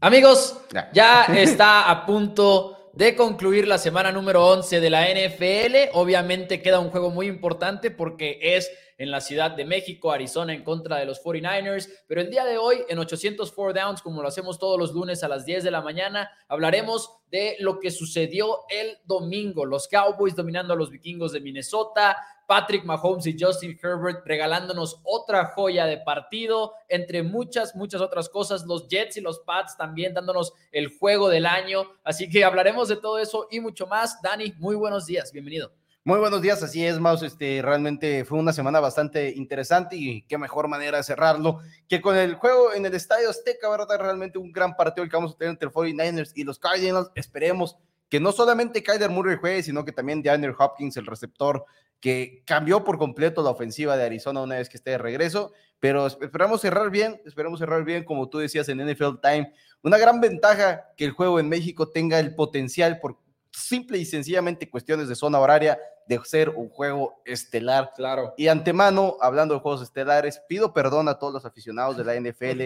Amigos, 0.00 0.56
ya 0.92 1.24
está 1.24 1.90
a 1.90 2.06
punto 2.06 2.92
de 2.92 3.16
concluir 3.16 3.66
la 3.66 3.78
semana 3.78 4.12
número 4.12 4.46
11 4.46 4.78
de 4.80 4.90
la 4.90 5.08
NFL. 5.08 5.90
Obviamente 5.94 6.62
queda 6.62 6.78
un 6.78 6.90
juego 6.90 7.10
muy 7.10 7.26
importante 7.26 7.90
porque 7.90 8.38
es 8.40 8.70
en 8.98 9.12
la 9.12 9.20
Ciudad 9.20 9.52
de 9.52 9.64
México, 9.64 10.10
Arizona 10.10 10.52
en 10.52 10.64
contra 10.64 10.98
de 10.98 11.06
los 11.06 11.22
49ers. 11.22 11.88
Pero 12.06 12.20
el 12.20 12.30
día 12.30 12.44
de 12.44 12.58
hoy, 12.58 12.78
en 12.88 12.98
804 12.98 13.72
Downs, 13.72 14.02
como 14.02 14.20
lo 14.20 14.28
hacemos 14.28 14.58
todos 14.58 14.78
los 14.78 14.92
lunes 14.92 15.22
a 15.22 15.28
las 15.28 15.46
10 15.46 15.62
de 15.64 15.70
la 15.70 15.80
mañana, 15.80 16.30
hablaremos 16.48 17.12
de 17.30 17.56
lo 17.60 17.78
que 17.78 17.92
sucedió 17.92 18.64
el 18.68 18.98
domingo. 19.04 19.64
Los 19.64 19.86
Cowboys 19.86 20.34
dominando 20.34 20.74
a 20.74 20.76
los 20.76 20.90
vikingos 20.90 21.32
de 21.32 21.40
Minnesota, 21.40 22.16
Patrick 22.48 22.84
Mahomes 22.84 23.26
y 23.26 23.36
Justin 23.38 23.78
Herbert 23.80 24.26
regalándonos 24.26 25.00
otra 25.04 25.52
joya 25.54 25.84
de 25.86 25.98
partido, 25.98 26.72
entre 26.88 27.22
muchas, 27.22 27.76
muchas 27.76 28.00
otras 28.00 28.28
cosas. 28.28 28.64
Los 28.64 28.88
Jets 28.88 29.18
y 29.18 29.20
los 29.20 29.40
Pats 29.40 29.76
también 29.76 30.14
dándonos 30.14 30.54
el 30.72 30.88
juego 30.98 31.28
del 31.28 31.46
año. 31.46 31.84
Así 32.02 32.28
que 32.28 32.44
hablaremos 32.44 32.88
de 32.88 32.96
todo 32.96 33.18
eso 33.18 33.46
y 33.50 33.60
mucho 33.60 33.86
más. 33.86 34.20
Dani, 34.22 34.54
muy 34.58 34.74
buenos 34.74 35.06
días, 35.06 35.30
bienvenido. 35.30 35.70
Muy 36.08 36.20
buenos 36.20 36.40
días, 36.40 36.62
así 36.62 36.86
es, 36.86 36.98
Maus. 36.98 37.22
Este, 37.22 37.60
realmente 37.60 38.24
fue 38.24 38.38
una 38.38 38.54
semana 38.54 38.80
bastante 38.80 39.30
interesante 39.36 39.94
y 39.94 40.22
qué 40.22 40.38
mejor 40.38 40.66
manera 40.66 40.96
de 40.96 41.04
cerrarlo 41.04 41.60
que 41.86 42.00
con 42.00 42.16
el 42.16 42.34
juego 42.36 42.72
en 42.72 42.86
el 42.86 42.94
Estadio 42.94 43.28
Azteca, 43.28 43.68
¿verdad? 43.68 43.98
Realmente 44.00 44.38
un 44.38 44.50
gran 44.50 44.74
partido 44.74 45.04
el 45.04 45.10
que 45.10 45.16
vamos 45.18 45.34
a 45.34 45.36
tener 45.36 45.50
entre 45.50 45.68
el 45.68 45.74
49ers 45.74 46.32
y 46.34 46.44
los 46.44 46.58
Cardinals. 46.58 47.10
Esperemos 47.14 47.76
que 48.08 48.20
no 48.20 48.32
solamente 48.32 48.82
Kyler 48.82 49.10
Murray 49.10 49.36
juegue, 49.36 49.62
sino 49.62 49.84
que 49.84 49.92
también 49.92 50.22
DeAndre 50.22 50.54
Hopkins, 50.58 50.96
el 50.96 51.04
receptor, 51.04 51.66
que 52.00 52.42
cambió 52.46 52.84
por 52.84 52.96
completo 52.96 53.42
la 53.42 53.50
ofensiva 53.50 53.94
de 53.98 54.04
Arizona 54.04 54.40
una 54.40 54.54
vez 54.54 54.70
que 54.70 54.78
esté 54.78 54.92
de 54.92 54.98
regreso, 54.98 55.52
pero 55.78 56.06
esperamos 56.06 56.62
cerrar 56.62 56.88
bien, 56.88 57.20
esperamos 57.26 57.58
cerrar 57.58 57.84
bien, 57.84 58.04
como 58.04 58.30
tú 58.30 58.38
decías 58.38 58.66
en 58.70 58.78
NFL 58.78 59.20
Time, 59.20 59.52
una 59.82 59.98
gran 59.98 60.22
ventaja 60.22 60.86
que 60.96 61.04
el 61.04 61.10
juego 61.10 61.38
en 61.38 61.50
México 61.50 61.90
tenga 61.90 62.18
el 62.18 62.34
potencial 62.34 62.98
por 62.98 63.18
simple 63.52 63.98
y 63.98 64.06
sencillamente 64.06 64.70
cuestiones 64.70 65.08
de 65.08 65.14
zona 65.14 65.38
horaria 65.38 65.78
de 66.08 66.18
ser 66.24 66.48
un 66.48 66.70
juego 66.70 67.20
estelar. 67.26 67.92
Claro. 67.94 68.32
Y 68.38 68.48
antemano, 68.48 69.18
hablando 69.20 69.54
de 69.54 69.60
juegos 69.60 69.82
estelares, 69.82 70.40
pido 70.48 70.72
perdón 70.72 71.06
a 71.08 71.18
todos 71.18 71.34
los 71.34 71.44
aficionados 71.44 71.98
de 71.98 72.04
la 72.04 72.14
NFL 72.20 72.62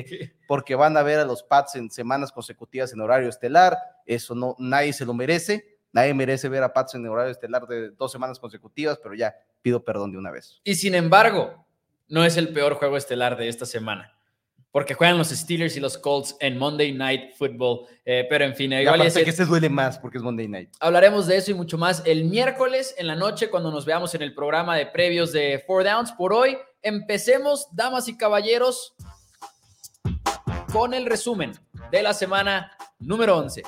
porque 0.46 0.76
van 0.76 0.96
a 0.96 1.02
ver 1.02 1.18
a 1.18 1.24
los 1.24 1.42
Pats 1.42 1.74
en 1.74 1.90
semanas 1.90 2.30
consecutivas 2.30 2.92
en 2.92 3.00
horario 3.00 3.28
estelar. 3.28 3.76
Eso 4.06 4.34
no, 4.36 4.54
nadie 4.58 4.92
se 4.92 5.04
lo 5.04 5.12
merece. 5.12 5.76
Nadie 5.92 6.14
merece 6.14 6.48
ver 6.48 6.62
a 6.62 6.72
Pats 6.72 6.94
en 6.94 7.06
horario 7.06 7.32
estelar 7.32 7.66
de 7.66 7.90
dos 7.90 8.12
semanas 8.12 8.38
consecutivas, 8.38 8.98
pero 9.02 9.14
ya 9.14 9.34
pido 9.60 9.84
perdón 9.84 10.12
de 10.12 10.18
una 10.18 10.30
vez. 10.30 10.60
Y 10.62 10.76
sin 10.76 10.94
embargo, 10.94 11.66
no 12.08 12.24
es 12.24 12.36
el 12.36 12.50
peor 12.50 12.74
juego 12.74 12.96
estelar 12.96 13.36
de 13.36 13.48
esta 13.48 13.66
semana, 13.66 14.16
porque 14.72 14.94
juegan 14.94 15.18
los 15.18 15.28
Steelers 15.28 15.76
y 15.76 15.80
los 15.80 15.98
Colts 15.98 16.34
en 16.40 16.58
Monday 16.58 16.92
Night 16.92 17.34
Football. 17.36 17.86
Eh, 18.04 18.26
pero 18.28 18.44
en 18.46 18.56
fin, 18.56 18.72
igual 18.72 19.02
es 19.02 19.14
que 19.14 19.30
se 19.30 19.44
duele 19.44 19.68
más 19.68 19.98
porque 19.98 20.16
es 20.16 20.24
Monday 20.24 20.48
Night. 20.48 20.70
Hablaremos 20.80 21.26
de 21.26 21.36
eso 21.36 21.50
y 21.50 21.54
mucho 21.54 21.76
más 21.78 22.02
el 22.06 22.24
miércoles 22.24 22.94
en 22.98 23.06
la 23.06 23.14
noche 23.14 23.50
cuando 23.50 23.70
nos 23.70 23.84
veamos 23.84 24.14
en 24.14 24.22
el 24.22 24.34
programa 24.34 24.74
de 24.76 24.86
previos 24.86 25.30
de 25.30 25.62
Four 25.66 25.84
Downs. 25.84 26.12
Por 26.12 26.32
hoy, 26.32 26.56
empecemos, 26.80 27.68
damas 27.70 28.08
y 28.08 28.16
caballeros, 28.16 28.94
con 30.72 30.94
el 30.94 31.04
resumen 31.04 31.52
de 31.90 32.02
la 32.02 32.14
semana 32.14 32.72
número 32.98 33.36
11 33.36 33.62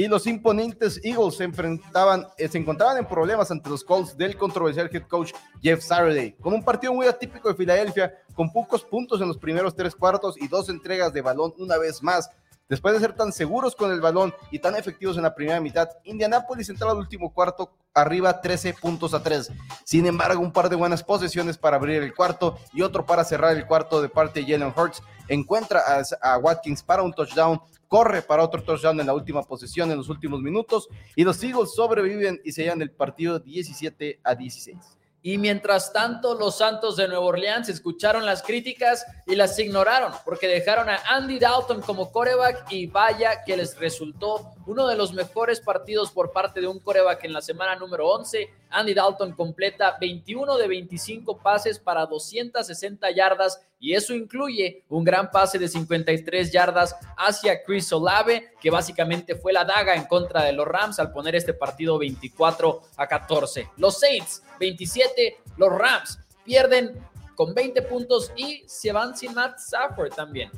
y 0.00 0.08
los 0.08 0.26
imponentes 0.26 0.98
Eagles 1.04 1.36
se 1.36 1.44
enfrentaban, 1.44 2.26
eh, 2.38 2.48
se 2.48 2.56
encontraban 2.56 2.96
en 2.96 3.04
problemas 3.04 3.50
ante 3.50 3.68
los 3.68 3.84
Colts 3.84 4.16
del 4.16 4.34
controversial 4.34 4.88
head 4.90 5.02
coach 5.02 5.34
Jeff 5.62 5.82
Saturday, 5.82 6.32
con 6.40 6.54
un 6.54 6.64
partido 6.64 6.94
muy 6.94 7.06
atípico 7.06 7.50
de 7.50 7.54
Filadelfia, 7.54 8.14
con 8.40 8.50
pocos 8.50 8.82
puntos 8.82 9.20
en 9.20 9.28
los 9.28 9.36
primeros 9.36 9.76
tres 9.76 9.94
cuartos 9.94 10.40
y 10.40 10.48
dos 10.48 10.70
entregas 10.70 11.12
de 11.12 11.20
balón 11.20 11.52
una 11.58 11.76
vez 11.76 12.02
más. 12.02 12.30
Después 12.70 12.94
de 12.94 13.00
ser 13.00 13.12
tan 13.12 13.34
seguros 13.34 13.76
con 13.76 13.92
el 13.92 14.00
balón 14.00 14.32
y 14.50 14.58
tan 14.60 14.74
efectivos 14.76 15.18
en 15.18 15.24
la 15.24 15.34
primera 15.34 15.60
mitad, 15.60 15.90
Indianapolis 16.04 16.70
entró 16.70 16.90
al 16.90 16.96
último 16.96 17.34
cuarto 17.34 17.70
arriba 17.92 18.40
13 18.40 18.72
puntos 18.80 19.12
a 19.12 19.22
3. 19.22 19.52
Sin 19.84 20.06
embargo, 20.06 20.40
un 20.40 20.54
par 20.54 20.70
de 20.70 20.76
buenas 20.76 21.04
posesiones 21.04 21.58
para 21.58 21.76
abrir 21.76 22.02
el 22.02 22.14
cuarto 22.14 22.56
y 22.72 22.80
otro 22.80 23.04
para 23.04 23.24
cerrar 23.24 23.54
el 23.54 23.66
cuarto 23.66 24.00
de 24.00 24.08
parte 24.08 24.40
de 24.40 24.50
Jalen 24.50 24.72
Hurts. 24.74 25.02
Encuentra 25.28 25.82
a, 25.86 26.32
a 26.32 26.38
Watkins 26.38 26.82
para 26.82 27.02
un 27.02 27.12
touchdown 27.12 27.60
corre 27.88 28.22
para 28.22 28.42
otro 28.42 28.62
touchdown 28.62 29.00
en 29.00 29.06
la 29.06 29.12
última 29.12 29.42
posición 29.42 29.90
en 29.90 29.98
los 29.98 30.08
últimos 30.08 30.40
minutos 30.40 30.88
y 31.14 31.24
los 31.24 31.42
Eagles 31.42 31.74
sobreviven 31.74 32.40
y 32.42 32.52
se 32.52 32.62
llevan 32.62 32.80
el 32.80 32.90
partido 32.90 33.38
17 33.38 34.20
a 34.24 34.34
16. 34.34 34.99
Y 35.22 35.36
mientras 35.36 35.92
tanto, 35.92 36.34
los 36.34 36.56
Santos 36.56 36.96
de 36.96 37.06
Nueva 37.06 37.26
Orleans 37.26 37.68
escucharon 37.68 38.24
las 38.24 38.42
críticas 38.42 39.04
y 39.26 39.36
las 39.36 39.58
ignoraron 39.58 40.12
porque 40.24 40.48
dejaron 40.48 40.88
a 40.88 40.98
Andy 41.08 41.38
Dalton 41.38 41.82
como 41.82 42.10
coreback 42.10 42.72
y 42.72 42.86
vaya 42.86 43.44
que 43.44 43.56
les 43.56 43.78
resultó 43.78 44.54
uno 44.66 44.86
de 44.86 44.96
los 44.96 45.12
mejores 45.12 45.60
partidos 45.60 46.10
por 46.10 46.32
parte 46.32 46.62
de 46.62 46.68
un 46.68 46.78
coreback 46.78 47.24
en 47.24 47.34
la 47.34 47.42
semana 47.42 47.76
número 47.76 48.08
11. 48.08 48.48
Andy 48.70 48.94
Dalton 48.94 49.32
completa 49.32 49.98
21 50.00 50.56
de 50.56 50.68
25 50.68 51.36
pases 51.38 51.78
para 51.78 52.06
260 52.06 53.10
yardas 53.10 53.60
y 53.80 53.94
eso 53.94 54.14
incluye 54.14 54.84
un 54.90 55.02
gran 55.02 55.30
pase 55.30 55.58
de 55.58 55.66
53 55.66 56.52
yardas 56.52 56.94
hacia 57.16 57.62
Chris 57.64 57.90
Olave, 57.92 58.52
que 58.60 58.70
básicamente 58.70 59.34
fue 59.34 59.54
la 59.54 59.64
daga 59.64 59.96
en 59.96 60.04
contra 60.04 60.44
de 60.44 60.52
los 60.52 60.68
Rams 60.68 60.98
al 60.98 61.10
poner 61.10 61.34
este 61.34 61.54
partido 61.54 61.98
24 61.98 62.82
a 62.96 63.06
14. 63.06 63.70
Los 63.78 63.98
Saints 63.98 64.42
27, 64.60 65.38
los 65.56 65.72
Rams 65.72 66.18
pierden 66.44 67.02
con 67.34 67.54
20 67.54 67.80
puntos 67.82 68.30
y 68.36 68.62
se 68.66 68.92
van 68.92 69.16
sin 69.16 69.34
Matt 69.34 69.58
Stafford 69.58 70.12
también. 70.14 70.50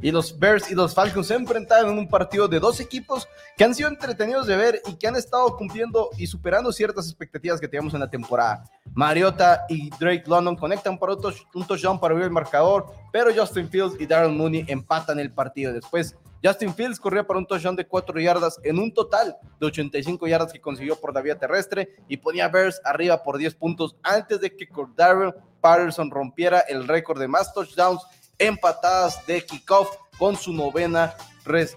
Y 0.00 0.10
los 0.10 0.38
Bears 0.38 0.70
y 0.70 0.74
los 0.74 0.94
Falcons 0.94 1.28
se 1.28 1.34
enfrentaron 1.34 1.92
en 1.92 1.98
un 1.98 2.08
partido 2.08 2.48
de 2.48 2.58
dos 2.58 2.80
equipos 2.80 3.28
que 3.56 3.64
han 3.64 3.74
sido 3.74 3.88
entretenidos 3.88 4.46
de 4.46 4.56
ver 4.56 4.82
y 4.86 4.94
que 4.94 5.06
han 5.06 5.16
estado 5.16 5.56
cumpliendo 5.56 6.10
y 6.18 6.26
superando 6.26 6.72
ciertas 6.72 7.06
expectativas 7.06 7.60
que 7.60 7.68
teníamos 7.68 7.94
en 7.94 8.00
la 8.00 8.10
temporada. 8.10 8.64
Mariota 8.94 9.64
y 9.68 9.90
Drake 9.90 10.24
London 10.26 10.56
conectan 10.56 10.98
para 10.98 11.14
un 11.14 11.66
touchdown 11.66 12.00
para 12.00 12.12
abrir 12.12 12.26
el 12.26 12.32
marcador, 12.32 12.86
pero 13.12 13.30
Justin 13.34 13.68
Fields 13.68 14.00
y 14.00 14.06
Darren 14.06 14.36
Mooney 14.36 14.64
empatan 14.68 15.18
el 15.18 15.32
partido. 15.32 15.72
Después, 15.72 16.16
Justin 16.42 16.74
Fields 16.74 16.98
corría 16.98 17.24
para 17.24 17.38
un 17.38 17.46
touchdown 17.46 17.76
de 17.76 17.86
4 17.86 18.18
yardas 18.18 18.58
en 18.64 18.78
un 18.78 18.92
total 18.92 19.36
de 19.60 19.66
85 19.66 20.26
yardas 20.26 20.52
que 20.52 20.60
consiguió 20.60 20.96
por 20.96 21.14
la 21.14 21.20
vía 21.20 21.38
terrestre 21.38 21.94
y 22.08 22.16
ponía 22.16 22.46
a 22.46 22.48
Bears 22.48 22.80
arriba 22.84 23.22
por 23.22 23.38
10 23.38 23.54
puntos 23.54 23.94
antes 24.02 24.40
de 24.40 24.54
que 24.54 24.68
Darren 24.96 25.32
Patterson 25.60 26.10
rompiera 26.10 26.58
el 26.60 26.88
récord 26.88 27.20
de 27.20 27.28
más 27.28 27.54
touchdowns 27.54 28.02
empatadas 28.46 29.24
de 29.26 29.44
kickoff 29.44 29.96
con 30.18 30.36
su 30.36 30.52
novena 30.52 31.14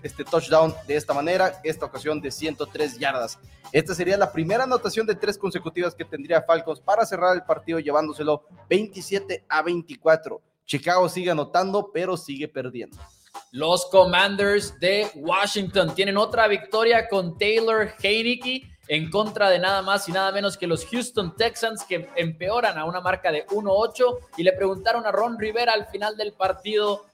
este 0.03 0.24
touchdown 0.24 0.74
de 0.88 0.96
esta 0.96 1.14
manera, 1.14 1.59
esta 1.64 1.86
ocasión 1.86 2.22
de 2.22 2.31
103 2.31 3.00
yardas. 3.00 3.40
Esta 3.72 3.96
sería 3.96 4.18
la 4.18 4.31
primera 4.31 4.64
anotación 4.64 5.08
de 5.08 5.16
tres 5.16 5.38
consecutivas 5.38 5.96
que 5.96 6.06
tendría 6.06 6.44
Falcons 6.44 6.80
para 6.80 7.06
cerrar 7.06 7.36
el 7.36 7.44
partido 7.44 7.80
llevándoselo 7.80 8.44
27 8.70 9.46
a 9.50 9.62
24. 9.64 10.42
Chicago 10.66 11.09
sigue 11.09 11.31
anotando, 11.31 11.92
pero 11.92 12.16
sigue 12.16 12.48
perdiendo. 12.48 12.98
Los 13.52 13.88
Commanders 13.88 14.80
de 14.80 15.09
Washington 15.16 15.94
tienen 15.94 16.18
otra 16.18 16.48
victoria 16.48 17.08
con 17.08 17.38
Taylor 17.38 17.94
Heineke 18.02 18.70
en 18.88 19.09
contra 19.09 19.50
de 19.50 19.59
nada 19.59 19.81
más 19.81 20.07
y 20.07 20.12
nada 20.12 20.31
menos 20.31 20.57
que 20.57 20.68
los 20.68 20.85
Houston 20.85 21.35
Texans 21.35 21.84
que 21.84 22.09
empeoran 22.16 22.78
a 22.78 22.85
una 22.85 23.01
marca 23.01 23.31
de 23.31 23.46
1-8 23.47 24.19
y 24.38 24.44
le 24.44 24.53
preguntaron 24.53 25.06
a 25.06 25.12
Ron 25.12 25.40
Rivera 25.40 25.73
al 25.73 25.88
final 25.88 26.18
del 26.18 26.34
partido 26.34 27.06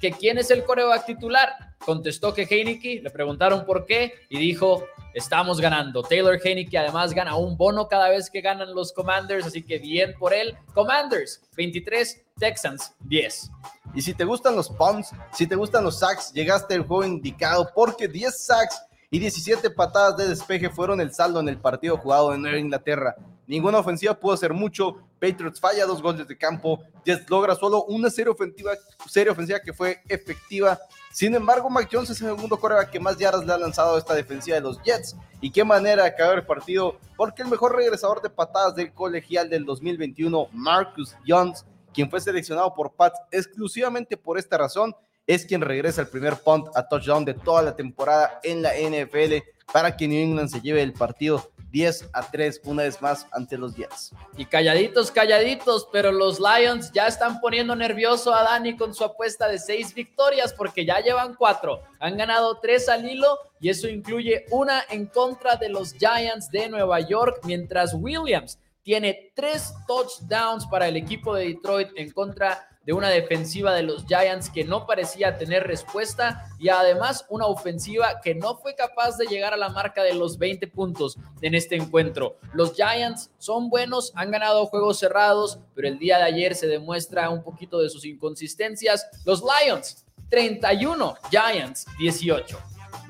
que 0.00 0.12
quién 0.12 0.38
es 0.38 0.50
el 0.50 0.64
coreback 0.64 1.06
titular. 1.06 1.74
Contestó 1.78 2.34
que 2.34 2.42
Heineke, 2.42 3.00
le 3.02 3.10
preguntaron 3.10 3.64
por 3.64 3.86
qué 3.86 4.14
y 4.28 4.38
dijo, 4.38 4.84
estamos 5.14 5.60
ganando. 5.60 6.02
Taylor 6.02 6.38
Heineke 6.42 6.78
además 6.78 7.14
gana 7.14 7.36
un 7.36 7.56
bono 7.56 7.88
cada 7.88 8.08
vez 8.08 8.28
que 8.28 8.40
ganan 8.40 8.74
los 8.74 8.92
Commanders, 8.92 9.46
así 9.46 9.62
que 9.62 9.78
bien 9.78 10.14
por 10.18 10.34
él. 10.34 10.56
Commanders 10.74 11.42
23, 11.56 12.22
Texans 12.38 12.92
10. 13.00 13.50
Y 13.94 14.02
si 14.02 14.12
te 14.12 14.24
gustan 14.24 14.56
los 14.56 14.68
punts, 14.68 15.12
si 15.32 15.46
te 15.46 15.54
gustan 15.54 15.84
los 15.84 15.98
sacks, 15.98 16.32
llegaste 16.32 16.74
al 16.74 16.86
juego 16.86 17.04
indicado 17.04 17.70
porque 17.74 18.08
10 18.08 18.44
sacks 18.44 18.82
y 19.10 19.18
17 19.18 19.70
patadas 19.70 20.16
de 20.16 20.28
despeje 20.28 20.68
fueron 20.70 21.00
el 21.00 21.12
saldo 21.12 21.40
en 21.40 21.48
el 21.48 21.58
partido 21.58 21.96
jugado 21.96 22.34
en 22.34 22.42
Nueva 22.42 22.58
Inglaterra. 22.58 23.16
Ninguna 23.46 23.78
ofensiva 23.78 24.18
pudo 24.18 24.34
hacer 24.34 24.52
mucho. 24.52 24.96
Patriots 25.20 25.60
falla 25.60 25.86
dos 25.86 26.02
goles 26.02 26.26
de 26.26 26.36
campo. 26.36 26.82
Jets 27.04 27.30
logra 27.30 27.54
solo 27.54 27.84
una 27.84 28.10
serie 28.10 28.32
ofensiva, 28.32 28.72
serie 29.08 29.30
ofensiva 29.30 29.60
que 29.60 29.72
fue 29.72 30.02
efectiva. 30.08 30.78
Sin 31.12 31.34
embargo, 31.34 31.70
Mac 31.70 31.88
Jones 31.90 32.10
es 32.10 32.20
el 32.20 32.28
segundo 32.28 32.58
coreback 32.58 32.90
que 32.90 33.00
más 33.00 33.16
yardas 33.16 33.46
le 33.46 33.52
ha 33.52 33.58
lanzado 33.58 33.94
a 33.94 33.98
esta 33.98 34.14
defensiva 34.14 34.56
de 34.56 34.62
los 34.62 34.82
Jets. 34.82 35.16
Y 35.40 35.50
qué 35.50 35.64
manera 35.64 36.02
de 36.02 36.08
acabar 36.08 36.38
el 36.38 36.44
partido, 36.46 36.98
porque 37.16 37.42
el 37.42 37.48
mejor 37.48 37.76
regresador 37.76 38.20
de 38.20 38.30
patadas 38.30 38.74
del 38.74 38.92
colegial 38.92 39.48
del 39.48 39.64
2021, 39.64 40.48
Marcus 40.52 41.14
Jones, 41.26 41.64
quien 41.94 42.10
fue 42.10 42.20
seleccionado 42.20 42.74
por 42.74 42.92
Pats 42.92 43.18
exclusivamente 43.30 44.18
por 44.18 44.38
esta 44.38 44.58
razón, 44.58 44.94
es 45.26 45.44
quien 45.44 45.60
regresa 45.60 46.02
el 46.02 46.08
primer 46.08 46.36
punt 46.36 46.68
a 46.74 46.86
touchdown 46.88 47.24
de 47.24 47.34
toda 47.34 47.62
la 47.62 47.74
temporada 47.74 48.40
en 48.42 48.62
la 48.62 48.72
NFL 48.74 49.36
para 49.72 49.96
que 49.96 50.06
New 50.06 50.22
England 50.22 50.48
se 50.48 50.60
lleve 50.60 50.82
el 50.82 50.92
partido 50.92 51.50
10 51.70 52.10
a 52.12 52.30
3 52.30 52.60
una 52.64 52.84
vez 52.84 53.02
más 53.02 53.26
ante 53.32 53.58
los 53.58 53.74
Jets. 53.74 54.12
Y 54.36 54.46
calladitos, 54.46 55.10
calladitos, 55.10 55.88
pero 55.92 56.12
los 56.12 56.38
Lions 56.40 56.92
ya 56.92 57.06
están 57.06 57.40
poniendo 57.40 57.74
nervioso 57.74 58.32
a 58.32 58.44
Dani 58.44 58.76
con 58.76 58.94
su 58.94 59.04
apuesta 59.04 59.48
de 59.48 59.58
seis 59.58 59.92
victorias 59.92 60.54
porque 60.54 60.86
ya 60.86 61.00
llevan 61.00 61.34
cuatro. 61.34 61.82
Han 61.98 62.16
ganado 62.16 62.58
tres 62.60 62.88
al 62.88 63.06
hilo 63.08 63.38
y 63.60 63.68
eso 63.68 63.88
incluye 63.88 64.46
una 64.50 64.84
en 64.88 65.06
contra 65.06 65.56
de 65.56 65.68
los 65.68 65.92
Giants 65.92 66.50
de 66.50 66.68
Nueva 66.68 67.00
York, 67.00 67.40
mientras 67.44 67.92
Williams 67.94 68.58
tiene 68.82 69.32
tres 69.34 69.74
touchdowns 69.88 70.64
para 70.66 70.86
el 70.86 70.96
equipo 70.96 71.34
de 71.34 71.48
Detroit 71.48 71.88
en 71.96 72.12
contra 72.12 72.68
de 72.86 72.92
una 72.92 73.08
defensiva 73.10 73.74
de 73.74 73.82
los 73.82 74.06
Giants 74.06 74.48
que 74.48 74.64
no 74.64 74.86
parecía 74.86 75.36
tener 75.36 75.66
respuesta 75.66 76.44
y 76.58 76.68
además 76.68 77.26
una 77.28 77.46
ofensiva 77.46 78.20
que 78.22 78.34
no 78.36 78.56
fue 78.58 78.76
capaz 78.76 79.18
de 79.18 79.26
llegar 79.26 79.52
a 79.52 79.56
la 79.56 79.68
marca 79.68 80.04
de 80.04 80.14
los 80.14 80.38
20 80.38 80.68
puntos 80.68 81.18
en 81.42 81.56
este 81.56 81.74
encuentro. 81.74 82.36
Los 82.54 82.74
Giants 82.74 83.30
son 83.38 83.68
buenos, 83.68 84.12
han 84.14 84.30
ganado 84.30 84.66
juegos 84.66 85.00
cerrados, 85.00 85.58
pero 85.74 85.88
el 85.88 85.98
día 85.98 86.18
de 86.18 86.24
ayer 86.24 86.54
se 86.54 86.68
demuestra 86.68 87.28
un 87.28 87.42
poquito 87.42 87.80
de 87.80 87.90
sus 87.90 88.04
inconsistencias. 88.04 89.04
Los 89.24 89.42
Lions 89.42 90.04
31, 90.30 91.16
Giants 91.28 91.86
18. 91.98 92.56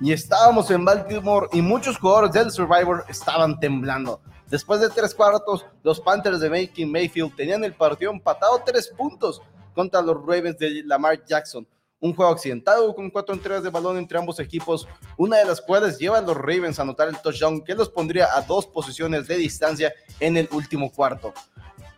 Y 0.01 0.13
estábamos 0.13 0.71
en 0.71 0.87
Baltimore 0.87 1.49
y 1.53 1.61
muchos 1.61 1.99
jugadores 1.99 2.33
del 2.33 2.51
Survivor 2.51 3.05
estaban 3.09 3.61
temblando. 3.61 4.23
Después 4.49 4.81
de 4.81 4.89
tres 4.89 5.15
cuartos, 5.15 5.67
los 5.83 6.01
Panthers 6.01 6.41
de 6.41 6.49
Making 6.49 6.91
Mayfield 6.91 7.35
tenían 7.35 7.65
el 7.65 7.75
partido 7.75 8.13
empatado 8.13 8.63
tres 8.65 8.89
puntos 8.89 9.43
contra 9.77 10.01
los 10.01 10.17
Ravens 10.17 10.59
de 10.59 10.83
Lamar 10.85 11.23
Jackson. 11.27 11.69
Un 12.01 12.15
juego 12.15 12.33
accidentado 12.33 12.95
con 12.95 13.11
cuatro 13.11 13.35
entregas 13.35 13.63
de 13.63 13.69
balón 13.69 13.99
entre 13.99 14.19
ambos 14.19 14.41
equipos, 14.41 14.89
una 15.19 15.37
de 15.37 15.45
las 15.45 15.61
cuales 15.61 15.99
lleva 15.99 16.19
a 16.19 16.23
los 16.23 16.37
Ravens 16.37 16.79
a 16.79 16.83
anotar 16.83 17.09
el 17.09 17.19
touchdown 17.21 17.63
que 17.63 17.75
los 17.75 17.91
pondría 17.91 18.35
a 18.35 18.41
dos 18.41 18.67
posiciones 18.67 19.29
de 19.29 19.37
distancia 19.37 19.93
en 20.19 20.39
el 20.39 20.49
último 20.51 20.91
cuarto. 20.91 21.35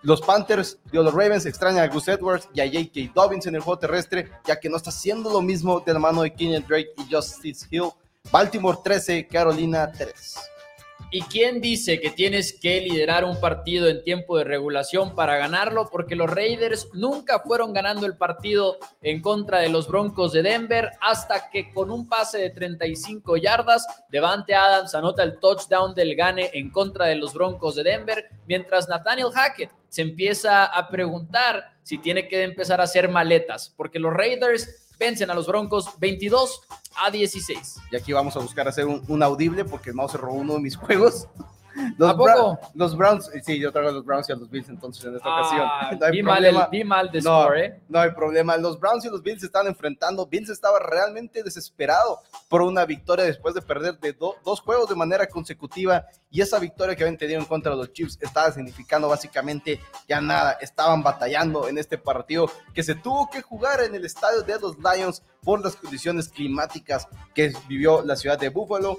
Los 0.02 0.20
Panthers 0.20 0.78
y 0.92 0.96
los 0.96 1.14
Ravens 1.14 1.46
extrañan 1.46 1.88
a 1.88 1.92
Gus 1.92 2.08
Edwards 2.08 2.48
y 2.52 2.60
a 2.60 2.66
J.K. 2.66 3.12
Dobbins 3.14 3.46
en 3.46 3.54
el 3.54 3.60
juego 3.60 3.78
terrestre, 3.78 4.28
ya 4.44 4.58
que 4.58 4.68
no 4.68 4.76
está 4.76 4.90
haciendo 4.90 5.30
lo 5.30 5.40
mismo 5.40 5.80
de 5.80 5.92
la 5.92 5.98
mano 6.00 6.22
de 6.22 6.34
Kenyon 6.34 6.64
Drake 6.66 6.90
y 6.96 7.14
Justice 7.14 7.66
Hill. 7.70 7.90
Baltimore 8.32 8.78
13, 8.82 9.26
Carolina 9.28 9.90
3. 9.90 10.57
¿Y 11.10 11.22
quién 11.22 11.62
dice 11.62 12.00
que 12.00 12.10
tienes 12.10 12.52
que 12.52 12.82
liderar 12.82 13.24
un 13.24 13.40
partido 13.40 13.88
en 13.88 14.04
tiempo 14.04 14.36
de 14.36 14.44
regulación 14.44 15.14
para 15.14 15.38
ganarlo? 15.38 15.88
Porque 15.90 16.14
los 16.14 16.28
Raiders 16.28 16.90
nunca 16.92 17.40
fueron 17.40 17.72
ganando 17.72 18.04
el 18.04 18.18
partido 18.18 18.76
en 19.00 19.22
contra 19.22 19.60
de 19.60 19.70
los 19.70 19.88
Broncos 19.88 20.34
de 20.34 20.42
Denver 20.42 20.90
hasta 21.00 21.48
que 21.48 21.72
con 21.72 21.90
un 21.90 22.06
pase 22.10 22.36
de 22.36 22.50
35 22.50 23.38
yardas, 23.38 23.86
Devante 24.10 24.54
Adams 24.54 24.94
anota 24.94 25.22
el 25.22 25.38
touchdown 25.40 25.94
del 25.94 26.14
gane 26.14 26.50
en 26.52 26.68
contra 26.68 27.06
de 27.06 27.14
los 27.14 27.32
Broncos 27.32 27.76
de 27.76 27.84
Denver, 27.84 28.28
mientras 28.46 28.86
Nathaniel 28.86 29.32
Hackett 29.32 29.70
se 29.88 30.02
empieza 30.02 30.66
a 30.66 30.90
preguntar 30.90 31.72
si 31.82 31.96
tiene 31.96 32.28
que 32.28 32.42
empezar 32.42 32.82
a 32.82 32.84
hacer 32.84 33.08
maletas, 33.08 33.72
porque 33.78 33.98
los 33.98 34.12
Raiders 34.12 34.87
vencen 34.98 35.30
a 35.30 35.34
los 35.34 35.46
Broncos 35.46 35.88
22 35.98 36.62
a 36.96 37.10
16. 37.10 37.76
Y 37.90 37.96
aquí 37.96 38.12
vamos 38.12 38.36
a 38.36 38.40
buscar 38.40 38.68
hacer 38.68 38.86
un, 38.86 39.22
audible 39.22 39.64
porque 39.64 39.92
mouse 39.92 40.12
se 40.12 40.18
robó 40.18 40.34
uno 40.34 40.54
de 40.54 40.60
mis 40.60 40.76
juegos. 40.76 41.28
Los, 41.96 42.14
poco? 42.14 42.58
los 42.74 42.96
Browns, 42.96 43.30
sí, 43.42 43.58
yo 43.58 43.72
traigo 43.72 43.90
a 43.90 43.92
los 43.92 44.04
Browns 44.04 44.28
y 44.28 44.32
a 44.32 44.36
los 44.36 44.50
Bills 44.50 44.68
entonces 44.68 45.04
en 45.04 45.16
esta 45.16 45.28
ocasión. 45.28 45.62
Ah, 45.62 45.90
no 45.98 46.06
hay 46.06 46.22
problema. 46.22 46.68
Mal 46.70 46.84
mal 46.84 47.10
de 47.10 47.20
no, 47.20 47.42
score, 47.42 47.58
¿eh? 47.58 47.80
No 47.88 48.00
hay 48.00 48.10
problema. 48.12 48.56
Los 48.56 48.78
Browns 48.78 49.04
y 49.04 49.08
los 49.08 49.22
Bills 49.22 49.40
se 49.40 49.46
están 49.46 49.66
enfrentando. 49.66 50.26
Bills 50.26 50.50
estaba 50.50 50.78
realmente 50.78 51.42
desesperado 51.42 52.20
por 52.48 52.62
una 52.62 52.84
victoria 52.84 53.24
después 53.24 53.54
de 53.54 53.62
perder 53.62 53.98
de 53.98 54.12
dos 54.12 54.60
juegos 54.60 54.88
de 54.88 54.96
manera 54.96 55.26
consecutiva 55.28 56.06
y 56.30 56.40
esa 56.40 56.58
victoria 56.58 56.96
que 56.96 57.04
habían 57.04 57.18
tenido 57.18 57.40
en 57.40 57.46
contra 57.46 57.72
de 57.72 57.78
los 57.78 57.92
Chiefs 57.92 58.18
estaba 58.20 58.50
significando 58.52 59.08
básicamente 59.08 59.80
ya 60.08 60.20
nada. 60.20 60.52
Estaban 60.60 61.02
batallando 61.02 61.68
en 61.68 61.78
este 61.78 61.98
partido 61.98 62.50
que 62.74 62.82
se 62.82 62.94
tuvo 62.94 63.28
que 63.30 63.42
jugar 63.42 63.80
en 63.82 63.94
el 63.94 64.04
estadio 64.04 64.42
de 64.42 64.58
los 64.58 64.76
Lions 64.78 65.22
por 65.42 65.62
las 65.64 65.76
condiciones 65.76 66.28
climáticas 66.28 67.08
que 67.34 67.52
vivió 67.68 68.02
la 68.02 68.16
ciudad 68.16 68.38
de 68.38 68.48
Buffalo 68.48 68.98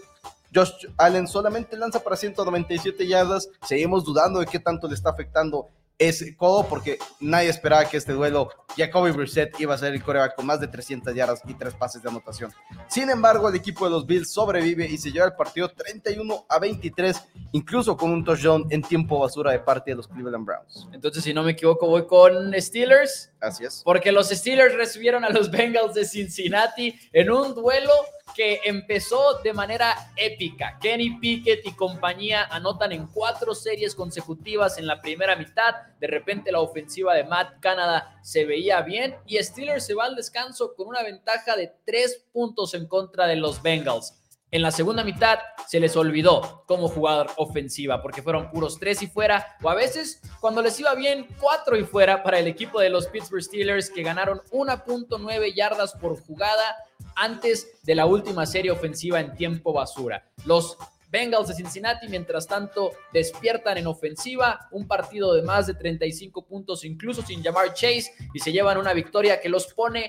Josh 0.53 0.87
Allen 0.97 1.27
solamente 1.27 1.77
lanza 1.77 1.99
para 1.99 2.15
197 2.15 3.07
yardas. 3.07 3.49
Seguimos 3.67 4.03
dudando 4.03 4.39
de 4.39 4.45
qué 4.45 4.59
tanto 4.59 4.87
le 4.87 4.95
está 4.95 5.09
afectando 5.09 5.69
ese 5.99 6.35
codo 6.37 6.65
porque 6.65 6.97
nadie 7.19 7.49
esperaba 7.49 7.83
que 7.83 7.97
este 7.97 8.13
duelo 8.13 8.49
Jacoby 8.77 9.11
Brissett 9.11 9.59
iba 9.59 9.75
a 9.75 9.77
ser 9.77 9.93
el 9.93 10.01
coreback 10.01 10.35
con 10.35 10.45
más 10.45 10.61
de 10.61 10.67
300 10.69 11.13
yardas 11.13 11.41
y 11.45 11.53
tres 11.53 11.73
pases 11.73 12.01
de 12.01 12.07
anotación. 12.07 12.53
Sin 12.87 13.09
embargo, 13.09 13.49
el 13.49 13.55
equipo 13.55 13.83
de 13.83 13.91
los 13.91 14.05
Bills 14.05 14.31
sobrevive 14.31 14.87
y 14.87 14.97
se 14.97 15.11
lleva 15.11 15.25
el 15.25 15.33
partido 15.33 15.69
31 15.69 16.45
a 16.47 16.57
23, 16.57 17.21
incluso 17.51 17.97
con 17.97 18.11
un 18.11 18.23
touchdown 18.23 18.65
en 18.69 18.81
tiempo 18.81 19.19
basura 19.19 19.51
de 19.51 19.59
parte 19.59 19.91
de 19.91 19.97
los 19.97 20.07
Cleveland 20.07 20.45
Browns. 20.45 20.87
Entonces, 20.93 21.21
si 21.21 21.33
no 21.33 21.43
me 21.43 21.51
equivoco, 21.51 21.87
voy 21.87 22.07
con 22.07 22.53
Steelers. 22.57 23.31
Así 23.41 23.65
es. 23.65 23.81
Porque 23.83 24.13
los 24.13 24.29
Steelers 24.29 24.75
recibieron 24.75 25.25
a 25.25 25.29
los 25.29 25.51
Bengals 25.51 25.93
de 25.93 26.05
Cincinnati 26.05 26.97
en 27.11 27.29
un 27.29 27.53
duelo 27.53 27.91
que 28.35 28.61
empezó 28.65 29.39
de 29.43 29.53
manera 29.53 30.11
épica. 30.15 30.77
Kenny 30.81 31.19
Pickett 31.19 31.65
y 31.65 31.73
compañía 31.73 32.45
anotan 32.45 32.91
en 32.91 33.07
cuatro 33.07 33.53
series 33.55 33.95
consecutivas 33.95 34.77
en 34.77 34.87
la 34.87 35.01
primera 35.01 35.35
mitad. 35.35 35.75
De 35.99 36.07
repente 36.07 36.51
la 36.51 36.61
ofensiva 36.61 37.13
de 37.13 37.23
Matt 37.23 37.59
Canada 37.59 38.19
se 38.23 38.45
veía 38.45 38.81
bien 38.81 39.15
y 39.25 39.37
Steelers 39.37 39.85
se 39.85 39.93
va 39.93 40.05
al 40.05 40.15
descanso 40.15 40.75
con 40.75 40.87
una 40.87 41.03
ventaja 41.03 41.55
de 41.55 41.73
tres 41.85 42.25
puntos 42.31 42.73
en 42.73 42.87
contra 42.87 43.27
de 43.27 43.35
los 43.35 43.61
Bengals. 43.61 44.18
En 44.51 44.63
la 44.63 44.71
segunda 44.71 45.03
mitad 45.03 45.37
se 45.67 45.79
les 45.79 45.95
olvidó 45.95 46.63
como 46.65 46.87
jugador 46.87 47.29
ofensiva 47.37 48.01
porque 48.01 48.23
fueron 48.23 48.49
puros 48.49 48.79
tres 48.79 49.01
y 49.03 49.07
fuera 49.07 49.57
o 49.61 49.69
a 49.69 49.75
veces 49.75 50.21
cuando 50.39 50.63
les 50.63 50.79
iba 50.79 50.95
bien 50.95 51.27
cuatro 51.39 51.77
y 51.77 51.83
fuera 51.83 52.23
para 52.23 52.39
el 52.39 52.47
equipo 52.47 52.79
de 52.79 52.89
los 52.89 53.07
Pittsburgh 53.07 53.43
Steelers 53.43 53.91
que 53.91 54.01
ganaron 54.01 54.41
1.9 54.51 55.53
yardas 55.53 55.93
por 55.93 56.19
jugada 56.19 56.75
antes 57.15 57.79
de 57.83 57.93
la 57.93 58.07
última 58.07 58.47
serie 58.47 58.71
ofensiva 58.71 59.19
en 59.19 59.35
tiempo 59.35 59.71
basura. 59.71 60.25
Los 60.45 60.77
Bengals 61.11 61.47
de 61.47 61.55
Cincinnati, 61.55 62.07
mientras 62.07 62.47
tanto, 62.47 62.91
despiertan 63.11 63.77
en 63.77 63.87
ofensiva, 63.87 64.67
un 64.71 64.87
partido 64.87 65.33
de 65.33 65.41
más 65.41 65.67
de 65.67 65.73
35 65.73 66.45
puntos, 66.45 66.85
incluso 66.85 67.23
sin 67.23 67.41
llamar 67.41 67.73
Chase, 67.73 68.13
y 68.33 68.39
se 68.39 68.51
llevan 68.51 68.77
una 68.77 68.93
victoria 68.93 69.41
que 69.41 69.49
los 69.49 69.73
pone 69.73 70.07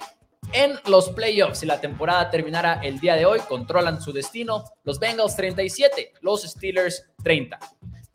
en 0.52 0.78
los 0.86 1.10
playoffs. 1.10 1.58
Si 1.60 1.66
la 1.66 1.80
temporada 1.80 2.30
terminara 2.30 2.80
el 2.82 3.00
día 3.00 3.16
de 3.16 3.26
hoy, 3.26 3.40
controlan 3.40 4.00
su 4.00 4.12
destino. 4.12 4.64
Los 4.84 4.98
Bengals 4.98 5.36
37, 5.36 6.14
los 6.20 6.42
Steelers 6.42 7.04
30. 7.22 7.58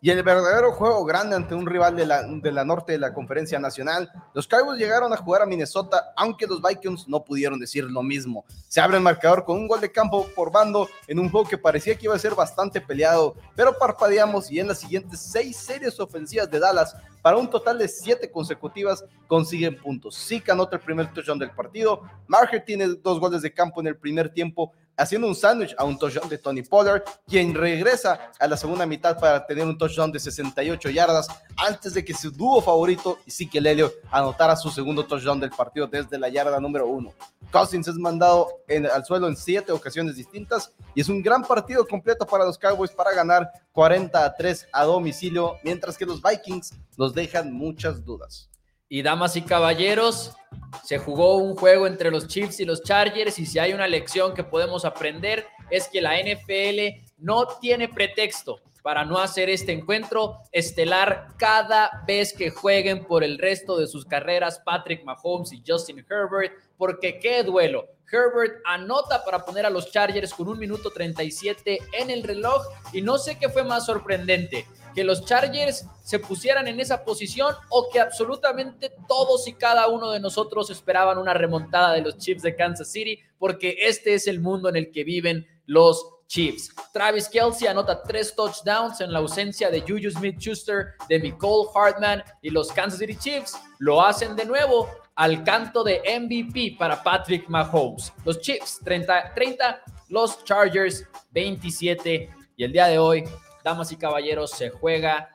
Y 0.05 0.11
el 0.11 0.21
verdadero 0.21 0.71
juego 0.71 1.03
grande 1.03 1.35
ante 1.35 1.55
un 1.55 1.65
rival 1.65 1.95
de 1.95 2.05
la, 2.05 2.21
de 2.21 2.51
la 2.51 2.63
norte 2.63 2.91
de 2.91 2.99
la 2.99 3.11
conferencia 3.11 3.57
nacional, 3.57 4.07
los 4.35 4.47
Cowboys 4.47 4.77
llegaron 4.77 5.11
a 5.11 5.17
jugar 5.17 5.41
a 5.41 5.47
Minnesota, 5.47 6.13
aunque 6.15 6.45
los 6.45 6.61
Vikings 6.61 7.07
no 7.07 7.25
pudieron 7.25 7.59
decir 7.59 7.85
lo 7.85 8.03
mismo. 8.03 8.45
Se 8.67 8.79
abre 8.79 8.97
el 8.97 9.01
marcador 9.01 9.43
con 9.43 9.57
un 9.57 9.67
gol 9.67 9.81
de 9.81 9.91
campo 9.91 10.27
por 10.35 10.51
bando 10.51 10.87
en 11.07 11.17
un 11.17 11.27
juego 11.27 11.49
que 11.49 11.57
parecía 11.57 11.95
que 11.97 12.05
iba 12.05 12.13
a 12.13 12.19
ser 12.19 12.35
bastante 12.35 12.79
peleado, 12.79 13.33
pero 13.55 13.79
parpadeamos 13.79 14.51
y 14.51 14.59
en 14.59 14.67
las 14.67 14.77
siguientes 14.77 15.19
seis 15.21 15.57
series 15.57 15.99
ofensivas 15.99 16.51
de 16.51 16.59
Dallas, 16.59 16.95
para 17.23 17.37
un 17.37 17.49
total 17.49 17.79
de 17.79 17.87
siete 17.87 18.29
consecutivas, 18.29 19.03
consiguen 19.25 19.75
puntos. 19.75 20.13
Sí 20.13 20.43
anota 20.51 20.75
el 20.75 20.83
primer 20.83 21.11
touchdown 21.11 21.39
del 21.39 21.49
partido, 21.49 22.03
Marger 22.27 22.63
tiene 22.63 22.89
dos 22.89 23.19
goles 23.19 23.41
de 23.41 23.51
campo 23.51 23.81
en 23.81 23.87
el 23.87 23.97
primer 23.97 24.29
tiempo, 24.29 24.71
haciendo 24.97 25.27
un 25.27 25.35
sándwich 25.35 25.75
a 25.77 25.83
un 25.83 25.97
touchdown 25.97 26.29
de 26.29 26.37
Tony 26.37 26.61
Pollard, 26.61 27.03
quien 27.27 27.53
regresa 27.53 28.31
a 28.39 28.47
la 28.47 28.57
segunda 28.57 28.85
mitad 28.85 29.19
para 29.19 29.45
tener 29.45 29.65
un 29.65 29.77
touchdown 29.77 30.11
de 30.11 30.19
68 30.19 30.89
yardas 30.89 31.27
antes 31.57 31.93
de 31.93 32.03
que 32.03 32.13
su 32.13 32.31
dúo 32.31 32.61
favorito, 32.61 33.19
Ezekiel 33.25 33.67
Elliott, 33.67 33.93
anotara 34.11 34.55
su 34.55 34.69
segundo 34.69 35.05
touchdown 35.05 35.39
del 35.39 35.51
partido 35.51 35.87
desde 35.87 36.17
la 36.17 36.29
yarda 36.29 36.59
número 36.59 36.87
uno. 36.87 37.13
Cousins 37.51 37.87
es 37.87 37.95
mandado 37.95 38.49
al 38.93 39.05
suelo 39.05 39.27
en 39.27 39.35
siete 39.35 39.71
ocasiones 39.71 40.15
distintas 40.15 40.71
y 40.93 41.01
es 41.01 41.09
un 41.09 41.21
gran 41.21 41.43
partido 41.43 41.87
completo 41.87 42.25
para 42.25 42.45
los 42.45 42.57
Cowboys 42.57 42.91
para 42.91 43.13
ganar 43.13 43.49
40 43.71 44.25
a 44.25 44.35
3 44.35 44.67
a 44.71 44.83
domicilio, 44.83 45.57
mientras 45.63 45.97
que 45.97 46.05
los 46.05 46.21
Vikings 46.21 46.73
nos 46.97 47.13
dejan 47.13 47.53
muchas 47.53 48.03
dudas. 48.03 48.49
Y 48.87 49.01
damas 49.01 49.35
y 49.35 49.41
caballeros, 49.41 50.35
se 50.83 50.97
jugó 50.97 51.37
un 51.37 51.55
juego 51.55 51.87
entre 51.87 52.11
los 52.11 52.27
Chiefs 52.27 52.59
y 52.59 52.65
los 52.65 52.83
Chargers 52.83 53.39
y 53.39 53.45
si 53.45 53.59
hay 53.59 53.73
una 53.73 53.87
lección 53.87 54.33
que 54.33 54.43
podemos 54.43 54.85
aprender 54.85 55.47
es 55.69 55.87
que 55.87 56.01
la 56.01 56.17
NFL 56.19 57.03
no 57.17 57.47
tiene 57.59 57.89
pretexto 57.89 58.61
para 58.85 59.03
no 59.03 59.17
hacer 59.17 59.49
este 59.49 59.71
encuentro 59.71 60.41
estelar 60.51 61.29
cada 61.37 62.03
vez 62.07 62.33
que 62.33 62.51
jueguen 62.51 63.05
por 63.05 63.23
el 63.23 63.39
resto 63.39 63.77
de 63.77 63.87
sus 63.87 64.05
carreras 64.05 64.61
Patrick 64.63 65.03
Mahomes 65.03 65.51
y 65.53 65.63
Justin 65.65 66.05
Herbert, 66.07 66.53
porque 66.77 67.17
qué 67.17 67.41
duelo. 67.41 67.87
Herbert 68.11 68.61
anota 68.63 69.25
para 69.25 69.43
poner 69.43 69.65
a 69.65 69.71
los 69.71 69.91
Chargers 69.91 70.31
con 70.35 70.47
un 70.47 70.59
minuto 70.59 70.91
37 70.91 71.79
en 71.93 72.11
el 72.11 72.21
reloj 72.21 72.63
y 72.93 73.01
no 73.01 73.17
sé 73.17 73.39
qué 73.39 73.49
fue 73.49 73.63
más 73.63 73.87
sorprendente, 73.87 74.67
que 74.95 75.03
los 75.03 75.25
Chargers 75.25 75.85
se 76.03 76.19
pusieran 76.19 76.67
en 76.67 76.79
esa 76.79 77.03
posición 77.03 77.53
o 77.69 77.89
que 77.91 77.99
absolutamente 77.99 78.91
todos 79.07 79.47
y 79.47 79.53
cada 79.53 79.87
uno 79.89 80.09
de 80.09 80.19
nosotros 80.19 80.69
esperaban 80.69 81.17
una 81.17 81.33
remontada 81.33 81.91
de 81.93 82.01
los 82.01 82.17
Chiefs 82.17 82.41
de 82.41 82.55
Kansas 82.55 82.91
City, 82.91 83.19
porque 83.37 83.75
este 83.81 84.13
es 84.13 84.27
el 84.27 84.39
mundo 84.39 84.69
en 84.69 84.77
el 84.77 84.91
que 84.91 85.03
viven 85.03 85.45
los 85.65 86.13
Chiefs. 86.27 86.73
Travis 86.91 87.29
Kelsey 87.29 87.67
anota 87.67 88.01
tres 88.01 88.35
touchdowns 88.35 89.01
en 89.01 89.11
la 89.11 89.19
ausencia 89.19 89.69
de 89.69 89.81
Juju 89.81 90.09
Smith-Schuster, 90.09 90.93
de 91.07 91.19
Nicole 91.19 91.69
Hartman 91.75 92.23
y 92.41 92.49
los 92.49 92.71
Kansas 92.71 92.99
City 92.99 93.15
Chiefs 93.15 93.59
lo 93.77 94.01
hacen 94.01 94.35
de 94.35 94.45
nuevo 94.45 94.89
al 95.15 95.43
canto 95.43 95.83
de 95.83 96.01
MVP 96.19 96.77
para 96.79 97.01
Patrick 97.03 97.47
Mahomes. 97.47 98.11
Los 98.23 98.39
Chiefs 98.41 98.79
30, 98.83 99.33
30 99.33 99.81
los 100.09 100.43
Chargers 100.43 101.07
27 101.31 102.29
y 102.57 102.63
el 102.63 102.71
día 102.71 102.87
de 102.87 102.99
hoy, 102.99 103.23
damas 103.65 103.91
y 103.91 103.97
caballeros, 103.97 104.51
se 104.51 104.69
juega 104.69 105.27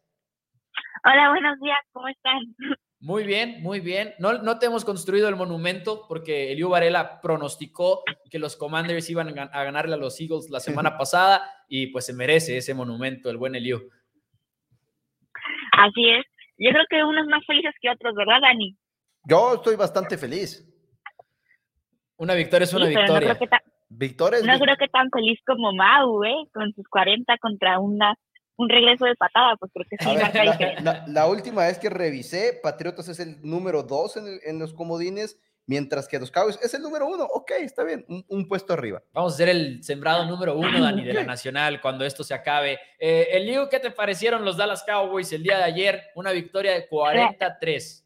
Hola, 1.05 1.29
buenos 1.29 1.61
días, 1.61 1.77
¿cómo 1.93 2.09
están? 2.09 2.39
Muy 2.99 3.25
bien, 3.25 3.63
muy 3.63 3.81
bien. 3.81 4.15
No, 4.19 4.39
no 4.43 4.59
te 4.59 4.65
hemos 4.65 4.87
construido 4.87 5.29
el 5.29 5.37
monumento 5.37 6.07
porque 6.09 6.51
Eliu 6.53 6.71
Varela 6.71 7.21
pronosticó 7.21 8.03
que 8.31 8.39
los 8.39 8.57
Commanders 8.57 9.11
iban 9.11 9.39
a 9.39 9.65
ganarle 9.65 9.97
a 9.97 9.99
los 9.99 10.19
Eagles 10.19 10.49
la 10.49 10.61
semana 10.61 10.97
pasada 10.97 11.47
y 11.69 11.89
pues 11.89 12.07
se 12.07 12.15
merece 12.15 12.57
ese 12.57 12.73
monumento, 12.73 13.29
el 13.29 13.37
buen 13.37 13.55
Eliu. 13.55 13.87
Así 15.73 16.09
es. 16.09 16.25
Yo 16.57 16.71
creo 16.71 16.87
que 16.89 17.05
unos 17.05 17.27
más 17.27 17.45
felices 17.47 17.75
que 17.83 17.91
otros, 17.91 18.15
¿verdad, 18.15 18.41
Dani? 18.41 18.75
Yo 19.25 19.57
estoy 19.57 19.77
bastante 19.77 20.17
feliz. 20.17 20.73
Una 22.17 22.35
victoria 22.35 22.65
es 22.65 22.73
una 22.73 22.87
victoria. 22.87 23.09
No 23.09 23.37
creo, 23.37 23.39
que 23.39 24.47
no 24.47 24.59
creo 24.59 24.77
que 24.77 24.89
tan 24.89 25.11
feliz 25.11 25.39
como 25.47 25.73
Mau, 25.73 26.25
¿eh? 26.25 26.49
Con 26.53 26.73
sus 26.75 26.87
40 26.89 27.37
contra 27.39 27.79
una 27.79 28.17
un 28.57 28.69
regreso 28.69 29.05
de 29.05 29.15
patada, 29.17 29.57
pues 29.57 29.71
creo 29.73 29.87
que 29.89 29.97
sí. 30.01 31.13
la, 31.13 31.27
última 31.27 31.67
vez 31.67 31.79
que 31.79 31.91
revisé, 31.91 32.59
Patriotas 32.63 33.09
es 33.09 33.21
el 33.21 33.37
número 33.43 33.83
dos 33.83 34.17
en, 34.17 34.59
los 34.59 34.73
comodines, 34.73 35.39
mientras 35.67 36.09
que 36.09 36.19
los 36.19 36.31
Cowboys 36.31 36.59
es 36.63 36.73
el 36.73 36.83
número 36.83 37.07
uno. 37.07 37.25
Ok, 37.25 37.53
está 37.61 37.85
bien, 37.85 38.05
un, 38.09 38.49
puesto 38.49 38.73
arriba. 38.73 39.03
Vamos 39.13 39.35
a 39.35 39.37
ser 39.37 39.51
el 39.51 39.85
sembrado 39.85 40.25
número 40.25 40.57
uno, 40.57 40.81
Dani, 40.81 41.05
de 41.05 41.13
la 41.13 41.25
Nacional 41.25 41.81
cuando 41.81 42.05
esto 42.05 42.25
se 42.25 42.33
acabe. 42.33 42.79
Eh, 42.99 43.29
Eliu, 43.33 43.69
¿qué 43.69 43.79
te 43.79 43.91
parecieron 43.91 44.45
los 44.45 44.57
Dallas 44.57 44.85
Cowboys 44.85 45.33
el 45.33 45.43
día 45.43 45.59
de 45.59 45.65
ayer? 45.65 46.03
Una 46.15 46.33
victoria 46.33 46.73
de 46.73 46.89
43. 46.89 48.06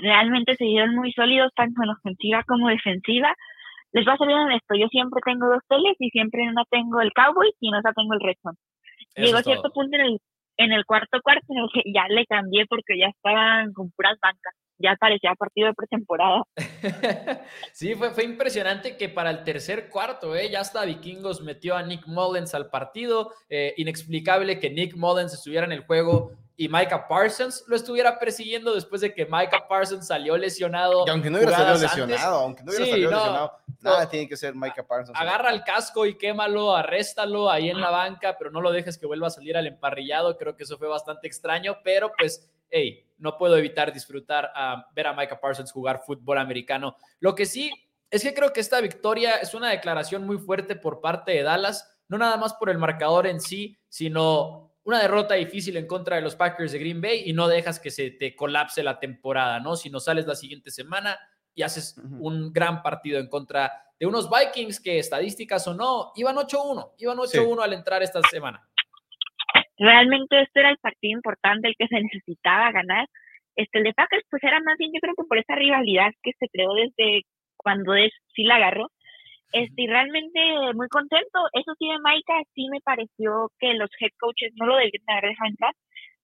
Realmente 0.00 0.56
se 0.56 0.64
dieron 0.64 0.94
muy 0.94 1.12
sólidos, 1.12 1.52
tanto 1.54 1.82
en 1.82 1.90
ofensiva 1.90 2.42
como 2.44 2.68
defensiva. 2.68 3.34
Les 3.92 4.06
va 4.06 4.14
a 4.14 4.16
ser 4.18 4.28
bien 4.28 4.52
esto, 4.52 4.74
yo 4.74 4.86
siempre 4.88 5.20
tengo 5.24 5.48
dos 5.48 5.62
teles 5.68 5.96
y 5.98 6.10
siempre 6.10 6.42
en 6.42 6.50
una 6.50 6.64
tengo 6.70 7.00
el 7.00 7.12
Cowboys 7.12 7.54
y 7.60 7.68
en 7.68 7.74
otra 7.74 7.92
tengo 7.94 8.12
el 8.12 8.20
Redstone 8.20 8.56
Llegó 9.16 9.38
a 9.38 9.42
cierto 9.42 9.70
punto 9.70 9.96
en 9.96 10.02
el, 10.02 10.18
en 10.58 10.72
el 10.72 10.84
cuarto 10.84 11.20
cuarto 11.22 11.46
en 11.48 11.58
el 11.58 11.68
que 11.72 11.82
ya 11.90 12.06
le 12.08 12.26
cambié 12.26 12.66
porque 12.66 12.98
ya 12.98 13.06
estaban 13.06 13.72
con 13.72 13.90
puras 13.92 14.18
bancas. 14.20 14.54
Ya 14.78 14.96
parecía 14.98 15.34
partido 15.34 15.68
de 15.68 15.74
pretemporada. 15.74 16.42
sí, 17.72 17.94
fue, 17.94 18.10
fue 18.10 18.24
impresionante 18.24 18.96
que 18.96 19.08
para 19.08 19.30
el 19.30 19.44
tercer 19.44 19.88
cuarto, 19.88 20.36
¿eh? 20.36 20.50
ya 20.50 20.60
hasta 20.60 20.84
Vikingos 20.84 21.42
metió 21.42 21.76
a 21.76 21.82
Nick 21.82 22.06
Mullens 22.06 22.54
al 22.54 22.70
partido. 22.70 23.32
Eh, 23.48 23.74
inexplicable 23.76 24.60
que 24.60 24.70
Nick 24.70 24.96
Mullens 24.96 25.34
estuviera 25.34 25.66
en 25.66 25.72
el 25.72 25.80
juego 25.80 26.32
y 26.60 26.68
Micah 26.68 27.06
Parsons 27.06 27.62
lo 27.68 27.76
estuviera 27.76 28.18
persiguiendo 28.18 28.74
después 28.74 29.00
de 29.00 29.14
que 29.14 29.24
Micah 29.24 29.68
Parsons 29.68 30.08
salió 30.08 30.36
lesionado. 30.36 31.04
Y 31.06 31.10
aunque 31.10 31.30
no 31.30 31.38
hubiera 31.38 31.56
salido 31.56 31.78
lesionado, 31.78 32.38
aunque 32.40 32.64
no 32.64 32.70
hubiera 32.70 32.86
salido 32.86 33.10
lesionado, 33.12 33.52
nada 33.80 34.08
tiene 34.08 34.28
que 34.28 34.36
ser 34.36 34.56
Micah 34.56 34.84
Parsons. 34.84 35.16
Agarra 35.16 35.50
el 35.50 35.62
casco 35.62 36.04
y 36.04 36.18
quémalo, 36.18 36.74
arréstalo 36.74 37.48
ahí 37.48 37.70
en 37.70 37.80
la 37.80 37.90
banca, 37.90 38.36
pero 38.36 38.50
no 38.50 38.60
lo 38.60 38.72
dejes 38.72 38.98
que 38.98 39.06
vuelva 39.06 39.28
a 39.28 39.30
salir 39.30 39.56
al 39.56 39.68
emparrillado. 39.68 40.36
Creo 40.36 40.56
que 40.56 40.64
eso 40.64 40.76
fue 40.78 40.88
bastante 40.88 41.28
extraño, 41.28 41.78
pero 41.84 42.10
pues, 42.18 42.50
hey, 42.70 43.04
no 43.18 43.36
puedo 43.36 43.56
evitar 43.56 43.92
disfrutar 43.92 44.50
a 44.54 44.86
ver 44.94 45.06
a 45.06 45.12
Micah 45.12 45.40
Parsons 45.40 45.72
jugar 45.72 46.02
fútbol 46.04 46.38
americano. 46.38 46.96
Lo 47.20 47.34
que 47.34 47.46
sí 47.46 47.70
es 48.10 48.22
que 48.22 48.34
creo 48.34 48.52
que 48.52 48.60
esta 48.60 48.80
victoria 48.80 49.36
es 49.36 49.54
una 49.54 49.70
declaración 49.70 50.26
muy 50.26 50.38
fuerte 50.38 50.76
por 50.76 51.00
parte 51.00 51.32
de 51.32 51.42
Dallas, 51.42 51.98
no 52.08 52.16
nada 52.16 52.36
más 52.36 52.54
por 52.54 52.70
el 52.70 52.78
marcador 52.78 53.26
en 53.26 53.40
sí, 53.40 53.78
sino 53.88 54.72
una 54.84 55.02
derrota 55.02 55.34
difícil 55.34 55.76
en 55.76 55.86
contra 55.86 56.16
de 56.16 56.22
los 56.22 56.34
Packers 56.34 56.72
de 56.72 56.78
Green 56.78 57.02
Bay 57.02 57.24
y 57.26 57.34
no 57.34 57.48
dejas 57.48 57.78
que 57.78 57.90
se 57.90 58.10
te 58.12 58.34
colapse 58.34 58.82
la 58.82 58.98
temporada, 58.98 59.60
¿no? 59.60 59.76
Si 59.76 59.90
no 59.90 60.00
sales 60.00 60.26
la 60.26 60.34
siguiente 60.34 60.70
semana 60.70 61.18
y 61.54 61.62
haces 61.62 61.98
un 61.98 62.52
gran 62.52 62.82
partido 62.82 63.18
en 63.18 63.28
contra 63.28 63.72
de 63.98 64.06
unos 64.06 64.30
Vikings 64.30 64.80
que 64.80 64.98
estadísticas 64.98 65.66
o 65.66 65.74
no, 65.74 66.12
iban 66.14 66.36
8-1, 66.36 66.92
iban 66.98 67.18
8-1 67.18 67.62
al 67.62 67.72
entrar 67.72 68.02
esta 68.02 68.22
semana. 68.30 68.67
Realmente 69.78 70.40
este 70.40 70.60
era 70.60 70.70
el 70.70 70.78
partido 70.78 71.16
importante, 71.16 71.68
el 71.68 71.76
que 71.78 71.86
se 71.88 72.00
necesitaba 72.02 72.72
ganar. 72.72 73.06
Este, 73.56 73.78
el 73.78 73.84
de 73.84 73.94
Packers 73.94 74.24
pues 74.30 74.42
era 74.44 74.60
más 74.60 74.76
bien 74.78 74.92
yo 74.94 75.00
creo 75.00 75.14
que 75.16 75.24
por 75.24 75.38
esa 75.38 75.56
rivalidad 75.56 76.12
que 76.22 76.32
se 76.38 76.48
creó 76.48 76.74
desde 76.74 77.22
cuando 77.56 77.94
es, 77.94 78.12
sí 78.34 78.44
la 78.44 78.56
agarró, 78.56 78.88
este, 79.52 79.86
realmente 79.86 80.40
muy 80.74 80.88
contento. 80.88 81.38
Eso 81.52 81.72
sí, 81.78 81.88
de 81.88 81.98
Maika, 82.00 82.34
sí 82.54 82.68
me 82.70 82.80
pareció 82.80 83.50
que 83.58 83.74
los 83.74 83.90
head 84.00 84.10
coaches 84.20 84.52
no 84.56 84.66
lo 84.66 84.76
deberían 84.76 85.02
haber 85.08 85.30
dejado 85.30 85.50
entrar. 85.50 85.74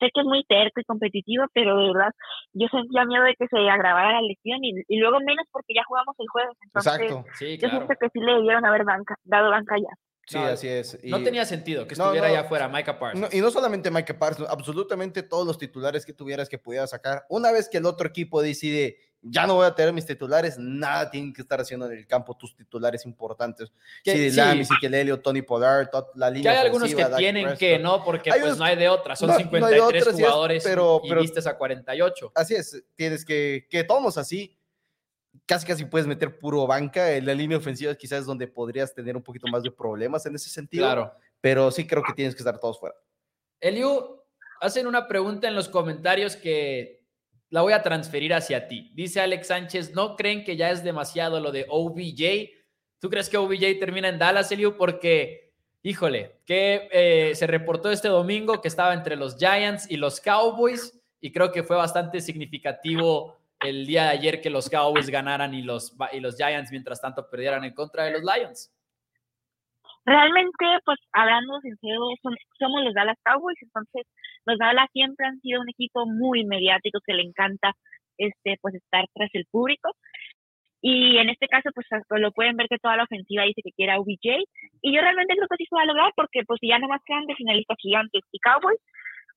Sé 0.01 0.11
que 0.13 0.21
es 0.21 0.27
muy 0.27 0.45
terco 0.45 0.81
y 0.81 0.85
competitivo, 0.85 1.45
pero 1.55 1.79
de 1.79 1.87
verdad 1.93 2.11
yo 2.53 2.67
sentía 2.69 3.05
miedo 3.05 3.25
de 3.25 3.37
que 3.37 3.47
se 3.47 3.57
agravara 3.59 4.21
la 4.21 4.23
lesión 4.23 4.59
y, 4.63 4.99
luego 4.99 5.21
menos 5.21 5.47
porque 5.53 5.75
ya 5.75 5.85
jugamos 5.85 6.15
el 6.19 6.29
jueves. 6.29 6.57
Exacto. 6.75 7.25
Sí, 7.35 7.57
Yo 7.59 7.69
siento 7.69 7.95
que 7.99 8.09
sí 8.11 8.21
le 8.21 8.35
debieron 8.35 8.65
haber 8.65 8.85
dado 9.25 9.51
banca 9.51 9.77
ya. 9.79 9.95
Sí, 10.27 10.39
así 10.39 10.69
es. 10.69 10.99
no 11.05 11.23
tenía 11.23 11.45
sentido 11.45 11.87
que 11.87 11.95
estuviera 11.95 12.29
allá 12.29 12.41
afuera 12.41 12.69
Micah 12.69 12.99
Parsons. 12.99 13.35
y 13.35 13.41
no 13.41 13.51
solamente 13.51 13.91
Micah 13.91 14.19
Parsons, 14.19 14.49
absolutamente 14.49 15.23
todos 15.23 15.47
los 15.47 15.59
titulares 15.59 16.07
que 16.07 16.13
tuvieras 16.13 16.49
que 16.49 16.59
pudiera 16.59 16.87
sacar. 16.87 17.27
Una 17.29 17.53
vez 17.53 17.69
que 17.69 17.79
el 17.79 17.87
otro 17.87 18.09
equipo 18.09 18.41
decide, 18.41 18.99
ya 19.21 19.47
no 19.47 19.57
voy 19.57 19.67
a 19.67 19.75
tener 19.75 19.93
mis 19.93 20.07
titulares, 20.07 20.59
nada 20.59 21.11
tienen 21.11 21.33
que 21.33 21.43
estar 21.43 21.61
haciendo 21.61 21.87
en 21.87 21.93
el 21.99 22.07
campo 22.07 22.37
tus 22.37 22.57
titulares 22.57 23.05
importantes. 23.05 23.71
Sí, 24.05 24.31
Lamis, 24.31 24.69
Elio, 24.83 25.21
Tony 25.21 25.43
Pollard, 25.43 25.89
la 26.15 26.31
línea 26.31 26.53
Que 26.53 26.59
hay 26.59 26.65
algunos 26.67 26.95
que 26.95 27.05
tienen 27.17 27.57
que, 27.57 27.79
¿no? 27.79 28.05
Porque 28.05 28.31
pues 28.31 28.57
no 28.57 28.65
hay 28.65 28.77
de 28.77 28.89
otra, 28.89 29.17
son 29.17 29.35
53 29.35 30.09
jugadores 30.13 30.65
pero, 30.65 31.01
y 31.05 31.15
vistes 31.15 31.47
a 31.47 31.57
48. 31.57 32.33
Así 32.35 32.55
es, 32.55 32.83
tienes 32.95 33.25
que, 33.25 33.67
que 33.71 33.85
todos 33.85 34.19
así 34.19 34.57
casi 35.47 35.67
casi 35.67 35.85
puedes 35.85 36.07
meter 36.07 36.39
puro 36.39 36.67
banca. 36.67 37.13
En 37.13 37.27
la 37.27 37.35
línea 37.35 37.59
ofensiva 37.59 37.95
quizás 37.95 38.21
es 38.21 38.27
donde 38.27 38.47
podrías 38.47 38.95
tener 38.95 39.17
un 39.17 39.23
poquito 39.23 39.47
más 39.49 39.63
de 39.63 39.71
problemas 39.71 40.25
en 40.27 40.35
ese 40.35 40.49
sentido. 40.49 40.85
Claro. 40.85 41.13
Pero 41.41 41.71
sí 41.71 41.87
creo 41.87 42.03
que 42.03 42.13
tienes 42.13 42.35
que 42.35 42.41
estar 42.41 42.59
todos 42.59 42.79
fuera. 42.79 42.95
Eliu, 43.61 44.21
hacen 44.61 44.87
una 44.87 45.07
pregunta 45.07 45.49
en 45.49 45.55
los 45.55 45.69
comentarios 45.69 46.37
que 46.37 47.05
la 47.51 47.63
voy 47.63 47.73
a 47.73 47.83
transferir 47.83 48.35
hacia 48.35 48.67
ti. 48.69 48.91
Dice 48.95 49.21
Alex 49.21 49.47
Sánchez, 49.47 49.95
¿no 49.95 50.17
creen 50.17 50.45
que 50.45 50.57
ya 50.57 50.71
es 50.71 50.83
demasiado 50.83 51.41
lo 51.41 51.53
de 51.53 51.67
OBJ? 51.69 52.51
¿Tú 52.99 53.11
crees 53.11 53.29
que 53.29 53.37
OBJ 53.37 53.79
termina 53.79 54.09
en 54.09 54.19
Dallas, 54.19 54.51
Eliu? 54.51 54.77
Porque, 54.77 55.53
híjole, 55.83 56.41
que 56.47 56.89
eh, 56.91 57.35
se 57.35 57.47
reportó 57.47 57.91
este 57.91 58.09
domingo 58.09 58.61
que 58.61 58.69
estaba 58.69 58.95
entre 58.95 59.17
los 59.17 59.37
Giants 59.37 59.91
y 59.91 59.97
los 59.97 60.21
Cowboys 60.21 60.99
y 61.21 61.33
creo 61.33 61.53
que 61.53 61.63
fue 61.63 61.77
bastante 61.77 62.21
significativo 62.21 63.39
el 63.65 63.87
día 63.87 64.05
de 64.05 64.11
ayer 64.11 64.41
que 64.41 64.51
los 64.51 64.69
Cowboys 64.69 65.09
ganaran 65.11 65.55
y 65.55 65.63
los, 65.63 65.97
y 66.13 66.21
los 66.21 66.37
Giants 66.37 66.71
mientras 66.71 67.01
tanto 67.01 67.29
perdieran 67.29 67.65
en 67.65 67.75
contra 67.75 68.05
de 68.05 68.13
los 68.13 68.23
Lions. 68.23 68.73
realmente, 70.07 70.65
pues 70.85 70.99
hablando 71.13 71.61
sincero, 71.61 72.01
somos 72.59 72.85
los 72.85 72.95
Dallas 72.95 73.19
Cowboys, 73.25 73.57
entonces 73.63 74.07
los 74.47 74.59
Dallas 74.59 74.89
siempre 74.93 75.27
han 75.27 75.41
sido 75.41 75.61
un 75.61 75.69
equipo 75.69 76.07
muy 76.07 76.45
mediático 76.45 77.01
que 77.05 77.15
le 77.15 77.23
encanta 77.23 77.73
este 78.19 78.57
pues 78.61 78.75
estar 78.75 79.05
tras 79.15 79.31
el 79.33 79.47
público. 79.51 79.91
Y 80.87 81.17
en 81.17 81.31
este 81.31 81.49
caso, 81.49 81.71
pues 81.75 81.87
lo 82.21 82.31
pueden 82.33 82.57
ver 82.57 82.67
que 82.69 82.79
toda 82.79 82.99
la 82.99 83.05
ofensiva 83.05 83.45
dice 83.45 83.63
que 83.65 83.73
quiere 83.73 83.93
a 83.93 83.99
OBJ. 83.99 84.45
Y 84.83 84.95
yo 84.95 85.01
realmente 85.01 85.35
creo 85.35 85.49
que 85.49 85.57
sí 85.57 85.65
se 85.65 85.75
va 85.75 85.81
a 85.81 85.87
lograr 85.87 86.13
porque 86.15 86.43
pues 86.47 86.61
ya 86.63 86.79
nomás 86.79 87.01
quedan 87.07 87.25
de 87.25 87.35
finalistas 87.37 87.79
gigantes 87.81 88.21
y 88.31 88.39
Cowboys, 88.39 88.79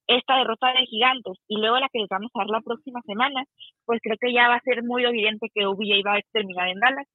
esta 0.08 0.38
derrota 0.38 0.72
de 0.72 0.86
gigantes 0.86 1.38
y 1.48 1.58
luego 1.60 1.80
la 1.80 1.90
que 1.92 2.00
les 2.00 2.10
vamos 2.10 2.32
a 2.34 2.40
dar 2.40 2.48
la 2.48 2.62
próxima 2.62 3.02
semana, 3.06 3.44
pues 3.86 4.00
creo 4.02 4.16
que 4.20 4.34
ya 4.34 4.48
va 4.48 4.56
a 4.56 4.62
ser 4.62 4.84
muy 4.84 5.06
evidente 5.06 5.52
que 5.54 5.66
OBJ 5.66 6.06
va 6.06 6.16
a 6.16 6.22
terminar 6.32 6.70
en 6.70 6.80
Dallas. 6.80 7.08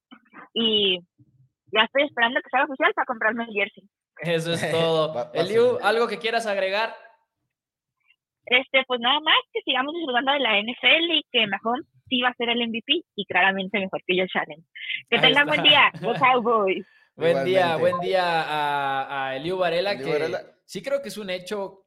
Y 0.54 0.98
ya 1.72 1.84
estoy 1.84 2.04
esperando 2.04 2.40
que 2.40 2.50
sea 2.50 2.64
oficial 2.64 2.92
para 2.94 3.06
comprarme 3.06 3.44
el 3.44 3.54
jersey. 3.54 3.84
Eso 4.20 4.52
es 4.52 4.70
todo. 4.70 5.32
Eliu, 5.32 5.78
¿algo 5.82 6.06
que 6.06 6.18
quieras 6.18 6.46
agregar? 6.46 6.94
Este, 8.44 8.82
pues 8.86 9.00
nada 9.00 9.20
más 9.20 9.38
que 9.52 9.60
sigamos 9.64 9.94
disfrutando 9.94 10.32
de 10.32 10.40
la 10.40 10.60
NFL 10.60 11.12
y 11.12 11.24
que 11.30 11.46
Mahomes 11.46 11.86
sí 12.08 12.20
va 12.20 12.28
a 12.28 12.34
ser 12.34 12.50
el 12.50 12.68
MVP 12.68 13.04
y 13.14 13.24
claramente 13.24 13.78
mejor 13.78 14.02
que 14.06 14.20
Josh 14.20 14.36
Allen. 14.36 14.66
Que 15.08 15.18
tengan 15.18 15.46
buen 15.46 15.62
día, 15.62 15.90
los 16.02 16.18
Cowboys. 16.18 16.86
Buen 17.14 17.44
día, 17.44 17.76
buen 17.76 18.00
día 18.00 18.42
a, 18.42 19.28
a 19.28 19.36
Eliu 19.36 19.58
Varela, 19.58 19.96
que 19.96 20.04
sí 20.64 20.82
creo 20.82 21.00
que 21.00 21.08
es 21.08 21.18
un 21.18 21.30
hecho 21.30 21.82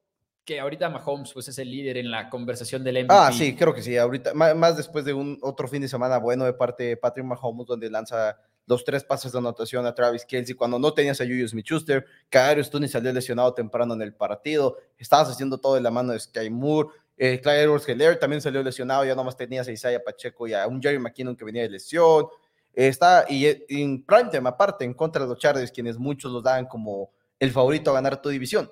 que 0.46 0.60
ahorita 0.60 0.88
Mahomes 0.88 1.32
pues 1.32 1.48
es 1.48 1.58
el 1.58 1.70
líder 1.70 1.96
en 1.96 2.10
la 2.10 2.30
conversación 2.30 2.84
del 2.84 3.04
MVP. 3.04 3.14
Ah, 3.14 3.30
sí, 3.32 3.56
creo 3.56 3.74
que 3.74 3.82
sí. 3.82 3.96
Ahorita, 3.96 4.32
más, 4.32 4.76
después 4.76 5.04
de 5.04 5.12
un 5.12 5.38
otro 5.42 5.66
fin 5.66 5.82
de 5.82 5.88
semana 5.88 6.18
bueno 6.18 6.44
de 6.44 6.52
parte 6.52 6.84
de 6.84 6.96
Patrick 6.96 7.26
Mahomes, 7.26 7.66
donde 7.66 7.90
lanza 7.90 8.38
los 8.64 8.84
tres 8.84 9.02
pases 9.02 9.32
de 9.32 9.38
anotación 9.38 9.84
a 9.86 9.94
Travis 9.94 10.24
Kelsey 10.24 10.54
cuando 10.54 10.78
no 10.78 10.94
tenías 10.94 11.20
a 11.20 11.24
Julius 11.24 11.50
Smith-Schuster, 11.50 12.06
Kadarius 12.28 12.70
Tony 12.70 12.86
salió 12.86 13.12
lesionado 13.12 13.52
temprano 13.54 13.94
en 13.94 14.02
el 14.02 14.14
partido, 14.14 14.78
estabas 14.96 15.28
haciendo 15.30 15.58
todo 15.58 15.74
de 15.74 15.80
la 15.80 15.90
mano 15.90 16.12
de 16.12 16.20
Sky 16.20 16.48
Moore, 16.48 16.90
eh, 17.16 17.40
Clyde 17.40 17.62
Edwards 17.62 17.88
Heller 17.88 18.18
también 18.18 18.40
salió 18.40 18.62
lesionado, 18.62 19.04
ya 19.04 19.14
nomás 19.14 19.36
tenías 19.36 19.66
a 19.66 19.72
Isaiah 19.72 20.02
Pacheco 20.02 20.46
y 20.46 20.54
a 20.54 20.66
un 20.68 20.80
Jerry 20.80 20.98
McKinnon 20.98 21.36
que 21.36 21.44
venía 21.44 21.62
de 21.62 21.70
lesión, 21.70 22.26
está 22.72 23.24
y 23.28 23.46
eh, 23.46 23.66
en 23.68 24.04
primetime 24.04 24.48
aparte 24.48 24.84
en 24.84 24.94
contra 24.94 25.22
de 25.22 25.28
los 25.28 25.38
Chargers, 25.38 25.72
quienes 25.72 25.98
muchos 25.98 26.30
los 26.30 26.42
dan 26.42 26.66
como 26.66 27.10
el 27.38 27.50
favorito 27.50 27.90
a 27.90 27.94
ganar 27.94 28.22
tu 28.22 28.28
división. 28.28 28.70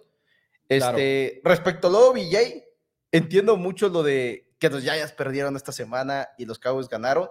Este, 0.68 1.40
respecto 1.44 1.88
a 1.88 1.90
lo 1.90 2.12
de 2.12 2.20
BJ, 2.20 2.64
entiendo 3.12 3.56
mucho 3.56 3.88
lo 3.88 4.02
de 4.02 4.54
que 4.58 4.70
los 4.70 4.82
Giants 4.82 5.12
perdieron 5.12 5.56
esta 5.56 5.72
semana 5.72 6.28
y 6.38 6.46
los 6.46 6.58
Cowboys 6.58 6.88
ganaron 6.88 7.28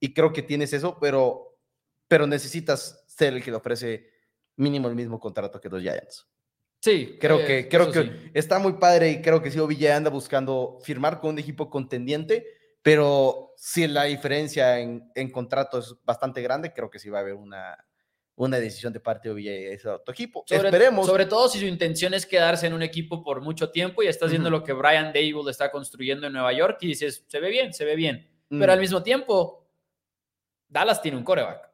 y 0.00 0.12
creo 0.12 0.32
que 0.32 0.42
tienes 0.42 0.72
eso, 0.72 0.98
pero 1.00 1.54
pero 2.08 2.26
necesitas 2.26 3.04
ser 3.06 3.34
el 3.34 3.42
que 3.42 3.50
le 3.50 3.56
ofrece 3.56 4.10
mínimo 4.56 4.88
el 4.88 4.94
mismo 4.94 5.18
contrato 5.18 5.60
que 5.60 5.68
los 5.68 5.82
Giants. 5.82 6.26
Sí, 6.80 7.16
creo 7.18 7.38
que, 7.38 7.60
eh, 7.60 7.68
creo 7.68 7.90
que 7.90 8.30
está 8.34 8.58
muy 8.58 8.74
padre 8.74 9.10
y 9.10 9.22
creo 9.22 9.40
que 9.40 9.50
sí, 9.50 9.58
OBJ 9.58 9.90
anda 9.90 10.10
buscando 10.10 10.78
firmar 10.82 11.18
con 11.18 11.30
un 11.30 11.38
equipo 11.38 11.70
contendiente, 11.70 12.46
pero 12.82 13.54
si 13.56 13.86
la 13.86 14.04
diferencia 14.04 14.78
en, 14.78 15.10
en 15.14 15.30
contrato 15.30 15.78
es 15.78 15.94
bastante 16.04 16.42
grande, 16.42 16.74
creo 16.74 16.90
que 16.90 16.98
sí 16.98 17.08
va 17.08 17.18
a 17.18 17.22
haber 17.22 17.34
una, 17.34 17.74
una 18.36 18.58
decisión 18.58 18.92
de 18.92 19.00
parte 19.00 19.28
de 19.28 19.34
OBJ 19.34 19.74
ese 19.74 19.88
otro 19.88 20.12
equipo. 20.12 20.44
Sobre, 20.46 20.68
Esperemos. 20.68 21.06
Sobre 21.06 21.26
todo 21.26 21.48
si 21.48 21.60
su 21.60 21.66
intención 21.66 22.14
es 22.14 22.26
quedarse 22.26 22.66
en 22.66 22.72
un 22.72 22.82
equipo 22.82 23.22
por 23.22 23.40
mucho 23.40 23.70
tiempo 23.70 24.02
y 24.02 24.06
estás 24.06 24.30
viendo 24.30 24.50
lo 24.50 24.64
que 24.64 24.72
Brian 24.72 25.12
Dable 25.12 25.50
está 25.50 25.70
construyendo 25.70 26.26
en 26.26 26.32
Nueva 26.32 26.52
York 26.52 26.78
y 26.80 26.88
dices, 26.88 27.24
se 27.28 27.40
ve 27.40 27.50
bien, 27.50 27.72
se 27.72 27.84
ve 27.84 27.96
bien. 27.96 28.28
Pero 28.48 28.72
al 28.72 28.80
mismo 28.80 29.02
tiempo, 29.02 29.68
Dallas 30.68 31.02
tiene 31.02 31.16
un 31.16 31.24
coreback. 31.24 31.70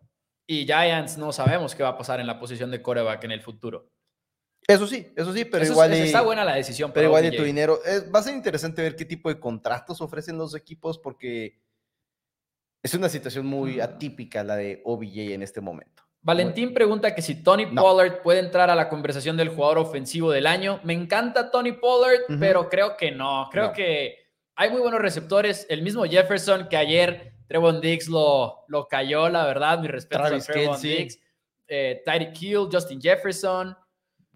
Y 0.46 0.64
Giants 0.64 1.18
no 1.18 1.32
sabemos 1.32 1.74
qué 1.74 1.82
va 1.82 1.90
a 1.90 1.98
pasar 1.98 2.20
en 2.20 2.26
la 2.26 2.38
posición 2.38 2.70
de 2.70 2.82
coreback 2.82 3.24
en 3.24 3.32
el 3.32 3.42
futuro. 3.42 3.90
Eso 4.66 4.86
sí, 4.86 5.12
eso 5.16 5.32
sí, 5.32 5.44
pero 5.44 5.64
igual. 5.64 5.92
está 5.92 6.22
buena 6.22 6.44
la 6.44 6.54
decisión. 6.54 6.92
Pero 6.92 7.06
igual 7.06 7.22
de 7.22 7.32
tu 7.32 7.42
dinero. 7.42 7.80
va 8.14 8.20
a 8.20 8.22
ser 8.22 8.34
interesante 8.34 8.82
ver 8.82 8.96
qué 8.96 9.04
tipo 9.04 9.28
de 9.28 9.38
contratos 9.38 10.00
ofrecen 10.00 10.38
los 10.38 10.54
equipos 10.54 10.98
porque 10.98 11.60
es 12.82 12.94
una 12.94 13.08
situación 13.08 13.46
muy 13.46 13.80
atípica 13.80 14.44
la 14.44 14.56
de 14.56 14.80
OBJ 14.84 15.32
en 15.32 15.42
este 15.42 15.60
momento. 15.60 16.09
Valentín 16.22 16.74
pregunta 16.74 17.14
que 17.14 17.22
si 17.22 17.42
Tony 17.42 17.66
Pollard 17.66 18.20
puede 18.22 18.40
entrar 18.40 18.68
a 18.68 18.74
la 18.74 18.90
conversación 18.90 19.36
del 19.38 19.48
jugador 19.48 19.78
ofensivo 19.78 20.30
del 20.30 20.46
año. 20.46 20.80
Me 20.84 20.92
encanta 20.92 21.50
Tony 21.50 21.72
Pollard, 21.72 22.38
pero 22.38 22.68
creo 22.68 22.96
que 22.96 23.10
no. 23.10 23.48
Creo 23.50 23.72
que 23.72 24.18
hay 24.54 24.70
muy 24.70 24.80
buenos 24.80 25.00
receptores. 25.00 25.66
El 25.70 25.82
mismo 25.82 26.04
Jefferson 26.04 26.68
que 26.68 26.76
ayer 26.76 27.32
Trevon 27.46 27.80
Diggs 27.80 28.08
lo, 28.08 28.64
lo 28.68 28.86
cayó, 28.86 29.28
la 29.30 29.46
verdad. 29.46 29.80
Mi 29.80 29.88
respeto 29.88 30.22
a 30.22 30.38
Trevon 30.38 30.80
Diggs. 30.80 31.18
Eh, 31.66 32.02
Tyreek 32.04 32.42
Hill, 32.42 32.68
Justin 32.70 33.00
Jefferson. 33.00 33.76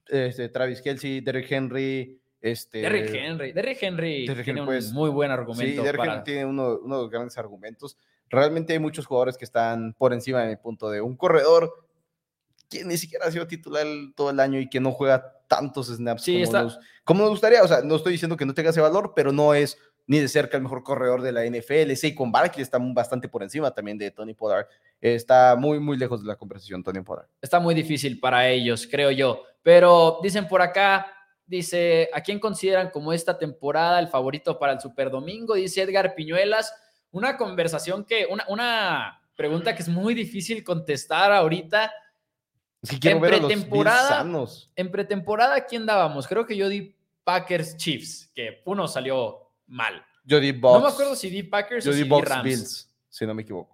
Este, 0.07 0.49
Travis 0.49 0.81
Kelsey, 0.81 1.20
Derrick 1.20 1.51
Henry. 1.53 2.20
Este, 2.40 2.81
Derrick 2.81 3.14
Henry. 3.14 3.53
Derrick 3.53 3.83
Henry 3.83 4.27
tiene 4.44 4.61
un 4.61 4.66
pues, 4.66 4.92
muy 4.92 5.11
buen 5.11 5.31
argumento. 5.31 5.83
Sí, 5.83 5.87
Derrick 5.87 6.05
Henry 6.05 6.25
tiene 6.25 6.44
uno, 6.47 6.79
uno 6.83 6.97
de 6.97 7.03
los 7.03 7.11
grandes 7.11 7.37
argumentos. 7.37 7.97
Realmente 8.31 8.73
hay 8.73 8.79
muchos 8.79 9.07
jugadores 9.07 9.37
que 9.37 9.45
están 9.45 9.95
por 9.95 10.13
encima 10.13 10.43
de 10.43 10.49
mi 10.49 10.57
punto 10.57 10.91
de 10.91 11.01
un 11.01 11.17
corredor 11.17 11.73
que 12.69 12.85
ni 12.85 12.97
siquiera 12.97 13.27
ha 13.27 13.31
sido 13.31 13.47
titular 13.47 13.87
todo 14.17 14.31
el 14.31 14.41
año 14.41 14.59
y 14.59 14.69
que 14.69 14.81
no 14.81 14.93
juega 14.93 15.33
tantos 15.49 15.89
snaps 15.89 16.25
como, 16.25 16.63
nos, 16.63 16.79
como, 17.05 17.21
nos, 17.23 17.31
gustaría. 17.31 17.63
O 17.63 17.69
sea, 17.69 17.83
no 17.83 17.97
estoy 17.97 18.13
diciendo 18.13 18.37
que 18.37 18.47
no 18.47 18.55
tenga 18.55 18.71
ese 18.71 18.81
valor, 18.81 19.13
pero 19.15 19.33
no 19.33 19.55
es 19.55 19.79
ni 20.07 20.19
de 20.19 20.29
cerca 20.29 20.57
el 20.57 20.63
mejor 20.63 20.83
corredor 20.83 21.23
de 21.23 21.33
la 21.33 21.45
NFL. 21.45 22.15
con 22.15 22.31
Barkley 22.31 22.63
está 22.63 22.79
bastante 22.79 23.29
por 23.29 23.43
encima 23.43 23.71
también 23.71 23.99
de 23.99 24.11
Tony 24.11 24.35
Pollard. 24.35 24.67
Está 25.01 25.57
muy, 25.57 25.79
muy 25.81 25.97
lejos 25.97 26.23
de 26.23 26.29
la 26.29 26.37
conversación, 26.37 26.83
Tony 26.83 27.01
Pollard. 27.01 27.29
Está 27.41 27.61
muy 27.61 27.75
difícil 27.75 28.21
para 28.21 28.49
ellos, 28.49 28.87
creo 28.91 29.11
yo. 29.11 29.43
Pero 29.63 30.19
dicen 30.23 30.47
por 30.47 30.61
acá, 30.61 31.07
dice, 31.47 32.11
¿a 32.13 32.21
quién 32.21 32.39
consideran 32.39 32.91
como 32.91 33.13
esta 33.13 33.39
temporada 33.39 33.99
el 33.99 34.09
favorito 34.09 34.59
para 34.59 34.75
el 34.75 34.81
Super 34.81 35.11
Domingo? 35.11 35.55
Dice 35.55 35.83
Edgar 35.83 36.15
Piñuelas. 36.15 36.73
Una 37.14 37.37
conversación 37.37 38.05
que, 38.05 38.27
una, 38.29 38.44
una 38.48 39.22
pregunta 39.37 39.72
que 39.74 39.83
es 39.83 39.88
muy 39.88 40.14
difícil 40.14 40.64
contestar 40.64 41.31
ahorita. 41.33 41.92
en 43.03 43.20
pretemporada, 43.20 44.27
en 44.74 44.90
pretemporada, 44.90 45.64
¿quién 45.64 45.87
dábamos? 45.87 46.27
Creo 46.27 46.44
que 46.44 46.57
yo 46.57 46.68
di 46.68 46.92
Packers 47.22 47.77
Chiefs, 47.77 48.33
que 48.35 48.62
uno 48.64 48.88
salió 48.88 49.53
mal. 49.68 50.05
Yo 50.24 50.40
di. 50.40 50.53
No 50.53 50.81
me 50.81 50.88
acuerdo 50.88 51.14
si 51.14 51.31
di 51.31 51.44
Packers 51.44 51.85
Yo 51.85 51.92
o 51.92 51.94
di 51.94 52.03
si 52.03 52.09
Box 52.09 52.29
Rams. 52.29 52.44
Bills, 52.44 52.92
si 53.09 53.24
no 53.24 53.33
me 53.33 53.42
equivoco. 53.42 53.74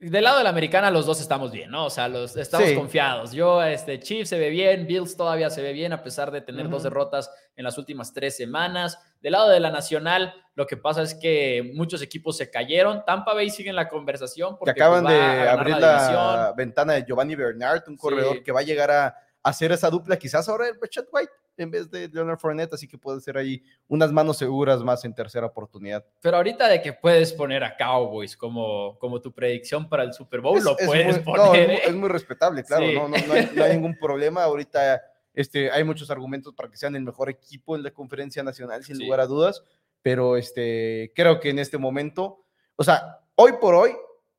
Del 0.00 0.24
lado 0.24 0.38
de 0.38 0.44
la 0.44 0.50
americana, 0.50 0.90
los 0.90 1.04
dos 1.04 1.20
estamos 1.20 1.52
bien, 1.52 1.70
¿no? 1.70 1.84
O 1.84 1.90
sea, 1.90 2.08
los, 2.08 2.34
estamos 2.34 2.72
confiados. 2.72 3.32
Yo, 3.32 3.62
este, 3.62 4.00
Chiefs 4.00 4.30
se 4.30 4.38
ve 4.38 4.48
bien, 4.48 4.86
Bills 4.86 5.14
todavía 5.14 5.50
se 5.50 5.60
ve 5.60 5.74
bien, 5.74 5.92
a 5.92 6.02
pesar 6.02 6.30
de 6.30 6.40
tener 6.40 6.70
dos 6.70 6.84
derrotas 6.84 7.30
en 7.54 7.64
las 7.64 7.76
últimas 7.76 8.14
tres 8.14 8.34
semanas. 8.34 8.98
Del 9.20 9.32
lado 9.32 9.50
de 9.50 9.60
la 9.60 9.70
nacional, 9.70 10.32
lo 10.54 10.66
que 10.66 10.78
pasa 10.78 11.02
es 11.02 11.14
que 11.14 11.72
muchos 11.74 12.00
equipos 12.00 12.38
se 12.38 12.50
cayeron. 12.50 13.04
Tampa 13.04 13.34
Bay 13.34 13.50
sigue 13.50 13.68
en 13.68 13.76
la 13.76 13.90
conversación. 13.90 14.56
Porque 14.56 14.72
que 14.72 14.82
acaban 14.82 15.04
pues, 15.04 15.14
de 15.14 15.48
abrir 15.48 15.76
la, 15.76 16.54
ventana 16.56 16.94
de 16.94 17.04
Giovanni 17.04 17.34
Bernard, 17.34 17.82
un 17.86 17.98
corredor 17.98 18.42
que 18.42 18.52
va 18.52 18.60
a 18.60 18.64
llegar 18.64 18.90
a 18.90 19.14
hacer 19.42 19.72
esa 19.72 19.90
dupla, 19.90 20.18
quizás 20.18 20.48
ahora 20.48 20.68
el 20.68 20.80
Richard 20.80 21.06
White 21.10 21.32
en 21.56 21.70
vez 21.70 21.90
de 21.90 22.08
Leonard 22.08 22.38
Fournette, 22.38 22.72
así 22.72 22.88
que 22.88 22.96
puede 22.96 23.20
ser 23.20 23.36
ahí 23.36 23.62
unas 23.86 24.12
manos 24.12 24.38
seguras 24.38 24.82
más 24.82 25.04
en 25.04 25.14
tercera 25.14 25.46
oportunidad. 25.46 26.04
Pero 26.20 26.38
ahorita 26.38 26.68
de 26.68 26.80
que 26.80 26.92
puedes 26.92 27.32
poner 27.32 27.62
a 27.62 27.76
Cowboys 27.76 28.36
como, 28.36 28.98
como 28.98 29.20
tu 29.20 29.32
predicción 29.32 29.88
para 29.88 30.02
el 30.02 30.14
Super 30.14 30.40
Bowl, 30.40 30.62
lo 30.62 30.76
puedes 30.76 31.18
poner. 31.18 31.70
¿eh? 31.70 31.80
es, 31.84 31.94
muy, 31.94 32.08
respetable, 32.08 32.64
claro, 32.64 32.86
no, 32.92 33.08
no, 33.08 33.14
hay, 33.34 33.50
ningún 33.76 33.96
problema. 33.98 34.44
Ahorita 34.44 35.02
este, 35.34 35.70
hay 35.70 35.84
muchos 35.84 36.10
argumentos 36.10 36.54
para 36.54 36.70
que 36.70 36.76
sean 36.76 36.96
el 36.96 37.02
mejor 37.02 37.28
equipo 37.28 37.76
en 37.76 37.82
la 37.82 37.90
conferencia 37.90 38.42
nacional, 38.42 38.82
sin 38.84 38.98
lugar 38.98 39.20
a 39.20 39.26
dudas, 39.26 39.62
pero 40.02 40.36
este, 40.36 41.12
creo 41.14 41.40
que 41.40 41.50
en 41.50 41.58
este 41.58 41.76
momento, 41.76 42.46
o 42.76 42.84
sea, 42.84 43.20
hoy 43.34 43.52
por 43.60 43.74
hoy, 43.74 43.92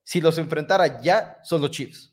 si 0.04 0.22
los 0.22 0.40
enfrentara 0.40 1.02
ya, 1.02 1.40
son 1.44 1.62
los 1.62 1.70
Chiefs 1.70 2.11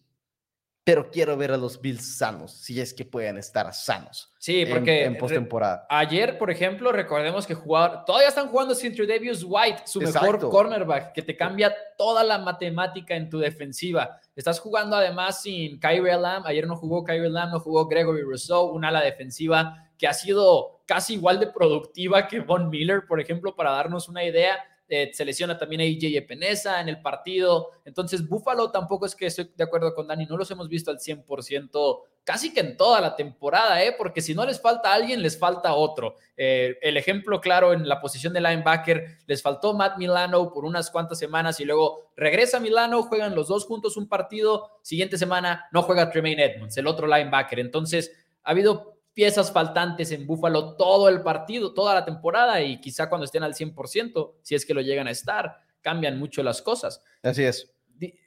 pero 0.89 1.11
quiero 1.11 1.37
ver 1.37 1.53
a 1.53 1.59
los 1.59 1.83
Bills 1.83 2.17
sanos, 2.17 2.51
si 2.51 2.81
es 2.81 2.95
que 2.95 3.05
pueden 3.05 3.37
estar 3.37 3.75
sanos. 3.75 4.33
Sí, 4.39 4.65
porque 4.65 5.05
en, 5.05 5.19
postemporada. 5.19 5.87
Ayer, 5.91 6.39
por 6.39 6.51
ejemplo, 6.51 6.93
recordemos 6.93 7.47
que 7.47 7.53
jugaron, 7.53 8.07
todavía 8.07 8.31
están 8.31 8.49
jugando 8.49 8.75
sin 8.75 8.97
Davis 8.97 9.45
White, 9.47 9.83
su 9.85 10.01
mejor 10.01 10.41
cornerback, 10.49 11.13
que 11.13 11.21
te 11.21 11.37
cambia 11.37 11.77
toda 11.99 12.25
la 12.25 12.39
matemática 12.39 13.15
en 13.15 13.29
tu 13.29 13.39
defensiva. 13.39 14.19
Estás 14.35 14.61
jugando 14.61 14.97
además 14.97 15.43
sin 15.43 15.79
Kyrie 15.79 16.17
Lamb, 16.17 16.47
ayer 16.47 16.67
no 16.67 16.75
jugó 16.75 17.05
Kyrie 17.05 17.29
Lamb, 17.29 17.53
no 17.53 17.61
jugó 17.61 17.87
Gregory 17.87 18.23
Rousseau, 18.23 18.71
una 18.71 18.89
ala 18.89 19.03
defensiva 19.03 19.91
que 19.99 20.09
ha 20.09 20.15
sido 20.15 20.81
casi 20.87 21.17
igual 21.17 21.39
de 21.39 21.49
productiva 21.49 22.27
que 22.29 22.41
Von 22.41 22.71
Miller, 22.71 23.03
por 23.07 23.21
ejemplo, 23.21 23.55
para 23.55 23.73
darnos 23.73 24.09
una 24.09 24.25
idea 24.25 24.57
eh, 24.89 25.11
se 25.13 25.25
lesiona 25.25 25.59
también 25.59 25.81
a 25.81 25.85
EJ 25.85 26.17
Epenesa 26.17 26.81
en 26.81 26.89
el 26.89 27.01
partido. 27.01 27.71
Entonces, 27.85 28.27
Buffalo 28.27 28.71
tampoco 28.71 29.07
es 29.07 29.15
que 29.15 29.27
estoy 29.27 29.51
de 29.57 29.65
acuerdo 29.65 29.95
con 29.95 30.07
Dani, 30.07 30.27
no 30.27 30.37
los 30.37 30.51
hemos 30.51 30.69
visto 30.69 30.91
al 30.91 30.99
100% 30.99 32.03
casi 32.29 32.53
que 32.53 32.61
en 32.61 32.77
toda 32.77 33.01
la 33.01 33.17
temporada, 33.17 33.83
¿eh? 33.83 33.95
porque 33.97 34.21
si 34.21 34.35
no 34.35 34.45
les 34.45 34.61
falta 34.61 34.93
alguien, 34.93 35.23
les 35.23 35.39
falta 35.39 35.73
otro. 35.73 36.17
Eh, 36.37 36.77
el 36.83 36.99
ejemplo 36.99 37.41
claro 37.41 37.73
en 37.73 37.89
la 37.89 38.03
posición 38.03 38.35
de 38.35 38.43
linebacker, 38.43 39.17
les 39.27 39.41
faltó 39.41 39.73
Matt 39.73 39.97
Milano 39.97 40.53
por 40.53 40.67
unas 40.67 40.91
cuantas 40.91 41.19
semanas 41.19 41.59
y 41.59 41.65
luego 41.65 42.11
regresa 42.17 42.61
Milano, 42.61 43.03
juegan 43.05 43.35
los 43.35 43.49
dos 43.49 43.65
juntos 43.65 43.97
un 43.97 44.11
partido, 44.11 44.73
siguiente 44.83 45.17
semana 45.17 45.69
no 45.73 45.81
juega 45.81 46.11
Tremaine 46.11 46.45
Edmonds, 46.45 46.77
el 46.77 46.87
otro 46.87 47.07
linebacker. 47.07 47.61
Entonces, 47.61 48.13
ha 48.45 48.51
habido 48.51 48.98
piezas 49.19 49.51
faltantes 49.51 50.13
en 50.13 50.29
Buffalo 50.29 50.77
todo 50.77 51.09
el 51.09 51.23
partido, 51.23 51.75
toda 51.75 51.93
la 51.93 52.05
temporada 52.05 52.63
y 52.63 52.81
quizá 52.81 53.09
cuando 53.09 53.25
estén 53.25 53.43
al 53.43 53.53
100%, 53.53 54.35
si 54.43 54.55
es 54.55 54.65
que 54.65 54.75
lo 54.75 54.81
llegan 54.81 55.09
a 55.09 55.11
estar, 55.11 55.57
cambian 55.81 56.21
mucho 56.21 56.41
las 56.45 56.63
cosas. 56.63 57.03
Así 57.25 57.43
es. 57.43 57.69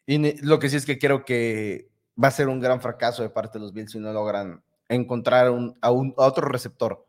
Y 0.06 0.46
lo 0.46 0.60
que 0.60 0.68
sí 0.68 0.76
es 0.76 0.86
que 0.86 1.00
creo 1.00 1.24
que 1.24 1.90
va 2.22 2.28
a 2.28 2.32
ser 2.32 2.50
un 2.50 2.60
gran 2.60 2.82
fracaso 2.82 3.24
de 3.24 3.30
parte 3.30 3.58
de 3.58 3.64
los 3.64 3.74
Bills 3.74 3.94
si 3.94 4.00
no 4.00 4.12
logran 4.12 4.66
encontrar 4.90 5.48
a, 5.80 5.92
un, 5.92 6.14
otro 6.18 6.50
receptor. 6.50 7.08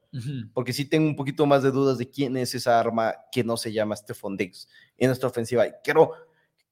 Porque 0.54 0.72
sí 0.72 0.84
tengo 0.84 1.08
un 1.08 1.16
poquito 1.16 1.44
más 1.44 1.64
de 1.64 1.72
dudas 1.72 1.98
de 1.98 2.08
quién 2.08 2.36
es 2.36 2.54
esa 2.54 2.78
arma 2.78 3.16
que 3.32 3.42
no 3.42 3.56
se 3.56 3.72
llama 3.72 3.96
Stephon 3.96 4.36
Diggs 4.36 4.68
en 4.96 5.08
nuestra 5.08 5.28
ofensiva. 5.28 5.66
Y 5.66 5.72
creo 5.82 6.12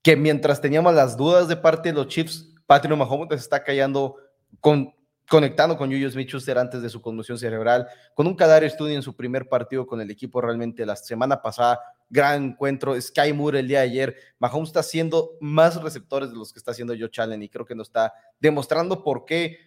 que 0.00 0.14
mientras 0.14 0.60
teníamos 0.60 0.94
las 0.94 1.16
dudas 1.16 1.48
de 1.48 1.56
parte 1.56 1.88
de 1.88 1.96
los 1.96 2.06
Chiefs, 2.06 2.54
Patrick 2.66 2.96
Mahomes 2.96 3.40
está 3.40 3.64
callando 3.64 4.14
con 4.60 4.94
conectando 5.30 5.78
con 5.78 5.88
Julius 5.88 6.14
Smith-Schuster 6.14 6.58
antes 6.58 6.82
de 6.82 6.88
su 6.88 7.00
conmoción 7.00 7.38
cerebral, 7.38 7.86
con 8.14 8.26
un 8.26 8.34
cadáver 8.34 8.64
estudio 8.64 8.96
en 8.96 9.02
su 9.02 9.14
primer 9.14 9.48
partido 9.48 9.86
con 9.86 10.00
el 10.00 10.10
equipo 10.10 10.40
realmente 10.40 10.84
la 10.84 10.96
semana 10.96 11.40
pasada, 11.40 11.78
gran 12.08 12.46
encuentro, 12.46 13.00
Sky 13.00 13.32
Moore 13.32 13.60
el 13.60 13.68
día 13.68 13.78
de 13.78 13.84
ayer, 13.84 14.16
Mahomes 14.40 14.70
está 14.70 14.80
haciendo 14.80 15.38
más 15.40 15.80
receptores 15.80 16.30
de 16.30 16.36
los 16.36 16.52
que 16.52 16.58
está 16.58 16.72
haciendo 16.72 16.94
Joe 16.98 17.10
Allen 17.18 17.44
y 17.44 17.48
creo 17.48 17.64
que 17.64 17.76
nos 17.76 17.86
está 17.86 18.12
demostrando 18.40 19.04
por 19.04 19.24
qué 19.24 19.58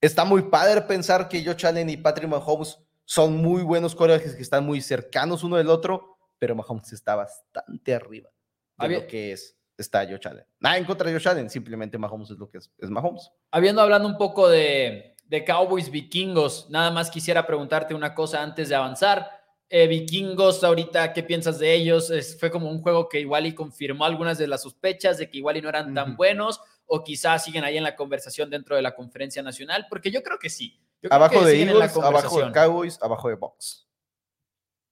está 0.00 0.24
muy 0.24 0.42
padre 0.42 0.82
pensar 0.82 1.28
que 1.28 1.44
Joe 1.44 1.56
Allen 1.68 1.90
y 1.90 1.96
Patrick 1.96 2.28
Mahomes 2.28 2.78
son 3.04 3.38
muy 3.38 3.64
buenos 3.64 3.96
coreajes 3.96 4.36
que 4.36 4.42
están 4.42 4.64
muy 4.64 4.80
cercanos 4.80 5.42
uno 5.42 5.56
del 5.56 5.68
otro, 5.68 6.16
pero 6.38 6.54
Mahomes 6.54 6.92
está 6.92 7.16
bastante 7.16 7.92
arriba 7.92 8.30
de 8.78 8.88
lo 8.88 9.06
que 9.08 9.32
es 9.32 9.57
está 9.78 10.06
Josh 10.06 10.26
Allen. 10.26 10.44
Nada 10.58 10.76
en 10.76 10.84
contra 10.84 11.08
de 11.08 11.14
Josh 11.14 11.28
Allen, 11.28 11.48
simplemente 11.48 11.96
Mahomes 11.96 12.30
es 12.30 12.38
lo 12.38 12.50
que 12.50 12.58
es, 12.58 12.70
es 12.78 12.90
Mahomes. 12.90 13.30
Habiendo 13.50 13.80
hablando 13.80 14.08
un 14.08 14.18
poco 14.18 14.48
de, 14.48 15.16
de, 15.24 15.44
Cowboys 15.44 15.90
vikingos, 15.90 16.68
nada 16.68 16.90
más 16.90 17.10
quisiera 17.10 17.46
preguntarte 17.46 17.94
una 17.94 18.14
cosa 18.14 18.42
antes 18.42 18.68
de 18.68 18.74
avanzar. 18.74 19.30
Eh, 19.70 19.86
vikingos, 19.86 20.64
ahorita, 20.64 21.12
¿qué 21.12 21.22
piensas 21.22 21.58
de 21.58 21.74
ellos? 21.74 22.12
fue 22.40 22.50
como 22.50 22.70
un 22.70 22.82
juego 22.82 23.08
que 23.08 23.20
igual 23.20 23.46
y 23.46 23.54
confirmó 23.54 24.04
algunas 24.04 24.38
de 24.38 24.48
las 24.48 24.62
sospechas 24.62 25.18
de 25.18 25.30
que 25.30 25.38
igual 25.38 25.56
y 25.58 25.62
no 25.62 25.68
eran 25.68 25.94
tan 25.94 26.16
buenos, 26.16 26.60
o 26.86 27.04
quizás 27.04 27.44
siguen 27.44 27.64
ahí 27.64 27.76
en 27.76 27.84
la 27.84 27.94
conversación 27.94 28.50
dentro 28.50 28.76
de 28.76 28.82
la 28.82 28.94
conferencia 28.94 29.42
nacional, 29.42 29.86
porque 29.88 30.10
yo 30.10 30.22
creo 30.22 30.38
que 30.38 30.50
sí. 30.50 30.80
abajo 31.10 31.44
de 31.44 31.62
Eagles, 31.62 31.96
abajo 31.96 32.44
de 32.44 32.52
Cowboys, 32.52 32.98
abajo 33.02 33.28
de 33.28 33.34
Box. 33.34 33.86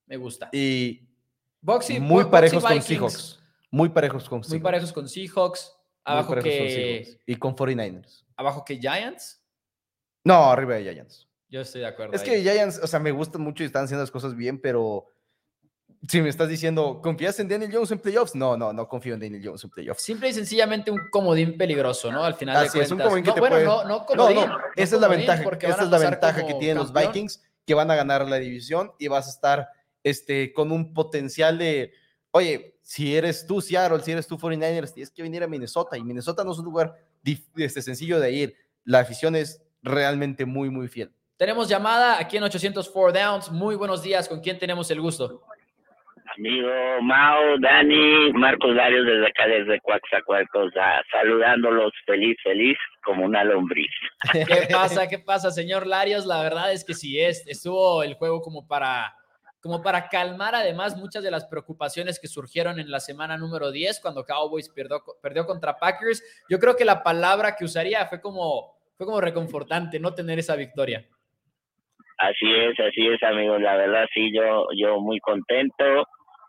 Me 0.07 0.17
gusta. 0.19 0.51
Y 0.53 1.09
muy 2.01 2.25
parejos 2.27 2.63
con 2.63 2.83
Seahawks. 2.83 3.41
Muy 3.71 3.89
parejos 3.89 4.29
con 4.29 4.43
Seahawks. 4.43 4.51
Muy 4.51 4.61
parejos 4.61 4.93
con 4.93 5.09
Seahawks. 5.09 5.77
Abajo 6.05 6.37
que. 6.37 7.19
y 7.27 7.37
con 7.37 7.57
49ers. 7.57 8.25
¿Abajo 8.37 8.65
que 8.65 8.79
Giants? 8.79 9.43
No, 10.25 10.51
arriba 10.51 10.75
de 10.77 10.85
Giants. 10.85 11.29
Yo 11.49 11.61
estoy 11.61 11.81
de 11.81 11.89
acuerdo. 11.89 12.15
Es 12.15 12.23
que 12.23 12.43
Giants, 12.43 12.81
o 12.83 12.87
sea, 12.87 13.01
me 13.01 13.11
gustan 13.11 13.43
mucho 13.43 13.63
y 13.63 13.67
están 13.67 13.85
haciendo 13.85 14.03
las 14.03 14.11
cosas 14.11 14.37
bien, 14.37 14.61
pero 14.61 15.09
si 16.09 16.21
me 16.21 16.29
estás 16.29 16.49
diciendo, 16.49 17.01
¿confías 17.03 17.39
en 17.41 17.49
Daniel 17.49 17.71
Jones 17.73 17.91
en 17.91 17.99
playoffs? 17.99 18.35
No, 18.35 18.57
no, 18.57 18.73
no 18.73 18.89
confío 18.89 19.15
en 19.15 19.21
Daniel 19.21 19.43
Jones 19.45 19.65
en 19.65 19.71
playoffs. 19.71 20.03
Simple 20.03 20.29
y 20.29 20.33
sencillamente 20.33 20.91
un 20.91 21.09
comodín 21.11 21.57
peligroso, 21.57 22.13
¿no? 22.13 22.25
Al 22.25 22.35
final 22.35 22.57
Así 22.57 22.67
de 22.67 22.71
cuentas. 22.71 22.87
Es 22.87 22.93
un 22.93 22.99
comodín 22.99 23.25
que 23.25 23.31
no, 23.31 23.35
te 23.35 23.41
bueno, 23.41 23.57
puede... 23.57 23.67
no, 23.67 23.85
no, 23.85 24.07
comodín, 24.07 24.37
no, 24.37 24.47
no, 24.47 24.59
esa 24.77 24.95
es 24.95 25.01
la 25.01 25.09
ventaja. 25.09 25.43
Esa 25.61 25.83
es 25.83 25.91
la 25.91 25.99
ventaja 25.99 26.47
que 26.47 26.55
tienen 26.55 26.79
los 26.79 26.93
Vikings, 26.93 27.43
que 27.65 27.75
van 27.75 27.91
a 27.91 27.97
ganar 27.97 28.29
la 28.29 28.37
división 28.37 28.93
y 28.99 29.09
vas 29.09 29.27
a 29.27 29.31
estar 29.31 29.69
este, 30.05 30.53
con 30.53 30.71
un 30.71 30.95
potencial 30.95 31.59
de, 31.59 31.93
oye, 32.37 32.75
si 32.83 33.17
eres 33.17 33.47
tú 33.47 33.61
Seattle, 33.61 34.01
si 34.01 34.13
eres 34.13 34.27
tú 34.29 34.37
49ers, 34.37 34.93
tienes 34.93 35.11
que 35.11 35.23
venir 35.23 35.43
a 35.43 35.47
Minnesota 35.47 35.97
y 35.97 36.05
Minnesota 36.05 36.45
no 36.45 36.53
es 36.53 36.59
un 36.59 36.67
lugar 36.67 36.95
este, 37.57 37.81
sencillo 37.81 38.21
de 38.21 38.31
ir. 38.31 38.55
La 38.85 39.01
afición 39.01 39.35
es 39.35 39.63
realmente 39.83 40.45
muy, 40.45 40.69
muy 40.71 40.89
fiel. 40.89 41.11
Tenemos 41.39 41.69
llamada 41.69 42.19
aquí 42.21 42.37
en 42.37 42.45
804 42.45 43.13
Downs. 43.13 43.51
Muy 43.51 43.75
buenos 43.75 44.03
días. 44.03 44.29
¿Con 44.29 44.41
quién 44.41 44.59
tenemos 44.59 44.91
el 44.91 45.01
gusto? 45.01 45.43
Amigo 46.37 46.69
Mao, 47.03 47.59
Dani, 47.59 48.33
Marcos 48.35 48.77
Darius 48.77 49.07
desde 49.07 49.27
acá, 49.27 49.47
desde 49.47 49.81
Coaxacualcos, 49.81 50.73
saludándolos 51.11 51.93
feliz, 52.05 52.37
feliz, 52.43 52.77
como 53.03 53.25
una 53.25 53.43
lombriz. 53.45 53.91
¿Qué 54.33 54.69
pasa? 54.71 55.09
¿Qué 55.09 55.19
pasa, 55.19 55.51
señor 55.51 55.87
Larios? 55.87 56.27
La 56.27 56.43
verdad 56.43 56.73
es 56.73 56.85
que 56.85 56.93
sí, 56.93 57.19
es, 57.19 57.47
estuvo 57.47 58.03
el 58.03 58.15
juego 58.15 58.43
como 58.43 58.67
para 58.67 59.15
como 59.67 59.83
para 59.83 60.09
calmar 60.09 60.55
además 60.55 60.97
muchas 60.97 61.25
de 61.25 61.31
las 61.33 61.45
preocupaciones 61.47 62.21
que 62.21 62.29
surgieron 62.29 62.79
en 62.79 62.89
la 62.89 63.01
semana 63.01 63.37
número 63.37 63.73
10 63.73 64.01
cuando 64.01 64.25
Cowboys 64.25 64.69
perdió, 64.69 65.03
perdió 65.21 65.45
contra 65.45 65.77
Packers. 65.77 66.23
Yo 66.49 66.61
creo 66.61 66.77
que 66.77 66.85
la 66.85 67.03
palabra 67.03 67.57
que 67.59 67.65
usaría 67.65 68.07
fue 68.07 68.21
como, 68.21 68.77
fue 68.97 69.07
como 69.07 69.21
reconfortante 69.21 69.99
no 69.99 70.15
tener 70.15 70.39
esa 70.39 70.55
victoria. 70.55 71.05
Así 72.19 72.47
es, 72.49 72.79
así 72.79 73.09
es, 73.09 73.21
amigos. 73.25 73.61
La 73.61 73.77
verdad, 73.77 74.07
sí, 74.15 74.33
yo, 74.33 74.69
yo 74.77 75.01
muy 75.01 75.19
contento, 75.19 76.07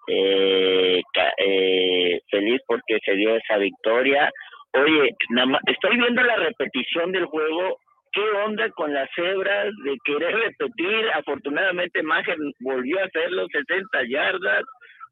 eh, 0.07 1.01
eh, 1.37 2.21
feliz 2.29 2.61
porque 2.67 2.99
se 3.03 3.13
dio 3.13 3.35
esa 3.35 3.57
victoria. 3.57 4.29
Oye, 4.73 5.09
nada 5.29 5.59
estoy 5.65 5.97
viendo 5.97 6.21
la 6.21 6.35
repetición 6.35 7.11
del 7.11 7.25
juego 7.25 7.79
¿Qué 8.17 8.23
onda 8.43 8.67
con 8.71 8.91
las 8.91 9.07
cebras 9.15 9.71
de 9.83 9.95
querer 10.03 10.33
repetir? 10.59 11.07
Afortunadamente 11.13 12.01
Mager 12.01 12.37
volvió 12.61 12.99
a 12.99 13.05
hacer 13.05 13.31
los 13.31 13.47
60 13.51 13.87
yardas. 14.09 14.63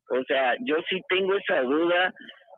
O 0.10 0.24
sea, 0.24 0.56
yo 0.66 0.78
sí 0.90 1.00
tengo 1.08 1.36
esa 1.36 1.62
duda 1.62 2.12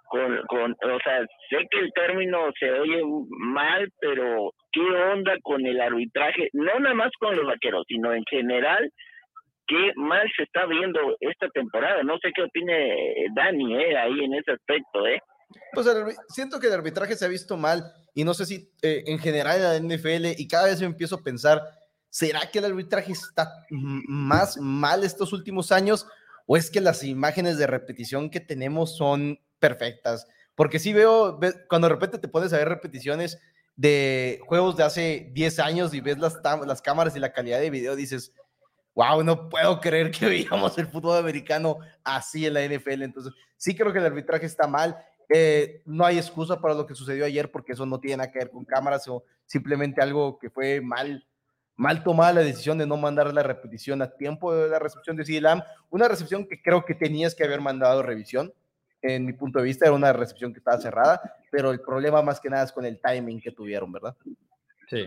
con, 0.05 0.41
con, 0.47 0.71
o 0.71 0.99
sea, 1.03 1.25
sé 1.49 1.67
que 1.69 1.79
el 1.79 1.91
término 1.91 2.49
se 2.57 2.71
oye 2.71 3.01
mal, 3.39 3.89
pero 3.99 4.53
¿qué 4.71 4.79
onda 4.79 5.36
con 5.43 5.65
el 5.65 5.81
arbitraje? 5.81 6.47
No 6.53 6.79
nada 6.79 6.95
más 6.95 7.12
con 7.19 7.36
los 7.36 7.45
vaqueros, 7.45 7.83
sino 7.86 8.13
en 8.13 8.23
general, 8.29 8.89
¿qué 9.67 9.91
mal 9.97 10.31
se 10.33 10.43
está 10.43 10.65
viendo 10.65 11.17
esta 11.19 11.49
temporada? 11.49 12.03
No 12.03 12.17
sé 12.19 12.31
qué 12.33 12.43
opine 12.43 13.27
Dani, 13.36 13.83
¿eh? 13.83 13.97
Ahí 13.97 14.23
en 14.23 14.33
ese 14.36 14.53
aspecto, 14.53 15.07
¿eh? 15.07 15.19
Pues 15.73 15.88
siento 16.29 16.60
que 16.60 16.67
el 16.67 16.73
arbitraje 16.73 17.15
se 17.15 17.25
ha 17.25 17.29
visto 17.29 17.55
mal 17.57 17.93
y 18.13 18.23
no 18.23 18.33
sé 18.33 18.45
si 18.45 18.71
eh, 18.81 19.03
en 19.07 19.19
general 19.19 19.75
en 19.75 19.88
la 19.88 19.95
NFL 19.95 20.39
y 20.39 20.47
cada 20.47 20.65
vez 20.65 20.79
me 20.79 20.88
empiezo 20.88 21.15
a 21.15 21.23
pensar, 21.23 21.62
¿será 22.10 22.49
que 22.51 22.60
el 22.60 22.65
arbitraje 22.65 23.12
está 23.12 23.65
más 23.69 24.57
mal 24.57 25.03
estos 25.03 25.33
últimos 25.33 25.71
años 25.71 26.07
o 26.45 26.57
es 26.57 26.71
que 26.71 26.81
las 26.81 27.03
imágenes 27.03 27.57
de 27.57 27.67
repetición 27.67 28.29
que 28.29 28.39
tenemos 28.39 28.97
son 28.97 29.39
perfectas? 29.60 30.27
Porque 30.55 30.79
si 30.79 30.93
veo, 30.93 31.39
cuando 31.69 31.88
de 31.88 31.93
repente 31.93 32.17
te 32.17 32.27
pones 32.27 32.51
a 32.51 32.57
ver 32.57 32.69
repeticiones 32.69 33.38
de 33.75 34.39
juegos 34.47 34.75
de 34.75 34.83
hace 34.83 35.29
10 35.33 35.60
años 35.60 35.93
y 35.93 36.01
ves 36.01 36.17
las, 36.17 36.39
las 36.65 36.81
cámaras 36.81 37.15
y 37.15 37.19
la 37.19 37.31
calidad 37.31 37.60
de 37.60 37.69
video, 37.69 37.95
dices, 37.95 38.33
wow, 38.95 39.23
no 39.23 39.47
puedo 39.49 39.79
creer 39.79 40.10
que 40.10 40.25
veíamos 40.25 40.75
el 40.79 40.88
fútbol 40.88 41.19
americano 41.19 41.77
así 42.03 42.47
en 42.47 42.55
la 42.55 42.65
NFL. 42.65 43.03
Entonces, 43.03 43.33
sí 43.55 43.75
creo 43.75 43.93
que 43.93 43.99
el 43.99 44.05
arbitraje 44.05 44.47
está 44.47 44.67
mal 44.67 44.97
eh, 45.29 45.81
no 45.85 46.05
hay 46.05 46.17
excusa 46.17 46.59
para 46.61 46.73
lo 46.73 46.85
que 46.85 46.95
sucedió 46.95 47.25
ayer 47.25 47.51
porque 47.51 47.73
eso 47.73 47.85
no 47.85 47.99
tiene 47.99 48.17
nada 48.17 48.31
que 48.31 48.39
ver 48.39 48.49
con 48.49 48.63
cámaras 48.63 49.07
o 49.07 49.23
simplemente 49.45 50.01
algo 50.01 50.39
que 50.39 50.49
fue 50.49 50.79
mal, 50.81 51.25
mal 51.75 52.03
tomada 52.03 52.33
la 52.33 52.41
decisión 52.41 52.77
de 52.77 52.87
no 52.87 52.97
mandar 52.97 53.33
la 53.33 53.43
repetición 53.43 54.01
a 54.01 54.11
tiempo 54.11 54.55
de 54.55 54.69
la 54.69 54.79
recepción 54.79 55.17
de 55.17 55.25
CDLAM. 55.25 55.61
Una 55.89 56.07
recepción 56.07 56.47
que 56.47 56.61
creo 56.61 56.85
que 56.85 56.95
tenías 56.95 57.35
que 57.35 57.43
haber 57.43 57.61
mandado 57.61 58.01
revisión. 58.03 58.53
En 59.01 59.25
mi 59.25 59.33
punto 59.33 59.59
de 59.59 59.65
vista 59.65 59.85
era 59.85 59.93
una 59.93 60.11
recepción 60.11 60.53
que 60.53 60.59
estaba 60.59 60.79
cerrada, 60.79 61.21
pero 61.51 61.71
el 61.71 61.81
problema 61.81 62.21
más 62.21 62.39
que 62.39 62.49
nada 62.49 62.63
es 62.63 62.71
con 62.71 62.85
el 62.85 62.99
timing 62.99 63.39
que 63.39 63.51
tuvieron, 63.51 63.91
¿verdad? 63.91 64.15
Sí. 64.89 65.05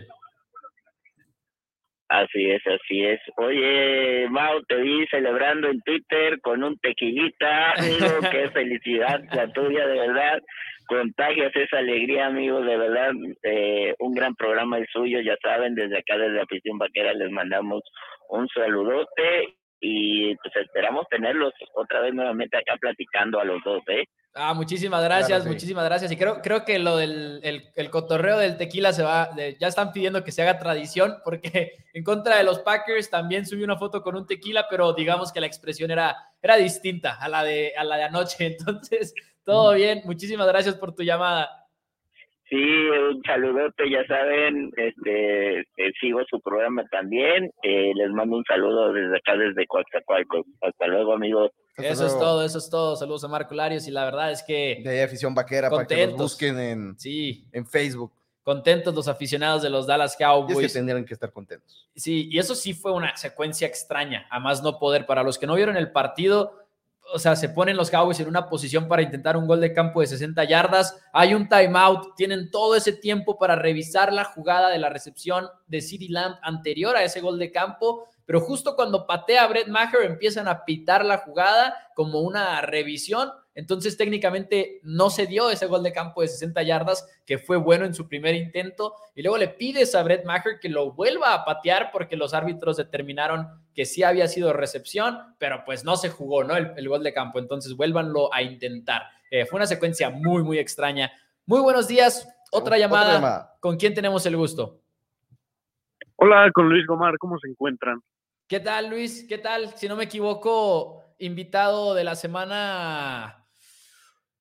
Así 2.11 2.51
es, 2.51 2.61
así 2.67 3.05
es. 3.05 3.21
Oye, 3.37 4.27
Mau, 4.31 4.61
te 4.65 4.75
vi 4.79 5.07
celebrando 5.07 5.69
en 5.69 5.81
Twitter 5.83 6.41
con 6.41 6.65
un 6.65 6.77
tequilita, 6.81 7.71
amigo, 7.75 8.07
qué 8.33 8.51
felicidad 8.51 9.21
la 9.33 9.47
tuya, 9.53 9.87
de 9.87 9.97
verdad. 9.97 10.41
Contagias 10.89 11.55
esa 11.55 11.79
alegría, 11.79 12.27
amigo, 12.27 12.63
de 12.63 12.77
verdad. 12.77 13.13
Eh, 13.45 13.95
un 14.01 14.13
gran 14.13 14.35
programa 14.35 14.79
el 14.79 14.89
suyo, 14.89 15.21
ya 15.21 15.37
saben, 15.41 15.77
desde 15.77 15.99
acá, 15.99 16.19
desde 16.19 16.35
la 16.35 16.43
Afición 16.43 16.79
Vaquera, 16.79 17.15
les 17.15 17.31
mandamos 17.31 17.81
un 18.29 18.49
saludote 18.49 19.55
y 19.81 20.35
pues 20.35 20.57
esperamos 20.57 21.07
tenerlos 21.09 21.53
otra 21.75 22.01
vez 22.01 22.13
nuevamente 22.13 22.57
acá 22.57 22.77
platicando 22.81 23.39
a 23.39 23.45
los 23.45 23.63
dos, 23.63 23.85
¿eh? 23.87 24.05
Ah, 24.35 24.55
muchísimas 24.55 25.03
gracias, 25.03 25.45
muchísimas 25.45 25.85
gracias. 25.85 26.13
Y 26.13 26.17
creo, 26.17 26.41
creo 26.41 26.65
que 26.65 26.79
lo 26.79 26.97
del 26.97 27.41
el, 27.43 27.91
cotorreo 27.91 28.39
del 28.39 28.57
tequila 28.57 28.93
se 28.93 29.03
va, 29.03 29.31
ya 29.59 29.67
están 29.67 29.93
pidiendo 29.93 30.23
que 30.23 30.31
se 30.31 30.43
haga 30.43 30.59
tradición, 30.59 31.17
porque 31.25 31.73
en 31.95 32.05
contra 32.05 32.37
de 32.37 32.45
los 32.45 32.61
Packers 32.61 33.11
también 33.11 33.45
subí 33.45 33.65
una 33.65 33.77
foto 33.77 34.03
con 34.03 34.15
un 34.15 34.27
tequila, 34.27 34.67
pero 34.71 34.93
digamos 34.93 35.33
que 35.33 35.41
la 35.41 35.47
expresión 35.47 35.91
era, 35.91 36.17
era 36.41 36.57
distinta 36.57 37.17
a 37.21 37.29
la, 37.29 37.43
de, 37.43 37.73
a 37.77 37.83
la 37.83 37.97
de 37.97 38.05
anoche. 38.05 38.47
Entonces, 38.59 39.15
todo 39.45 39.75
bien. 39.75 40.03
Muchísimas 40.05 40.47
gracias 40.47 40.77
por 40.77 40.95
tu 40.95 41.03
llamada. 41.03 41.49
Sí, 42.49 42.57
un 42.57 43.23
saludote, 43.23 43.89
ya 43.89 44.05
saben, 44.07 44.73
este, 44.77 45.61
eh, 45.61 45.93
sigo 46.01 46.21
su 46.29 46.41
programa 46.41 46.85
también, 46.91 47.49
eh, 47.63 47.93
les 47.95 48.11
mando 48.11 48.39
un 48.39 48.45
saludo 48.45 48.93
desde 48.93 49.19
acá, 49.19 49.37
desde 49.37 49.69
Coatzacoalcos. 49.69 50.47
Hasta 50.61 50.89
luego, 50.89 51.13
amigos. 51.13 51.53
Eso 51.83 52.07
es 52.07 52.13
todo, 52.19 52.45
eso 52.45 52.59
es 52.59 52.71
todo. 52.71 52.97
Saludos 52.97 53.25
a 53.25 53.29
Marco 53.29 53.55
Larios 53.55 53.87
y 53.87 53.91
la 53.91 54.05
verdad 54.05 54.33
es 54.33 54.43
que... 54.43 54.81
De 54.83 54.91
ahí 54.91 55.01
afición 55.01 55.35
vaquera, 55.35 55.71
para 55.71 55.87
que 55.87 56.07
los 56.07 56.17
busquen 56.17 56.59
en, 56.59 56.99
sí. 56.99 57.47
en 57.53 57.67
Facebook. 57.67 58.13
Contentos 58.43 58.95
los 58.95 59.07
aficionados 59.07 59.63
de 59.63 59.71
los 59.71 59.87
Dallas 59.87 60.17
Cowboys. 60.17 60.59
Y 60.59 60.65
es 60.65 60.73
que 60.73 60.79
tendrían 60.79 61.05
que 61.05 61.15
estar 61.15 61.33
contentos. 61.33 61.89
Sí, 61.95 62.29
y 62.31 62.39
eso 62.39 62.55
sí 62.55 62.73
fue 62.73 62.93
una 62.93 63.17
secuencia 63.17 63.67
extraña, 63.67 64.27
a 64.31 64.41
más 64.41 64.63
no 64.63 64.79
poder. 64.79 65.07
Para 65.07 65.23
los 65.23 65.39
que 65.39 65.47
no 65.47 65.55
vieron 65.55 65.77
el 65.77 65.93
partido, 65.93 66.61
o 67.13 67.19
sea, 67.19 67.37
se 67.37 67.49
ponen 67.49 67.77
los 67.77 67.91
Cowboys 67.91 68.21
en 68.21 68.29
una 68.29 68.49
posición 68.49 68.89
para 68.89 69.03
intentar 69.03 69.37
un 69.37 69.47
gol 69.47 69.61
de 69.61 69.73
campo 69.73 70.01
de 70.01 70.07
60 70.07 70.45
yardas. 70.45 70.97
Hay 71.13 71.35
un 71.35 71.49
timeout, 71.49 72.15
tienen 72.17 72.51
todo 72.51 72.77
ese 72.77 72.93
tiempo 72.93 73.39
para 73.39 73.57
revisar 73.57 74.13
la 74.13 74.25
jugada 74.25 74.71
de 74.71 74.79
la 74.79 74.89
recepción 74.89 75.49
de 75.67 75.81
CeeDee 75.81 76.09
Lamb 76.09 76.37
anterior 76.43 76.97
a 76.97 77.05
ese 77.05 77.21
gol 77.21 77.39
de 77.39 77.51
campo 77.51 78.09
pero 78.31 78.43
justo 78.43 78.77
cuando 78.77 79.09
patea 79.09 79.45
Brett 79.49 79.67
Maher 79.67 80.03
empiezan 80.05 80.47
a 80.47 80.65
pitar 80.65 81.05
la 81.05 81.19
jugada 81.19 81.91
como 81.97 82.21
una 82.21 82.61
revisión. 82.61 83.29
Entonces 83.57 83.97
técnicamente 83.97 84.79
no 84.85 85.11
se 85.11 85.27
dio 85.27 85.51
ese 85.51 85.67
gol 85.67 85.83
de 85.83 85.93
campo 85.93 86.23
de 86.23 86.29
60 86.29 86.63
yardas 86.63 87.09
que 87.27 87.39
fue 87.39 87.57
bueno 87.57 87.87
en 87.87 87.93
su 87.93 88.07
primer 88.07 88.37
intento. 88.37 88.95
Y 89.17 89.23
luego 89.23 89.37
le 89.37 89.49
pides 89.49 89.97
a 89.97 90.05
Brett 90.05 90.25
Maher 90.27 90.61
que 90.61 90.69
lo 90.69 90.93
vuelva 90.93 91.35
a 91.35 91.45
patear 91.45 91.91
porque 91.91 92.17
los 92.17 92.33
árbitros 92.33 92.77
determinaron 92.77 93.49
que 93.75 93.85
sí 93.85 94.05
había 94.05 94.29
sido 94.29 94.53
recepción, 94.53 95.35
pero 95.39 95.65
pues 95.65 95.85
no 95.85 95.97
se 95.97 96.11
jugó 96.11 96.45
¿no? 96.45 96.55
el, 96.55 96.89
gol 96.89 97.03
de 97.03 97.13
campo. 97.13 97.41
Entonces 97.41 97.75
vuélvanlo 97.75 98.33
a 98.33 98.43
intentar. 98.43 99.09
Eh, 99.33 99.45
fue 99.45 99.57
una 99.57 99.67
secuencia 99.67 100.09
muy, 100.09 100.45
muy 100.45 100.61
extraña. 100.61 101.11
Muy 101.47 101.63
buenos 101.63 101.89
días. 101.89 102.29
Otra 102.53 102.79
llamada. 102.79 103.03
Otra 103.03 103.15
llamada. 103.15 103.57
¿Con 103.59 103.77
quién 103.77 103.93
tenemos 103.93 104.25
el 104.25 104.37
gusto? 104.37 104.79
Hola, 106.15 106.49
con 106.55 106.69
Luis 106.69 106.87
Gomar. 106.87 107.19
¿Cómo 107.19 107.37
se 107.41 107.49
encuentran? 107.49 108.01
¿Qué 108.51 108.59
tal, 108.59 108.91
Luis? 108.91 109.27
¿Qué 109.29 109.39
tal? 109.39 109.73
Si 109.77 109.87
no 109.87 109.95
me 109.95 110.03
equivoco, 110.03 111.05
invitado 111.21 111.95
de 111.95 112.03
la 112.03 112.17
semana. 112.17 113.47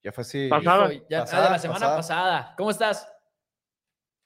Ya 0.01 0.11
fue 0.11 0.23
así. 0.23 0.47
Pasada. 0.49 0.85
Ah, 0.85 0.87
de 0.89 1.49
la 1.51 1.59
semana 1.59 1.95
pasada. 1.95 2.55
¿Cómo 2.57 2.71
estás? 2.71 3.07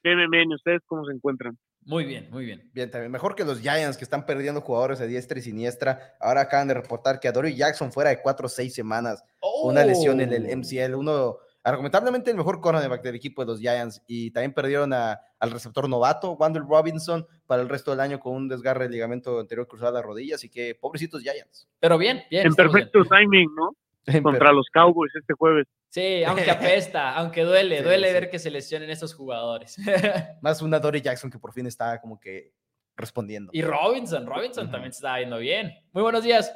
Bien, 0.01 0.15
bien, 0.15 0.31
bien. 0.31 0.53
¿Ustedes 0.53 0.79
cómo 0.85 1.03
se 1.05 1.11
encuentran? 1.11 1.59
Muy 1.81 2.05
bien, 2.05 2.29
muy 2.31 2.45
bien. 2.45 2.71
Bien, 2.73 2.89
también. 2.89 3.11
Mejor 3.11 3.35
que 3.35 3.43
los 3.43 3.59
Giants 3.59 3.97
que 3.97 4.05
están 4.05 4.25
perdiendo 4.25 4.61
jugadores 4.61 5.01
a 5.01 5.05
diestra 5.05 5.37
y 5.37 5.41
siniestra. 5.41 6.15
Ahora 6.21 6.39
acaban 6.39 6.69
de 6.69 6.75
reportar 6.75 7.19
que 7.19 7.27
a 7.27 7.33
Dory 7.33 7.53
Jackson 7.53 7.91
fuera 7.91 8.09
de 8.09 8.21
cuatro 8.21 8.45
o 8.45 8.49
seis 8.49 8.73
semanas. 8.73 9.21
Una 9.63 9.83
lesión 9.83 10.21
en 10.21 10.31
el 10.31 10.47
MCL. 10.47 10.95
Uno 10.95 11.39
argumentablemente 11.63 12.29
el 12.29 12.37
mejor 12.37 12.59
cornerback 12.59 13.01
del 13.01 13.15
equipo 13.15 13.41
de 13.41 13.51
los 13.51 13.59
Giants 13.59 14.03
y 14.07 14.31
también 14.31 14.53
perdieron 14.53 14.93
a, 14.93 15.19
al 15.39 15.51
receptor 15.51 15.87
novato, 15.87 16.33
Wandel 16.33 16.67
Robinson, 16.67 17.25
para 17.45 17.61
el 17.61 17.69
resto 17.69 17.91
del 17.91 18.01
año 18.01 18.19
con 18.19 18.35
un 18.35 18.47
desgarre 18.49 18.85
de 18.85 18.91
ligamento 18.91 19.39
anterior 19.39 19.67
cruzado 19.67 19.91
a 19.91 19.93
la 19.93 20.01
rodilla, 20.01 20.35
así 20.35 20.49
que 20.49 20.75
pobrecitos 20.75 21.21
Giants. 21.21 21.67
Pero 21.79 21.97
bien, 21.97 22.23
bien. 22.29 22.47
En 22.47 22.55
perfecto 22.55 23.03
timing, 23.05 23.49
¿no? 23.55 23.75
Contra 24.23 24.51
los 24.51 24.67
Cowboys 24.73 25.13
este 25.15 25.33
jueves. 25.33 25.67
Sí, 25.89 26.23
aunque 26.23 26.51
apesta, 26.51 27.11
aunque 27.15 27.43
duele, 27.43 27.81
duele 27.81 28.11
ver 28.11 28.29
que 28.29 28.39
se 28.39 28.51
lesionen 28.51 28.89
esos 28.89 29.13
jugadores. 29.13 29.77
Más 30.41 30.61
una 30.61 30.79
Dory 30.79 31.01
Jackson 31.01 31.31
que 31.31 31.39
por 31.39 31.53
fin 31.53 31.67
está 31.67 32.01
como 32.01 32.19
que 32.19 32.53
respondiendo. 32.97 33.51
Y 33.53 33.61
Robinson, 33.61 34.25
Robinson 34.25 34.69
también 34.69 34.91
se 34.91 34.97
está 34.97 35.19
yendo 35.19 35.37
bien. 35.37 35.73
Muy 35.93 36.03
buenos 36.03 36.23
días. 36.23 36.53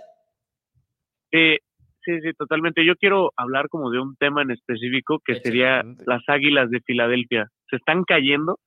Eh, 1.32 1.60
Sí, 2.08 2.22
sí, 2.22 2.32
totalmente. 2.38 2.86
Yo 2.86 2.96
quiero 2.96 3.34
hablar 3.36 3.68
como 3.68 3.92
de 3.92 4.00
un 4.00 4.16
tema 4.16 4.42
en 4.42 4.52
específico 4.52 5.20
que 5.26 5.42
sería 5.42 5.84
las 6.06 6.22
Águilas 6.28 6.70
de 6.70 6.80
Filadelfia. 6.80 7.52
¿Se 7.70 7.76
están 7.76 8.06
cayendo? 8.06 8.62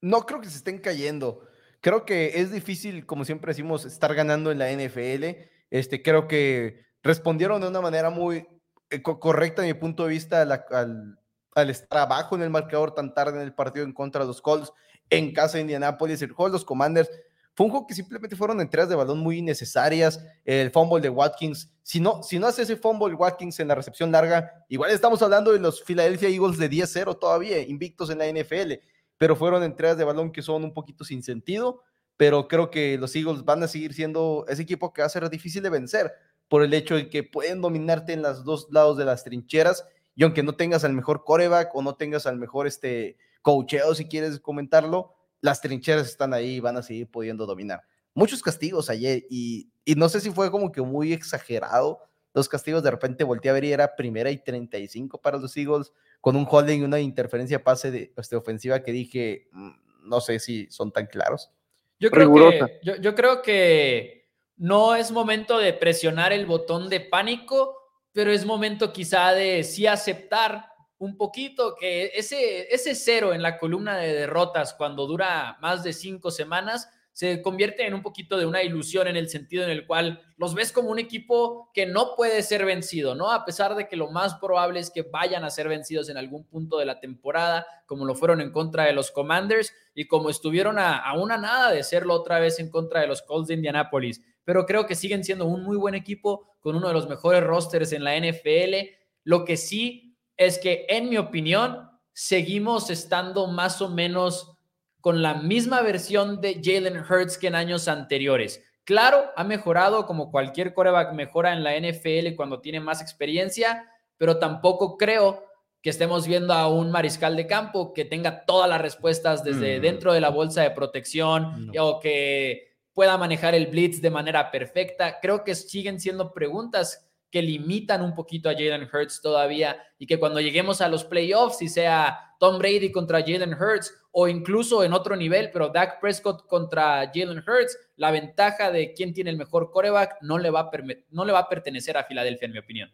No 0.00 0.22
creo 0.22 0.40
que 0.40 0.48
se 0.48 0.56
estén 0.56 0.80
cayendo. 0.80 1.46
Creo 1.80 2.04
que 2.04 2.40
es 2.40 2.50
difícil, 2.50 3.06
como 3.06 3.24
siempre 3.24 3.50
decimos, 3.50 3.84
estar 3.84 4.12
ganando 4.16 4.50
en 4.50 4.58
la 4.58 4.72
NFL. 4.72 5.24
Este, 5.70 6.02
creo 6.02 6.26
que 6.26 6.84
respondieron 7.04 7.60
de 7.60 7.68
una 7.68 7.80
manera 7.80 8.10
muy 8.10 8.44
eh, 8.90 9.02
correcta, 9.02 9.62
a 9.62 9.66
mi 9.66 9.74
punto 9.74 10.02
de 10.02 10.10
vista, 10.10 10.42
al, 10.42 11.16
al, 11.54 11.70
estar 11.70 12.00
abajo 12.00 12.34
en 12.34 12.42
el 12.42 12.50
marcador 12.50 12.92
tan 12.92 13.14
tarde 13.14 13.36
en 13.36 13.44
el 13.44 13.54
partido 13.54 13.84
en 13.84 13.92
contra 13.92 14.22
de 14.22 14.26
los 14.26 14.42
Colts 14.42 14.72
en 15.10 15.32
casa 15.32 15.58
de 15.58 15.62
Indianapolis. 15.62 16.20
El 16.22 16.32
juego 16.32 16.50
de 16.50 16.54
los 16.54 16.64
Commanders 16.64 17.08
fue 17.54 17.66
un 17.66 17.70
juego 17.70 17.86
que 17.86 17.94
simplemente 17.94 18.34
fueron 18.34 18.60
entregas 18.60 18.88
de 18.88 18.96
balón 18.96 19.18
muy 19.18 19.38
innecesarias. 19.38 20.24
El 20.44 20.70
fumble 20.70 21.02
de 21.02 21.10
Watkins. 21.10 21.70
Si 21.82 22.00
no, 22.00 22.22
si 22.22 22.38
no 22.38 22.46
hace 22.46 22.62
ese 22.62 22.76
fumble 22.76 23.14
Watkins 23.14 23.60
en 23.60 23.68
la 23.68 23.74
recepción 23.74 24.10
larga, 24.10 24.64
igual 24.68 24.90
estamos 24.90 25.20
hablando 25.22 25.52
de 25.52 25.60
los 25.60 25.82
Philadelphia 25.82 26.30
Eagles 26.30 26.58
de 26.58 26.70
10-0 26.70 27.18
todavía, 27.18 27.60
invictos 27.60 28.08
en 28.10 28.18
la 28.18 28.26
NFL. 28.26 28.74
Pero 29.18 29.36
fueron 29.36 29.62
entregas 29.62 29.98
de 29.98 30.04
balón 30.04 30.32
que 30.32 30.42
son 30.42 30.64
un 30.64 30.72
poquito 30.72 31.04
sin 31.04 31.22
sentido. 31.22 31.82
Pero 32.16 32.48
creo 32.48 32.70
que 32.70 32.96
los 32.96 33.14
Eagles 33.14 33.44
van 33.44 33.62
a 33.62 33.68
seguir 33.68 33.92
siendo 33.92 34.46
ese 34.48 34.62
equipo 34.62 34.92
que 34.92 35.02
va 35.02 35.06
a 35.06 35.10
ser 35.10 35.28
difícil 35.28 35.62
de 35.62 35.70
vencer 35.70 36.12
por 36.48 36.62
el 36.62 36.72
hecho 36.72 36.94
de 36.94 37.08
que 37.08 37.22
pueden 37.22 37.60
dominarte 37.60 38.12
en 38.12 38.22
los 38.22 38.44
dos 38.44 38.68
lados 38.70 38.96
de 38.96 39.04
las 39.04 39.24
trincheras. 39.24 39.84
Y 40.14 40.24
aunque 40.24 40.42
no 40.42 40.54
tengas 40.54 40.84
al 40.84 40.92
mejor 40.92 41.24
coreback 41.24 41.74
o 41.74 41.82
no 41.82 41.96
tengas 41.96 42.26
al 42.26 42.38
mejor 42.38 42.66
este, 42.66 43.16
coacheo, 43.42 43.94
si 43.94 44.06
quieres 44.06 44.40
comentarlo, 44.40 45.14
las 45.42 45.60
trincheras 45.60 46.06
están 46.06 46.32
ahí 46.32 46.54
y 46.54 46.60
van 46.60 46.78
a 46.78 46.82
seguir 46.82 47.10
pudiendo 47.10 47.44
dominar. 47.44 47.82
Muchos 48.14 48.40
castigos 48.40 48.88
ayer 48.88 49.24
y, 49.28 49.68
no 49.96 50.08
sé 50.08 50.20
si 50.20 50.30
fue 50.30 50.50
como 50.50 50.70
que 50.72 50.80
muy 50.80 51.12
exagerado 51.12 52.00
los 52.32 52.48
castigos. 52.48 52.82
De 52.82 52.90
repente 52.90 53.24
volteé 53.24 53.50
a 53.50 53.54
ver 53.54 53.64
y 53.64 53.72
era 53.72 53.96
primera 53.96 54.30
y 54.30 54.38
35 54.38 55.20
para 55.20 55.38
los 55.38 55.54
Eagles 55.56 55.92
con 56.20 56.36
un 56.36 56.46
holding 56.48 56.80
y 56.80 56.84
una 56.84 57.00
interferencia 57.00 57.62
pase 57.62 57.90
de 57.90 58.12
este, 58.16 58.36
ofensiva 58.36 58.82
que 58.82 58.92
dije, 58.92 59.48
mm, 59.52 59.70
no 60.04 60.20
sé 60.20 60.38
si 60.38 60.70
son 60.70 60.92
tan 60.92 61.06
claros. 61.06 61.50
Yo 61.98 62.10
creo, 62.10 62.32
que, 62.32 62.80
yo, 62.82 62.96
yo 62.96 63.14
creo 63.14 63.42
que 63.42 64.28
no 64.56 64.94
es 64.94 65.10
momento 65.10 65.58
de 65.58 65.72
presionar 65.72 66.32
el 66.32 66.46
botón 66.46 66.88
de 66.88 67.00
pánico, 67.00 67.76
pero 68.12 68.30
es 68.30 68.44
momento 68.44 68.92
quizá 68.92 69.32
de 69.32 69.64
sí 69.64 69.86
aceptar 69.86 70.71
un 71.02 71.16
poquito 71.16 71.74
que 71.74 72.12
ese, 72.14 72.72
ese 72.72 72.94
cero 72.94 73.34
en 73.34 73.42
la 73.42 73.58
columna 73.58 73.96
de 73.96 74.14
derrotas 74.14 74.72
cuando 74.72 75.08
dura 75.08 75.58
más 75.60 75.82
de 75.82 75.92
cinco 75.92 76.30
semanas 76.30 76.88
se 77.10 77.42
convierte 77.42 77.84
en 77.84 77.92
un 77.92 78.02
poquito 78.02 78.38
de 78.38 78.46
una 78.46 78.62
ilusión 78.62 79.08
en 79.08 79.16
el 79.16 79.28
sentido 79.28 79.64
en 79.64 79.70
el 79.70 79.84
cual 79.84 80.22
los 80.36 80.54
ves 80.54 80.70
como 80.70 80.90
un 80.90 81.00
equipo 81.00 81.72
que 81.74 81.86
no 81.86 82.14
puede 82.14 82.40
ser 82.44 82.64
vencido, 82.64 83.16
¿no? 83.16 83.32
A 83.32 83.44
pesar 83.44 83.74
de 83.74 83.88
que 83.88 83.96
lo 83.96 84.12
más 84.12 84.36
probable 84.36 84.78
es 84.78 84.90
que 84.90 85.02
vayan 85.02 85.42
a 85.42 85.50
ser 85.50 85.66
vencidos 85.68 86.08
en 86.08 86.18
algún 86.18 86.44
punto 86.44 86.78
de 86.78 86.86
la 86.86 87.00
temporada, 87.00 87.66
como 87.86 88.04
lo 88.04 88.14
fueron 88.14 88.40
en 88.40 88.52
contra 88.52 88.84
de 88.84 88.92
los 88.92 89.10
Commanders 89.10 89.74
y 89.96 90.06
como 90.06 90.30
estuvieron 90.30 90.78
a, 90.78 90.98
a 90.98 91.14
una 91.14 91.36
nada 91.36 91.72
de 91.72 91.82
serlo 91.82 92.14
otra 92.14 92.38
vez 92.38 92.60
en 92.60 92.70
contra 92.70 93.00
de 93.00 93.08
los 93.08 93.22
Colts 93.22 93.48
de 93.48 93.54
Indianapolis. 93.54 94.22
Pero 94.44 94.66
creo 94.66 94.86
que 94.86 94.94
siguen 94.94 95.24
siendo 95.24 95.46
un 95.46 95.64
muy 95.64 95.76
buen 95.76 95.96
equipo 95.96 96.46
con 96.60 96.76
uno 96.76 96.86
de 96.86 96.94
los 96.94 97.08
mejores 97.08 97.42
rosters 97.42 97.90
en 97.90 98.04
la 98.04 98.16
NFL. 98.16 98.88
Lo 99.24 99.44
que 99.44 99.56
sí 99.56 100.11
es 100.36 100.58
que, 100.58 100.86
en 100.88 101.08
mi 101.08 101.18
opinión, 101.18 101.90
seguimos 102.12 102.90
estando 102.90 103.46
más 103.46 103.80
o 103.80 103.88
menos 103.88 104.56
con 105.00 105.22
la 105.22 105.34
misma 105.34 105.82
versión 105.82 106.40
de 106.40 106.60
Jalen 106.62 106.98
Hurts 106.98 107.38
que 107.38 107.48
en 107.48 107.54
años 107.54 107.88
anteriores. 107.88 108.62
Claro, 108.84 109.30
ha 109.36 109.44
mejorado 109.44 110.06
como 110.06 110.30
cualquier 110.30 110.74
coreback 110.74 111.12
mejora 111.12 111.52
en 111.52 111.62
la 111.62 111.76
NFL 111.76 112.34
cuando 112.36 112.60
tiene 112.60 112.80
más 112.80 113.00
experiencia, 113.00 113.90
pero 114.16 114.38
tampoco 114.38 114.96
creo 114.96 115.44
que 115.82 115.90
estemos 115.90 116.26
viendo 116.26 116.54
a 116.54 116.68
un 116.68 116.90
mariscal 116.92 117.36
de 117.36 117.46
campo 117.46 117.92
que 117.92 118.04
tenga 118.04 118.44
todas 118.44 118.68
las 118.68 118.80
respuestas 118.80 119.42
desde 119.42 119.78
mm. 119.78 119.82
dentro 119.82 120.12
de 120.12 120.20
la 120.20 120.30
bolsa 120.30 120.62
de 120.62 120.70
protección 120.70 121.72
o 121.78 121.98
que 121.98 122.76
pueda 122.92 123.18
manejar 123.18 123.54
el 123.54 123.66
blitz 123.66 124.00
de 124.00 124.10
manera 124.10 124.50
perfecta. 124.50 125.18
Creo 125.20 125.42
que 125.42 125.56
siguen 125.56 125.98
siendo 125.98 126.32
preguntas 126.32 127.08
que 127.32 127.40
limitan 127.40 128.02
un 128.02 128.14
poquito 128.14 128.50
a 128.50 128.52
Jalen 128.52 128.86
Hurts 128.92 129.22
todavía 129.22 129.82
y 129.98 130.06
que 130.06 130.18
cuando 130.18 130.38
lleguemos 130.38 130.82
a 130.82 130.88
los 130.88 131.02
playoffs, 131.02 131.62
y 131.62 131.68
sea 131.68 132.36
Tom 132.38 132.58
Brady 132.58 132.92
contra 132.92 133.22
Jalen 133.22 133.54
Hurts 133.54 134.06
o 134.12 134.28
incluso 134.28 134.84
en 134.84 134.92
otro 134.92 135.16
nivel, 135.16 135.48
pero 135.50 135.70
Dak 135.70 135.98
Prescott 135.98 136.46
contra 136.46 137.10
Jalen 137.12 137.38
Hurts, 137.38 137.78
la 137.96 138.10
ventaja 138.10 138.70
de 138.70 138.92
quién 138.92 139.14
tiene 139.14 139.30
el 139.30 139.38
mejor 139.38 139.70
coreback 139.70 140.18
no 140.20 140.36
le 140.36 140.50
va 140.50 140.60
a, 140.60 140.70
no 141.10 141.24
le 141.24 141.32
va 141.32 141.38
a 141.38 141.48
pertenecer 141.48 141.96
a 141.96 142.04
Filadelfia, 142.04 142.46
en 142.46 142.52
mi 142.52 142.58
opinión. 142.58 142.90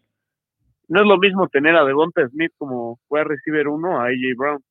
No 0.86 1.00
es 1.00 1.06
lo 1.06 1.18
mismo 1.18 1.48
tener 1.48 1.74
a 1.74 1.84
Devonta 1.84 2.26
Smith 2.28 2.52
como 2.56 3.00
fue 3.08 3.20
a 3.20 3.24
recibir 3.24 3.66
uno 3.66 4.00
a 4.00 4.04
AJ 4.04 4.36
Brown. 4.36 4.64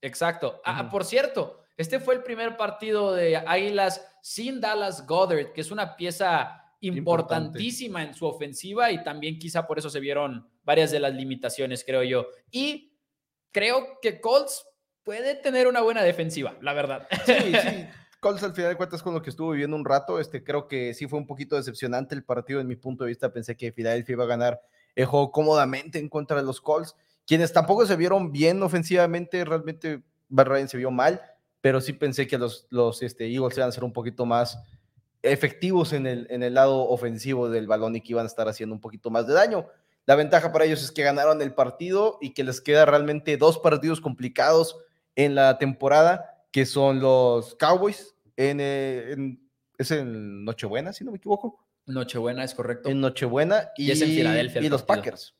Exacto. 0.00 0.60
Ah, 0.64 0.90
por 0.90 1.04
cierto, 1.04 1.62
este 1.76 2.00
fue 2.00 2.14
el 2.14 2.24
primer 2.24 2.56
partido 2.56 3.14
de 3.14 3.36
Águilas 3.36 4.18
sin 4.20 4.60
Dallas 4.60 5.06
Goddard, 5.06 5.52
que 5.52 5.60
es 5.60 5.70
una 5.70 5.94
pieza 5.96 6.61
importantísima 6.82 8.02
en 8.02 8.14
su 8.14 8.26
ofensiva 8.26 8.90
y 8.90 9.02
también 9.02 9.38
quizá 9.38 9.66
por 9.66 9.78
eso 9.78 9.88
se 9.88 10.00
vieron 10.00 10.46
varias 10.64 10.90
de 10.90 11.00
las 11.00 11.14
limitaciones, 11.14 11.84
creo 11.84 12.02
yo. 12.02 12.26
Y 12.50 12.98
creo 13.50 13.98
que 14.02 14.20
Colts 14.20 14.66
puede 15.02 15.34
tener 15.34 15.66
una 15.66 15.80
buena 15.80 16.02
defensiva, 16.02 16.56
la 16.60 16.74
verdad. 16.74 17.08
Sí, 17.24 17.34
sí. 17.34 17.86
Colts 18.20 18.42
al 18.44 18.54
final 18.54 18.70
de 18.70 18.76
cuentas 18.76 19.02
con 19.02 19.14
lo 19.14 19.22
que 19.22 19.30
estuvo 19.30 19.50
viviendo 19.50 19.76
un 19.76 19.84
rato, 19.84 20.20
este, 20.20 20.44
creo 20.44 20.68
que 20.68 20.94
sí 20.94 21.08
fue 21.08 21.18
un 21.18 21.26
poquito 21.26 21.56
decepcionante 21.56 22.14
el 22.14 22.22
partido 22.22 22.60
en 22.60 22.68
mi 22.68 22.76
punto 22.76 23.02
de 23.02 23.08
vista. 23.08 23.32
Pensé 23.32 23.56
que 23.56 23.72
Philadelphia 23.72 24.12
iba 24.12 24.24
a 24.24 24.28
ganar 24.28 24.60
el 24.94 25.06
juego 25.06 25.32
cómodamente 25.32 25.98
en 25.98 26.08
contra 26.08 26.36
de 26.36 26.44
los 26.44 26.60
Colts 26.60 26.94
quienes 27.26 27.52
tampoco 27.52 27.86
se 27.86 27.96
vieron 27.96 28.32
bien 28.32 28.62
ofensivamente, 28.62 29.44
realmente 29.44 30.02
Ryan 30.30 30.68
se 30.68 30.78
vio 30.78 30.90
mal, 30.90 31.20
pero 31.60 31.80
sí 31.80 31.92
pensé 31.92 32.26
que 32.26 32.38
los, 32.38 32.66
los 32.70 33.02
este, 33.02 33.32
Eagles 33.32 33.56
iban 33.56 33.68
a 33.68 33.72
ser 33.72 33.84
un 33.84 33.92
poquito 33.92 34.26
más 34.26 34.58
efectivos 35.22 35.92
en 35.92 36.06
el, 36.06 36.26
en 36.30 36.42
el 36.42 36.54
lado 36.54 36.88
ofensivo 36.88 37.48
del 37.48 37.66
balón 37.66 37.96
y 37.96 38.00
que 38.00 38.12
iban 38.12 38.24
a 38.24 38.28
estar 38.28 38.48
haciendo 38.48 38.74
un 38.74 38.80
poquito 38.80 39.10
más 39.10 39.26
de 39.26 39.34
daño. 39.34 39.66
La 40.04 40.16
ventaja 40.16 40.52
para 40.52 40.64
ellos 40.64 40.82
es 40.82 40.90
que 40.90 41.02
ganaron 41.02 41.40
el 41.42 41.54
partido 41.54 42.18
y 42.20 42.34
que 42.34 42.44
les 42.44 42.60
queda 42.60 42.84
realmente 42.84 43.36
dos 43.36 43.58
partidos 43.58 44.00
complicados 44.00 44.76
en 45.14 45.34
la 45.34 45.58
temporada, 45.58 46.44
que 46.50 46.66
son 46.66 47.00
los 47.00 47.54
Cowboys 47.54 48.14
en, 48.36 48.58
eh, 48.60 49.38
es 49.78 49.90
en 49.92 50.44
Nochebuena, 50.44 50.92
si 50.92 51.04
no 51.04 51.12
me 51.12 51.18
equivoco. 51.18 51.64
Nochebuena 51.86 52.42
es 52.42 52.54
correcto. 52.54 52.88
En 52.88 53.00
Nochebuena 53.00 53.70
y, 53.76 53.90
es 53.90 54.00
en 54.02 54.08
Filadelfia. 54.08 54.62
Y 54.62 54.68
los 54.68 54.82
Packers. 54.82 55.34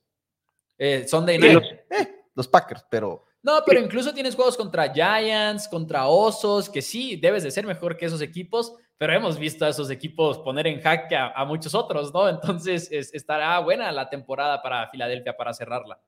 Eh, 0.78 1.06
Sunday 1.08 1.38
night. 1.38 1.54
Los, 1.54 1.64
eh, 1.64 2.14
los 2.34 2.48
Packers, 2.48 2.84
pero 2.88 3.24
no, 3.42 3.60
pero 3.66 3.80
incluso 3.80 4.14
tienes 4.14 4.36
juegos 4.36 4.56
contra 4.56 4.92
Giants, 4.92 5.66
contra 5.66 6.06
Osos, 6.06 6.70
que 6.70 6.80
sí, 6.80 7.16
debes 7.16 7.42
de 7.42 7.50
ser 7.50 7.66
mejor 7.66 7.96
que 7.96 8.06
esos 8.06 8.20
equipos, 8.20 8.74
pero 9.02 9.14
hemos 9.14 9.36
visto 9.36 9.64
a 9.64 9.68
esos 9.68 9.90
equipos 9.90 10.38
poner 10.38 10.68
en 10.68 10.80
jaque 10.80 11.16
a, 11.16 11.44
muchos 11.44 11.74
otros, 11.74 12.14
¿no? 12.14 12.28
Entonces 12.28 12.88
estará 12.92 13.58
buena 13.58 13.90
la 13.90 14.08
temporada 14.08 14.62
para 14.62 14.88
Filadelfia 14.90 15.36
para 15.36 15.52
cerrarla. 15.52 16.00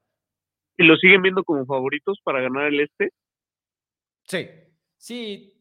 ¿Y 0.76 0.84
lo 0.84 0.94
siguen 0.94 1.20
viendo 1.20 1.42
como 1.42 1.66
favoritos 1.66 2.20
para 2.22 2.40
ganar 2.40 2.66
el 2.66 2.78
este? 2.78 3.10
Sí. 4.28 4.48
Sí, 4.96 5.60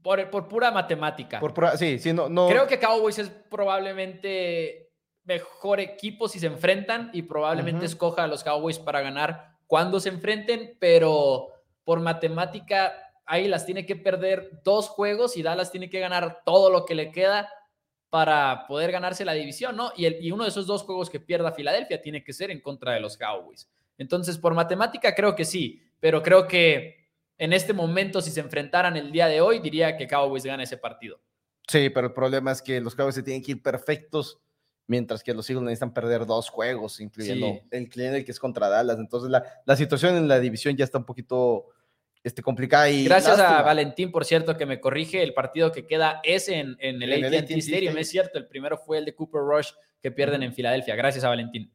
por, 0.00 0.30
por 0.30 0.48
pura 0.48 0.70
matemática. 0.70 1.40
Por 1.40 1.76
sí, 1.76 1.98
sí, 1.98 2.14
no, 2.14 2.30
no. 2.30 2.48
Creo 2.48 2.66
que 2.66 2.78
Cowboys 2.78 3.18
es 3.18 3.28
probablemente 3.28 4.94
mejor 5.24 5.78
equipo 5.78 6.26
si 6.26 6.38
se 6.38 6.46
enfrentan 6.46 7.10
y 7.12 7.20
probablemente 7.20 7.84
escoja 7.84 8.24
a 8.24 8.26
los 8.26 8.42
Cowboys 8.44 8.78
para 8.78 9.02
ganar 9.02 9.58
cuando 9.66 10.00
se 10.00 10.08
enfrenten, 10.08 10.78
pero 10.80 11.48
por 11.84 12.00
matemática 12.00 13.09
ahí 13.30 13.48
las 13.48 13.64
tiene 13.64 13.86
que 13.86 13.96
perder 13.96 14.60
dos 14.64 14.88
juegos 14.88 15.36
y 15.36 15.42
Dallas 15.42 15.70
tiene 15.70 15.88
que 15.88 16.00
ganar 16.00 16.42
todo 16.44 16.68
lo 16.70 16.84
que 16.84 16.94
le 16.94 17.12
queda 17.12 17.48
para 18.10 18.66
poder 18.66 18.90
ganarse 18.90 19.24
la 19.24 19.34
división, 19.34 19.76
¿no? 19.76 19.92
Y, 19.96 20.06
el, 20.06 20.22
y 20.22 20.32
uno 20.32 20.42
de 20.42 20.50
esos 20.50 20.66
dos 20.66 20.82
juegos 20.82 21.08
que 21.08 21.20
pierda 21.20 21.52
Filadelfia 21.52 22.02
tiene 22.02 22.24
que 22.24 22.32
ser 22.32 22.50
en 22.50 22.60
contra 22.60 22.92
de 22.92 23.00
los 23.00 23.16
Cowboys. 23.16 23.70
Entonces, 23.98 24.36
por 24.36 24.52
matemática 24.52 25.14
creo 25.14 25.36
que 25.36 25.44
sí, 25.44 25.80
pero 26.00 26.22
creo 26.22 26.48
que 26.48 27.08
en 27.38 27.52
este 27.52 27.72
momento, 27.72 28.20
si 28.20 28.30
se 28.30 28.40
enfrentaran 28.40 28.96
el 28.96 29.12
día 29.12 29.28
de 29.28 29.40
hoy, 29.40 29.60
diría 29.60 29.96
que 29.96 30.08
Cowboys 30.08 30.44
gana 30.44 30.64
ese 30.64 30.76
partido. 30.76 31.20
Sí, 31.68 31.88
pero 31.88 32.08
el 32.08 32.12
problema 32.12 32.50
es 32.50 32.60
que 32.60 32.80
los 32.80 32.96
Cowboys 32.96 33.14
se 33.14 33.22
tienen 33.22 33.42
que 33.42 33.52
ir 33.52 33.62
perfectos 33.62 34.40
mientras 34.88 35.22
que 35.22 35.32
los 35.32 35.48
Eagles 35.48 35.64
necesitan 35.64 35.94
perder 35.94 36.26
dos 36.26 36.50
juegos, 36.50 36.98
incluyendo 36.98 37.60
el 37.70 37.88
cliente 37.88 38.24
que 38.24 38.32
es 38.32 38.40
contra 38.40 38.68
Dallas. 38.68 38.98
Entonces 38.98 39.30
la, 39.30 39.76
situación 39.76 40.16
en 40.16 40.26
la 40.26 40.40
división 40.40 40.76
ya 40.76 40.84
está 40.84 40.98
un 40.98 41.04
poquito 41.04 41.66
este, 42.22 42.42
complicada. 42.42 42.90
Y 42.90 43.04
Gracias 43.04 43.38
a 43.38 43.62
Valentín, 43.62 44.10
por 44.10 44.24
cierto, 44.24 44.56
que 44.56 44.66
me 44.66 44.80
corrige, 44.80 45.22
el 45.22 45.34
partido 45.34 45.72
que 45.72 45.86
queda 45.86 46.20
es 46.22 46.48
en, 46.48 46.76
en 46.80 47.02
el 47.02 47.24
AT&T 47.24 47.58
Stadium, 47.58 47.96
es 47.96 48.10
cierto, 48.10 48.38
el 48.38 48.46
primero 48.46 48.76
fue 48.78 48.98
el 48.98 49.04
de 49.04 49.14
Cooper 49.14 49.42
Rush 49.42 49.70
que 50.02 50.10
pierden 50.10 50.42
en 50.42 50.52
Filadelfia. 50.52 50.96
Gracias 50.96 51.24
a 51.24 51.28
Valentín. 51.28 51.72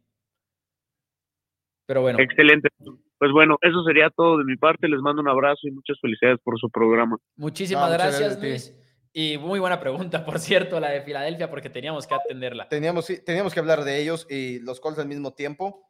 Pero 1.85 2.01
bueno. 2.01 2.19
Excelente. 2.19 2.69
Pues 3.17 3.31
bueno, 3.31 3.57
eso 3.61 3.83
sería 3.83 4.09
todo 4.09 4.37
de 4.39 4.43
mi 4.43 4.57
parte. 4.57 4.87
Les 4.87 4.99
mando 4.99 5.21
un 5.21 5.29
abrazo 5.29 5.67
y 5.67 5.71
muchas 5.71 5.99
felicidades 6.01 6.39
por 6.43 6.59
su 6.59 6.69
programa. 6.69 7.17
Muchísimas 7.35 7.91
gracias, 7.91 8.41
Luis. 8.41 8.75
Y 9.13 9.37
muy 9.37 9.59
buena 9.59 9.79
pregunta, 9.79 10.25
por 10.25 10.39
cierto, 10.39 10.79
la 10.79 10.89
de 10.89 11.01
Filadelfia, 11.01 11.49
porque 11.49 11.69
teníamos 11.69 12.05
que 12.05 12.15
atenderla. 12.15 12.67
Teníamos, 12.67 13.07
teníamos 13.25 13.53
que 13.53 13.59
hablar 13.61 13.85
de 13.85 14.01
ellos 14.01 14.27
y 14.29 14.59
los 14.59 14.81
Colts 14.81 14.99
al 14.99 15.07
mismo 15.07 15.33
tiempo. 15.33 15.89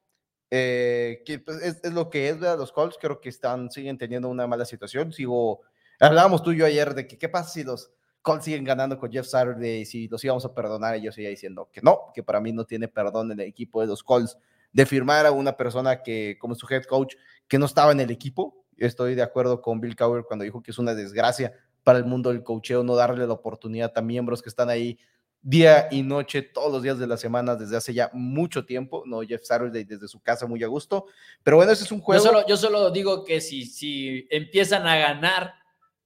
Eh, 0.58 1.22
que 1.26 1.40
pues, 1.40 1.62
es, 1.62 1.92
lo 1.92 2.10
que 2.10 2.30
es, 2.30 2.40
¿verdad? 2.40 2.58
Los 2.58 2.72
Colts 2.72 2.98
creo 2.98 3.20
que 3.20 3.28
están, 3.28 3.70
siguen 3.70 3.98
teniendo 3.98 4.30
una 4.30 4.48
mala 4.48 4.64
situación. 4.64 5.12
Sigo, 5.12 5.64
hablábamos 6.00 6.44
tú 6.44 6.54
y 6.54 6.58
yo 6.60 6.66
ayer 6.66 6.94
de 6.94 7.06
que 7.06 7.18
qué 7.18 7.28
pasa 7.28 7.50
si 7.50 7.66
los 7.66 7.92
Colts 8.22 8.46
siguen 8.46 8.64
ganando 8.64 8.98
con 8.98 9.12
Jeff 9.12 9.28
Saturday 9.28 9.82
y 9.82 9.86
si 9.86 10.08
los 10.08 10.24
íbamos 10.24 10.46
a 10.46 10.54
perdonar. 10.54 10.96
Y 10.96 11.02
yo 11.02 11.12
seguía 11.12 11.30
diciendo 11.30 11.68
que 11.74 11.82
no, 11.82 12.14
que 12.14 12.24
para 12.24 12.40
mí 12.40 12.54
no 12.54 12.64
tiene 12.64 12.88
perdón 12.88 13.34
el 13.34 13.42
equipo 13.42 13.82
de 13.82 13.88
los 13.88 14.02
Colts 14.02 14.38
de 14.72 14.86
firmar 14.86 15.26
a 15.26 15.32
una 15.34 15.58
persona 15.58 16.02
que, 16.02 16.38
como 16.40 16.56
su 16.56 16.66
head 16.70 16.84
coach, 16.84 17.16
que 17.50 17.60
no 17.60 17.66
estaba 17.66 17.92
en 17.92 18.00
el 18.00 18.10
equipo. 18.10 18.66
Estoy 18.78 19.14
de 19.14 19.24
acuerdo 19.24 19.62
con 19.62 19.82
Bill 19.82 19.98
Cowher 19.98 20.24
cuando 20.24 20.46
dijo 20.46 20.64
que 20.64 20.72
es 20.72 20.80
una 20.80 20.96
desgracia 20.96 21.52
para 21.84 22.00
el 22.00 22.06
mundo 22.06 22.30
del 22.30 22.44
cocheo, 22.44 22.82
no 22.82 22.96
darle 22.96 23.28
la 23.28 23.34
oportunidad 23.34 23.92
a 23.94 24.02
miembros 24.02 24.42
que 24.42 24.48
están 24.48 24.70
ahí 24.70 24.98
día 25.46 25.88
y 25.92 26.02
noche, 26.02 26.42
todos 26.42 26.72
los 26.72 26.82
días 26.82 26.98
de 26.98 27.06
la 27.06 27.18
semana, 27.18 27.56
desde 27.56 27.78
hace 27.78 27.94
ya 27.94 28.10
mucho 28.14 28.66
tiempo, 28.66 29.04
no 29.06 29.22
Jeff 29.22 29.44
Saturday 29.44 29.84
desde 29.84 30.08
su 30.08 30.20
casa 30.20 30.48
muy 30.48 30.64
a 30.64 30.68
gusto, 30.68 31.06
pero 31.44 31.58
bueno, 31.58 31.72
ese 31.72 31.84
es 31.84 31.92
un 31.92 32.02
juego. 32.02 32.24
Yo 32.24 32.30
solo, 32.32 32.48
yo 32.48 32.58
solo 32.58 32.90
digo 32.90 33.24
que 33.24 33.40
si, 33.40 33.64
si 33.64 34.28
empiezan 34.32 34.88
a 34.88 34.98
ganar 34.98 35.54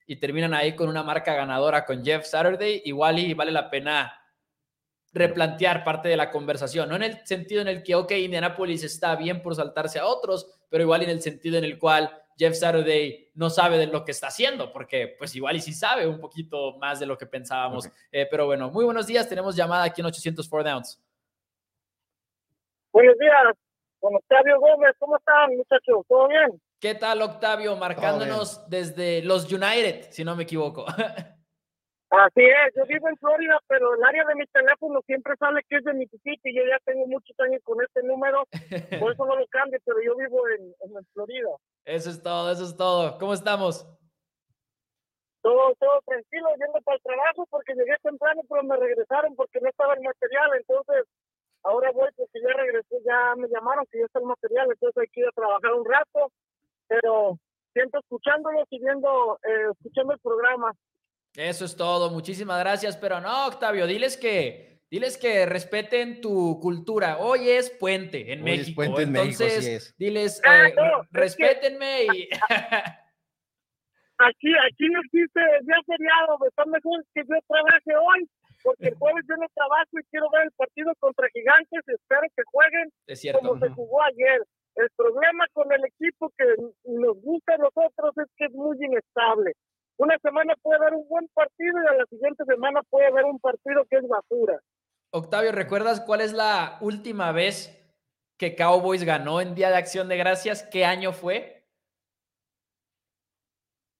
y 0.05 0.17
terminan 0.17 0.53
ahí 0.53 0.75
con 0.75 0.89
una 0.89 1.03
marca 1.03 1.33
ganadora 1.33 1.85
con 1.85 2.03
Jeff 2.03 2.25
Saturday, 2.25 2.81
igual 2.83 3.17
y 3.17 3.33
vale 3.33 3.51
la 3.51 3.69
pena 3.69 4.13
replantear 5.13 5.85
parte 5.85 6.09
de 6.09 6.17
la 6.17 6.31
conversación, 6.31 6.89
no 6.89 6.97
en 6.97 7.03
el 7.03 7.25
sentido 7.25 7.61
en 7.61 7.69
el 7.69 7.81
que, 7.81 7.95
ok, 7.95 8.11
Indianapolis 8.11 8.83
está 8.83 9.15
bien 9.15 9.41
por 9.41 9.55
saltarse 9.55 9.99
a 9.99 10.05
otros, 10.05 10.47
pero 10.67 10.83
igual 10.83 11.03
en 11.03 11.11
el 11.11 11.21
sentido 11.21 11.57
en 11.57 11.63
el 11.63 11.79
cual 11.79 12.11
Jeff 12.39 12.55
Saturday 12.55 13.29
no 13.33 13.49
sabe 13.49 13.77
de 13.77 13.87
lo 13.87 14.05
que 14.05 14.11
está 14.11 14.27
haciendo, 14.27 14.71
porque 14.71 15.15
pues 15.19 15.35
igual 15.35 15.57
y 15.57 15.59
sí 15.59 15.73
sabe 15.73 16.07
un 16.07 16.21
poquito 16.21 16.77
más 16.77 16.97
de 17.01 17.05
lo 17.05 17.17
que 17.17 17.25
pensábamos. 17.25 17.89
Eh, 18.11 18.25
pero 18.31 18.45
bueno, 18.45 18.71
muy 18.71 18.85
buenos 18.85 19.07
días, 19.07 19.27
tenemos 19.27 19.57
llamada 19.57 19.83
aquí 19.83 19.99
en 19.99 20.07
804 20.07 20.71
Downs. 20.71 21.03
Buenos 22.93 23.17
días, 23.17 23.35
con 23.99 24.15
Octavio 24.15 24.57
Gómez, 24.57 24.95
¿cómo 24.97 25.17
están 25.17 25.55
muchachos? 25.57 26.05
¿Todo 26.07 26.29
bien? 26.29 26.61
¿Qué 26.79 26.95
tal 26.95 27.21
Octavio? 27.21 27.75
Marcándonos 27.75 28.67
desde 28.69 29.21
los 29.21 29.51
United, 29.51 30.07
si 30.11 30.23
no 30.23 30.33
me 30.37 30.43
equivoco. 30.43 30.85
Así 32.09 32.41
es, 32.41 32.73
yo 32.75 32.85
vivo 32.87 33.07
en 33.07 33.17
Florida, 33.17 33.59
pero 33.67 33.93
el 33.93 34.03
área 34.03 34.25
de 34.25 34.33
mi 34.33 34.45
teléfono 34.47 34.99
siempre 35.05 35.35
sale 35.37 35.61
que 35.69 35.77
es 35.77 35.83
de 35.83 35.93
Mississippi. 35.93 36.55
Yo 36.55 36.63
ya 36.65 36.79
tengo 36.83 37.05
muchos 37.05 37.39
años 37.39 37.61
con 37.63 37.79
este 37.83 38.01
número, 38.01 38.45
por 38.99 39.13
eso 39.13 39.25
no 39.27 39.35
lo 39.35 39.45
cambio, 39.47 39.77
pero 39.85 40.01
yo 40.01 40.15
vivo 40.15 40.47
en, 40.49 40.73
en 40.81 41.05
Florida. 41.13 41.49
Eso 41.85 42.09
es 42.09 42.23
todo, 42.23 42.51
eso 42.51 42.65
es 42.65 42.75
todo. 42.75 43.15
¿Cómo 43.19 43.33
estamos? 43.33 43.85
Todo, 45.41 45.75
todo 45.79 46.01
tranquilo, 46.05 46.49
yendo 46.57 46.81
para 46.81 46.97
el 46.97 47.03
trabajo 47.03 47.45
porque 47.49 47.75
llegué 47.75 47.95
temprano, 48.01 48.41
pero 48.49 48.63
me 48.63 48.75
regresaron 48.75 49.35
porque 49.35 49.59
no 49.61 49.69
estaba 49.69 49.93
el 49.93 50.01
material. 50.01 50.49
Entonces, 50.57 51.05
ahora 51.61 51.91
voy 51.91 52.09
porque 52.15 52.41
ya 52.41 52.53
regresé, 52.57 52.95
ya 53.05 53.35
me 53.37 53.47
llamaron 53.49 53.85
que 53.91 53.99
ya 53.99 54.05
está 54.05 54.17
el 54.17 54.25
material, 54.25 54.67
entonces 54.71 54.97
hay 54.97 55.07
que 55.09 55.21
ir 55.21 55.27
a 55.27 55.31
trabajar 55.31 55.73
un 55.73 55.85
rato. 55.85 56.31
Pero 56.87 57.37
siento 57.71 57.99
escuchándolos 57.99 58.65
y 58.71 58.79
viendo, 58.79 59.37
eh, 59.43 59.69
escuchando 59.71 60.13
el 60.13 60.19
programa. 60.19 60.73
Eso 61.39 61.63
es 61.63 61.77
todo, 61.77 62.09
muchísimas 62.09 62.59
gracias, 62.59 62.97
pero 62.97 63.21
no, 63.21 63.47
Octavio, 63.47 63.87
diles 63.87 64.17
que, 64.17 64.81
diles 64.91 65.17
que 65.17 65.45
respeten 65.45 66.19
tu 66.19 66.59
cultura. 66.59 67.17
Hoy 67.17 67.47
es 67.47 67.69
puente 67.69 68.33
en 68.33 68.43
México, 68.43 68.83
entonces 68.83 69.95
diles, 69.97 70.41
ah, 70.43 70.67
eh, 70.67 70.75
respétenme 71.11 72.03
y... 72.13 72.27
aquí, 74.19 74.51
aquí 74.67 74.85
no 74.91 74.99
existe 74.99 75.39
día 75.61 75.79
feriado, 75.87 76.37
está 76.45 76.65
mejor 76.65 77.05
que 77.15 77.21
yo 77.21 77.35
trabaje 77.47 77.95
hoy, 77.95 78.29
porque 78.61 78.89
el 78.89 78.95
jueves 78.95 79.23
yo 79.29 79.37
no 79.37 79.47
trabajo 79.55 79.91
y 79.93 80.03
quiero 80.11 80.29
ver 80.31 80.43
el 80.43 80.51
partido 80.51 80.91
contra 80.99 81.29
Gigantes, 81.31 81.87
espero 81.87 82.27
que 82.35 82.43
jueguen 82.51 82.91
como 83.39 83.57
se 83.59 83.69
jugó 83.69 84.03
ayer. 84.03 84.43
El 84.75 84.89
problema 84.97 85.45
con 85.53 85.71
el 85.71 85.85
equipo 85.85 86.33
que 86.37 86.43
nos 86.83 87.21
gusta 87.21 87.53
a 87.53 87.59
nosotros 87.59 88.11
es 88.17 88.27
que 88.35 88.43
es 88.43 88.51
muy 88.51 88.75
inestable 88.83 89.53
una 89.99 90.17
semana 90.19 90.55
puede 90.61 90.77
haber 90.77 90.93
un 90.93 91.07
buen 91.09 91.27
partido 91.33 91.77
y 91.83 91.87
a 91.87 91.97
la 91.97 92.05
siguiente 92.05 92.45
semana 92.45 92.81
puede 92.83 93.07
haber 93.07 93.25
un 93.25 93.37
partido 93.39 93.85
que 93.89 93.97
es 93.97 94.07
basura. 94.07 94.59
Octavio, 95.11 95.51
¿recuerdas 95.51 95.99
cuál 95.99 96.21
es 96.21 96.31
la 96.31 96.77
última 96.79 97.33
vez 97.33 97.75
que 98.37 98.55
Cowboys 98.55 99.03
ganó 99.03 99.41
en 99.41 99.55
Día 99.55 99.69
de 99.69 99.75
Acción 99.75 100.07
de 100.07 100.15
Gracias? 100.15 100.63
¿Qué 100.71 100.85
año 100.85 101.11
fue? 101.11 101.65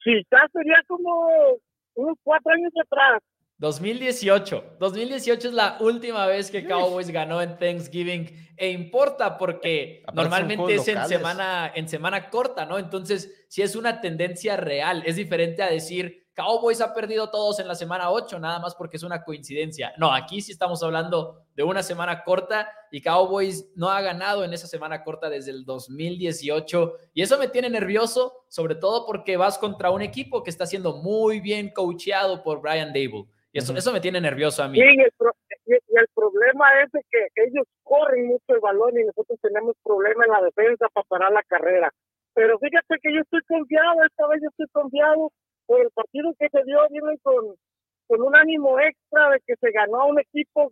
Quizás 0.01 0.49
sería 0.53 0.81
como 0.87 1.27
unos 1.95 2.17
cuatro 2.23 2.53
años 2.53 2.71
atrás. 2.81 3.21
2018. 3.59 4.77
2018 4.79 5.49
es 5.49 5.53
la 5.53 5.77
última 5.81 6.25
vez 6.25 6.49
que 6.49 6.65
Cowboys 6.65 7.09
ganó 7.09 7.41
en 7.41 7.57
Thanksgiving 7.57 8.53
e 8.55 8.71
importa 8.71 9.37
porque 9.37 10.03
normalmente 10.13 10.75
es 10.75 10.87
en 10.87 11.05
semana, 11.07 11.71
en 11.75 11.89
semana 11.89 12.29
corta, 12.29 12.65
¿no? 12.65 12.79
Entonces, 12.79 13.45
si 13.49 13.61
es 13.61 13.75
una 13.75 13.99
tendencia 13.99 14.55
real, 14.55 15.03
es 15.05 15.17
diferente 15.17 15.61
a 15.61 15.69
decir 15.69 16.29
Cowboys 16.33 16.79
ha 16.79 16.93
perdido 16.93 17.29
todos 17.29 17.59
en 17.59 17.67
la 17.67 17.75
semana 17.75 18.11
8, 18.11 18.39
nada 18.39 18.59
más 18.59 18.75
porque 18.75 18.95
es 18.95 19.03
una 19.03 19.25
coincidencia. 19.25 19.91
No, 19.97 20.13
aquí 20.13 20.39
sí 20.39 20.53
estamos 20.53 20.81
hablando 20.81 21.43
de 21.53 21.63
una 21.63 21.83
semana 21.83 22.23
corta 22.23 22.71
y 22.93 23.01
Cowboys 23.01 23.71
no 23.75 23.89
ha 23.89 23.99
ganado 23.99 24.45
en 24.45 24.53
esa 24.53 24.67
semana 24.67 25.03
corta 25.03 25.29
desde 25.29 25.51
el 25.51 25.65
2018 25.65 26.93
y 27.13 27.23
eso 27.23 27.37
me 27.37 27.49
tiene 27.49 27.69
nervioso, 27.69 28.45
sobre 28.47 28.75
todo 28.75 29.05
porque 29.05 29.35
vas 29.35 29.57
contra 29.57 29.91
un 29.91 30.01
equipo 30.01 30.43
que 30.43 30.49
está 30.49 30.65
siendo 30.65 30.95
muy 31.01 31.41
bien 31.41 31.73
coacheado 31.75 32.41
por 32.41 32.61
Brian 32.61 32.93
Dable. 32.93 33.25
Y 33.51 33.59
eso, 33.59 33.73
eso 33.75 33.91
me 33.91 33.99
tiene 33.99 34.21
nervioso 34.21 34.63
a 34.63 34.67
mí. 34.67 34.79
Sí, 34.79 34.85
y, 34.85 35.73
el 35.73 36.07
problema 36.15 36.81
es 36.81 36.91
de 36.91 37.01
que 37.11 37.27
ellos 37.35 37.65
corren 37.83 38.27
mucho 38.27 38.45
el 38.49 38.59
balón 38.59 38.97
y 38.97 39.03
nosotros 39.03 39.39
tenemos 39.41 39.75
problema 39.83 40.25
en 40.25 40.31
la 40.31 40.41
defensa 40.41 40.87
para 40.89 41.05
parar 41.07 41.31
la 41.31 41.43
carrera. 41.43 41.91
Pero 42.33 42.57
fíjate 42.59 42.95
que 43.01 43.13
yo 43.13 43.21
estoy 43.21 43.41
confiado, 43.47 44.03
esta 44.03 44.27
vez 44.27 44.41
yo 44.41 44.49
estoy 44.49 44.67
confiado 44.71 45.31
por 45.65 45.81
el 45.81 45.89
partido 45.91 46.33
que 46.39 46.49
se 46.49 46.63
dio, 46.63 46.79
viene 46.89 47.17
con, 47.21 47.55
con 48.07 48.21
un 48.21 48.35
ánimo 48.35 48.79
extra 48.79 49.31
de 49.31 49.39
que 49.45 49.55
se 49.55 49.71
ganó 49.71 50.01
a 50.01 50.05
un 50.05 50.19
equipo 50.19 50.71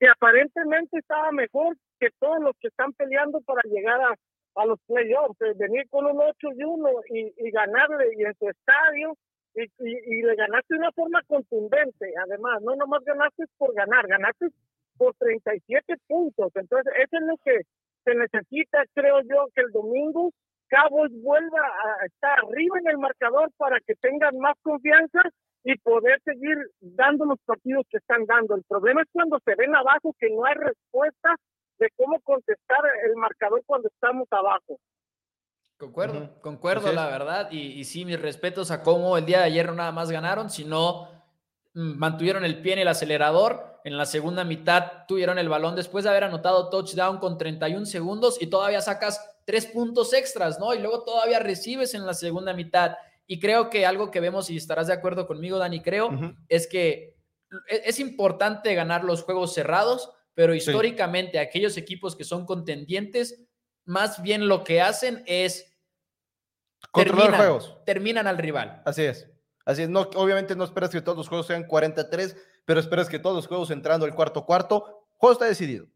que 0.00 0.08
aparentemente 0.08 0.98
estaba 0.98 1.30
mejor 1.32 1.76
que 2.00 2.08
todos 2.18 2.40
los 2.40 2.56
que 2.60 2.68
están 2.68 2.92
peleando 2.92 3.40
para 3.42 3.62
llegar 3.64 4.00
a, 4.00 4.14
a 4.56 4.66
los 4.66 4.78
playoffs, 4.86 5.38
venir 5.56 5.88
con 5.90 6.06
un 6.06 6.20
8 6.20 6.48
y 6.56 6.64
1 6.64 6.90
y, 7.10 7.32
y 7.36 7.50
ganarle 7.50 8.14
y 8.16 8.24
en 8.24 8.34
su 8.34 8.48
estadio 8.48 9.16
y, 9.54 9.64
y, 9.78 10.22
le 10.22 10.34
ganaste 10.34 10.74
de 10.74 10.80
una 10.80 10.92
forma 10.92 11.22
contundente, 11.26 12.12
además, 12.24 12.62
no 12.62 12.74
nomás 12.76 13.04
ganaste 13.04 13.44
por 13.56 13.74
ganar, 13.74 14.06
ganaste 14.06 14.48
por 14.96 15.14
37 15.14 15.94
puntos, 16.08 16.50
entonces 16.54 16.92
eso 16.96 17.16
es 17.16 17.22
lo 17.22 17.36
que 17.44 17.60
se 18.04 18.14
necesita, 18.14 18.84
creo 18.94 19.20
yo, 19.22 19.46
que 19.54 19.62
el 19.62 19.72
domingo 19.72 20.30
Cabos 20.68 21.10
vuelva 21.22 21.60
a 21.60 22.06
estar 22.06 22.38
arriba 22.38 22.78
en 22.80 22.88
el 22.88 22.98
marcador 22.98 23.50
para 23.56 23.78
que 23.80 23.94
tengan 23.96 24.36
más 24.38 24.54
confianza 24.62 25.20
y 25.62 25.76
poder 25.78 26.20
seguir 26.24 26.56
dando 26.80 27.24
los 27.26 27.38
partidos 27.44 27.86
que 27.90 27.98
están 27.98 28.26
dando. 28.26 28.56
El 28.56 28.64
problema 28.64 29.02
es 29.02 29.08
cuando 29.12 29.38
se 29.44 29.54
ven 29.56 29.74
abajo 29.74 30.14
que 30.18 30.30
no 30.30 30.44
hay 30.44 30.54
respuesta 30.54 31.36
de 31.78 31.88
cómo 31.96 32.20
contestar 32.20 32.80
el 33.04 33.14
marcador 33.16 33.62
cuando 33.66 33.88
estamos 33.88 34.26
abajo. 34.30 34.78
Concuerdo, 35.84 36.40
concuerdo, 36.40 36.92
la 36.92 37.06
verdad. 37.06 37.48
Y, 37.50 37.58
y, 37.58 37.84
sí, 37.84 38.04
mis 38.06 38.18
respetos 38.18 38.70
a 38.70 38.82
cómo 38.82 39.18
el 39.18 39.26
día 39.26 39.38
de 39.40 39.44
ayer 39.44 39.66
no 39.66 39.74
nada 39.74 39.92
más 39.92 40.10
ganaron, 40.10 40.48
sino 40.48 41.08
mm, 41.74 41.98
mantuvieron 41.98 42.44
el 42.44 42.62
pie 42.62 42.72
en 42.72 42.78
el 42.78 42.88
acelerador. 42.88 43.80
En 43.84 43.98
la 43.98 44.06
segunda 44.06 44.44
mitad 44.44 45.04
tuvieron 45.06 45.38
el 45.38 45.50
balón 45.50 45.76
después 45.76 46.04
de 46.04 46.10
haber 46.10 46.24
anotado 46.24 46.70
touchdown 46.70 47.18
con 47.18 47.36
31 47.36 47.84
segundos 47.84 48.40
y 48.40 48.46
todavía 48.46 48.80
sacas 48.80 49.20
tres 49.44 49.66
puntos 49.66 50.14
extras, 50.14 50.58
¿no? 50.58 50.72
Y 50.72 50.78
luego 50.78 51.04
todavía 51.04 51.38
recibes 51.38 51.92
en 51.92 52.06
la 52.06 52.14
segunda 52.14 52.54
mitad. 52.54 52.96
Y 53.26 53.38
creo 53.38 53.68
que 53.68 53.84
algo 53.84 54.10
que 54.10 54.20
vemos, 54.20 54.48
y 54.48 54.56
estarás 54.56 54.86
de 54.86 54.94
acuerdo 54.94 55.26
conmigo, 55.26 55.58
Dani, 55.58 55.82
creo, 55.82 56.10
es 56.48 56.66
que 56.66 57.18
e, 57.68 57.82
es 57.84 58.00
importante 58.00 58.74
ganar 58.74 59.04
los 59.04 59.22
juegos 59.22 59.52
cerrados, 59.52 60.10
pero 60.32 60.54
históricamente 60.54 61.38
aquellos 61.38 61.76
equipos 61.76 62.16
que 62.16 62.24
son 62.24 62.46
contendientes 62.46 63.44
más 63.84 64.22
bien 64.22 64.48
lo 64.48 64.64
que 64.64 64.80
hacen 64.80 65.22
es 65.26 65.73
controlar 66.90 67.26
terminan, 67.26 67.40
juegos. 67.40 67.78
Terminan 67.84 68.26
al 68.26 68.38
rival. 68.38 68.82
Así 68.84 69.02
es. 69.02 69.28
Así 69.64 69.82
es. 69.82 69.88
No, 69.88 70.02
obviamente 70.16 70.56
no 70.56 70.64
esperas 70.64 70.90
que 70.90 71.00
todos 71.00 71.18
los 71.18 71.28
juegos 71.28 71.46
sean 71.46 71.64
43, 71.64 72.36
pero 72.64 72.80
esperas 72.80 73.08
que 73.08 73.18
todos 73.18 73.36
los 73.36 73.46
juegos 73.46 73.70
entrando 73.70 74.06
el 74.06 74.14
cuarto 74.14 74.44
cuarto, 74.44 75.06
el 75.12 75.18
juego 75.18 75.32
está 75.32 75.44
decidido. 75.46 75.86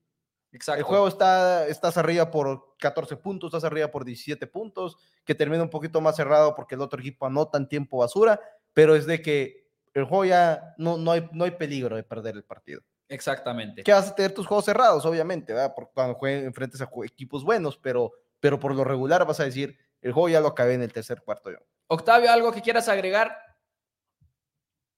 Exacto. 0.52 0.78
El 0.78 0.84
juego 0.84 1.08
está, 1.08 1.66
estás 1.66 1.98
arriba 1.98 2.30
por 2.30 2.76
14 2.78 3.16
puntos, 3.16 3.48
estás 3.48 3.64
arriba 3.64 3.90
por 3.90 4.04
17 4.04 4.46
puntos, 4.46 4.96
que 5.24 5.34
termina 5.34 5.62
un 5.62 5.70
poquito 5.70 6.00
más 6.00 6.16
cerrado 6.16 6.54
porque 6.54 6.74
el 6.74 6.80
otro 6.80 7.00
equipo 7.00 7.26
anota 7.26 7.58
en 7.58 7.68
tiempo 7.68 7.98
basura, 7.98 8.40
pero 8.72 8.96
es 8.96 9.06
de 9.06 9.20
que 9.20 9.68
el 9.94 10.04
juego 10.04 10.24
ya 10.24 10.74
no, 10.78 10.96
no, 10.96 11.12
hay, 11.12 11.28
no 11.32 11.44
hay 11.44 11.50
peligro 11.52 11.96
de 11.96 12.02
perder 12.02 12.36
el 12.36 12.44
partido. 12.44 12.80
Exactamente. 13.08 13.82
Que 13.82 13.92
vas 13.92 14.10
a 14.10 14.14
tener 14.14 14.32
tus 14.32 14.46
juegos 14.46 14.66
cerrados, 14.66 15.04
obviamente, 15.04 15.52
¿verdad? 15.52 15.74
Por 15.74 15.90
cuando 15.92 16.14
jueguen 16.14 16.44
enfrentes 16.44 16.80
a 16.80 16.88
equipos 17.04 17.42
buenos, 17.42 17.78
pero, 17.78 18.12
pero 18.40 18.58
por 18.58 18.74
lo 18.74 18.84
regular 18.84 19.26
vas 19.26 19.40
a 19.40 19.44
decir, 19.44 19.78
el 20.02 20.12
juego 20.12 20.28
ya 20.28 20.40
lo 20.40 20.48
acabé 20.48 20.74
en 20.74 20.82
el 20.82 20.92
tercer 20.92 21.22
cuarto 21.22 21.50
yo. 21.50 21.58
Octavio, 21.88 22.30
¿algo 22.30 22.52
que 22.52 22.62
quieras 22.62 22.88
agregar? 22.88 23.36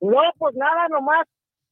No, 0.00 0.20
pues 0.38 0.54
nada, 0.54 0.88
nomás 0.88 1.26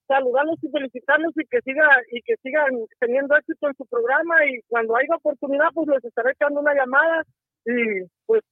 saludarlos 0.07 0.57
y 0.63 0.71
felicitarlos 0.71 1.33
y 1.37 1.47
que 1.47 1.61
siga 1.61 1.87
y 2.11 2.23
que 2.23 2.35
sigan 2.43 2.71
teniendo 2.99 3.37
éxito 3.37 3.69
en 3.69 3.75
su 3.77 3.85
programa 3.87 4.45
y 4.47 4.61
cuando 4.67 4.97
haya 4.97 5.17
oportunidad 5.17 5.69
pues 5.75 5.87
les 5.89 6.05
estaré 6.05 6.33
echando 6.33 6.61
una 6.61 6.73
llamada 6.73 7.25
y 7.67 8.07
pues 8.25 8.43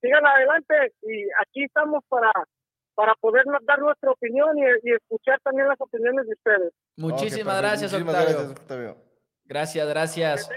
sigan 0.00 0.24
adelante 0.24 0.94
y 1.02 1.24
aquí 1.42 1.64
estamos 1.64 2.04
para 2.08 2.30
para 2.94 3.14
poder 3.14 3.44
dar 3.62 3.78
nuestra 3.78 4.10
opinión 4.10 4.58
y, 4.58 4.92
escuchar 4.92 5.40
también 5.42 5.68
las 5.68 5.80
opiniones 5.80 6.26
de 6.26 6.34
ustedes. 6.34 6.72
Muchísimas 6.96 7.58
gracias, 7.58 7.94
Octavio. 7.94 8.96
Gracias, 9.44 9.88
gracias. 9.88 10.50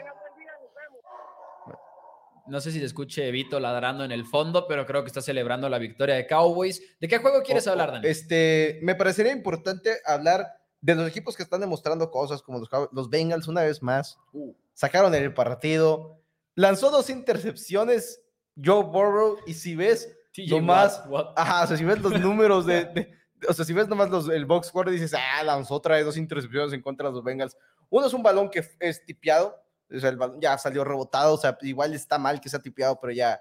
No 2.48 2.60
sé 2.62 2.72
si 2.72 2.80
te 2.80 2.86
escuche 2.86 3.32
Vito 3.32 3.60
ladrando 3.60 4.04
en 4.04 4.12
el 4.12 4.26
fondo, 4.26 4.68
pero 4.68 4.86
creo 4.86 5.04
que 5.04 5.08
está 5.08 5.22
celebrando 5.22 5.70
la 5.70 5.78
victoria 5.78 6.16
de 6.16 6.28
Cowboys. 6.28 6.82
¿De 7.00 7.08
qué 7.08 7.20
juego 7.20 7.42
quieres 7.42 7.68
hablar, 7.68 7.92
Dani? 7.92 8.08
Este, 8.08 8.80
me 8.82 8.96
parecería 8.96 9.32
importante 9.32 9.98
hablar 10.06 10.48
de 10.82 10.96
los 10.96 11.08
equipos 11.08 11.38
que 11.38 11.44
están 11.44 11.62
demostrando 11.62 12.12
cosas, 12.12 12.42
como 12.42 12.60
los, 12.60 12.70
los 12.92 13.10
Bengals 13.10 13.48
una 13.48 13.62
vez 13.62 13.82
más. 13.82 14.18
Uh. 14.34 14.54
Sacaron 14.74 15.16
el 15.16 15.34
partido. 15.34 16.20
Lanzó 16.56 16.92
dos 16.92 17.10
intercepciones 17.10 18.22
Joe 18.62 18.84
Burrow 18.84 19.38
y 19.46 19.54
si 19.54 19.76
ves 19.76 20.16
más, 20.62 21.04
ajá, 21.36 21.64
o 21.64 21.68
sea, 21.68 21.78
si 21.78 21.84
ves 21.84 22.02
los 22.02 22.20
números 22.20 22.66
de, 22.66 23.12
o 23.48 23.54
sea, 23.54 23.66
si 23.66 23.74
ves 23.74 23.88
nomás 23.88 24.10
los, 24.10 24.30
el 24.30 24.46
box 24.46 24.68
score, 24.68 24.90
dices, 24.90 25.14
ah, 25.14 25.44
lanzó 25.44 25.76
otra 25.76 25.96
vez 25.96 26.06
dos 26.06 26.18
intercepciones 26.18 26.74
en 26.74 26.82
contra 26.82 27.08
de 27.08 27.14
los 27.14 27.24
Bengals. 27.24 27.56
Uno 27.90 28.08
es 28.08 28.14
un 28.14 28.24
balón 28.24 28.50
que 28.50 28.68
es 28.80 29.06
tipiado, 29.06 29.63
o 29.92 30.00
sea, 30.00 30.10
el 30.10 30.18
balón 30.18 30.40
ya 30.42 30.58
salió 30.58 30.84
rebotado, 30.84 31.36
o 31.36 31.38
sea, 31.38 31.58
igual 31.62 31.94
está 31.94 32.18
mal 32.18 32.42
que 32.42 32.50
sea 32.50 32.60
tipiado, 32.60 33.00
pero 33.00 33.14
ya, 33.14 33.40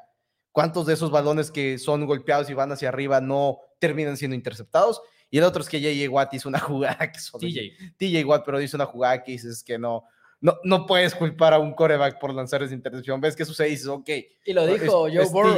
¿cuántos 0.51 0.87
de 0.87 0.95
esos 0.95 1.11
balones 1.11 1.51
que 1.51 1.79
son 1.79 2.07
golpeados 2.07 2.49
y 2.51 2.55
van 2.55 2.73
hacia 2.73 2.89
arriba 2.89 3.21
no 3.21 3.59
terminan 3.79 4.17
siendo 4.17 4.35
interceptados? 4.35 5.03
Y 5.31 5.39
el 5.39 5.45
otro 5.45 5.63
es 5.63 5.69
que 5.69 5.81
J.J. 5.81 6.11
Watt 6.11 6.35
hizo 6.35 6.49
una 6.49 6.59
jugada 6.61 7.11
que 7.11 7.19
son 7.19 7.41
TJ. 7.41 7.97
TJ 7.97 8.25
Watt, 8.25 8.45
pero 8.45 8.61
hizo 8.61 8.77
una 8.77 8.87
jugada 8.87 9.23
que 9.23 9.33
dices 9.33 9.65
que 9.65 9.79
no, 9.79 10.05
no, 10.43 10.59
no 10.65 10.87
puedes 10.87 11.15
culpar 11.15 11.55
a 11.55 11.59
un 11.61 11.73
coreback 11.73 12.19
por 12.19 12.35
lanzar 12.35 12.63
esa 12.63 12.75
intercepción. 12.75 13.21
Ves 13.21 13.37
que 13.37 13.45
sucede 13.45 13.69
y 13.69 13.71
dices, 13.71 13.87
ok. 13.87 14.11
Y 14.45 14.53
lo 14.53 14.67
dijo 14.67 15.09
Joe 15.09 15.25
Burrow. 15.27 15.55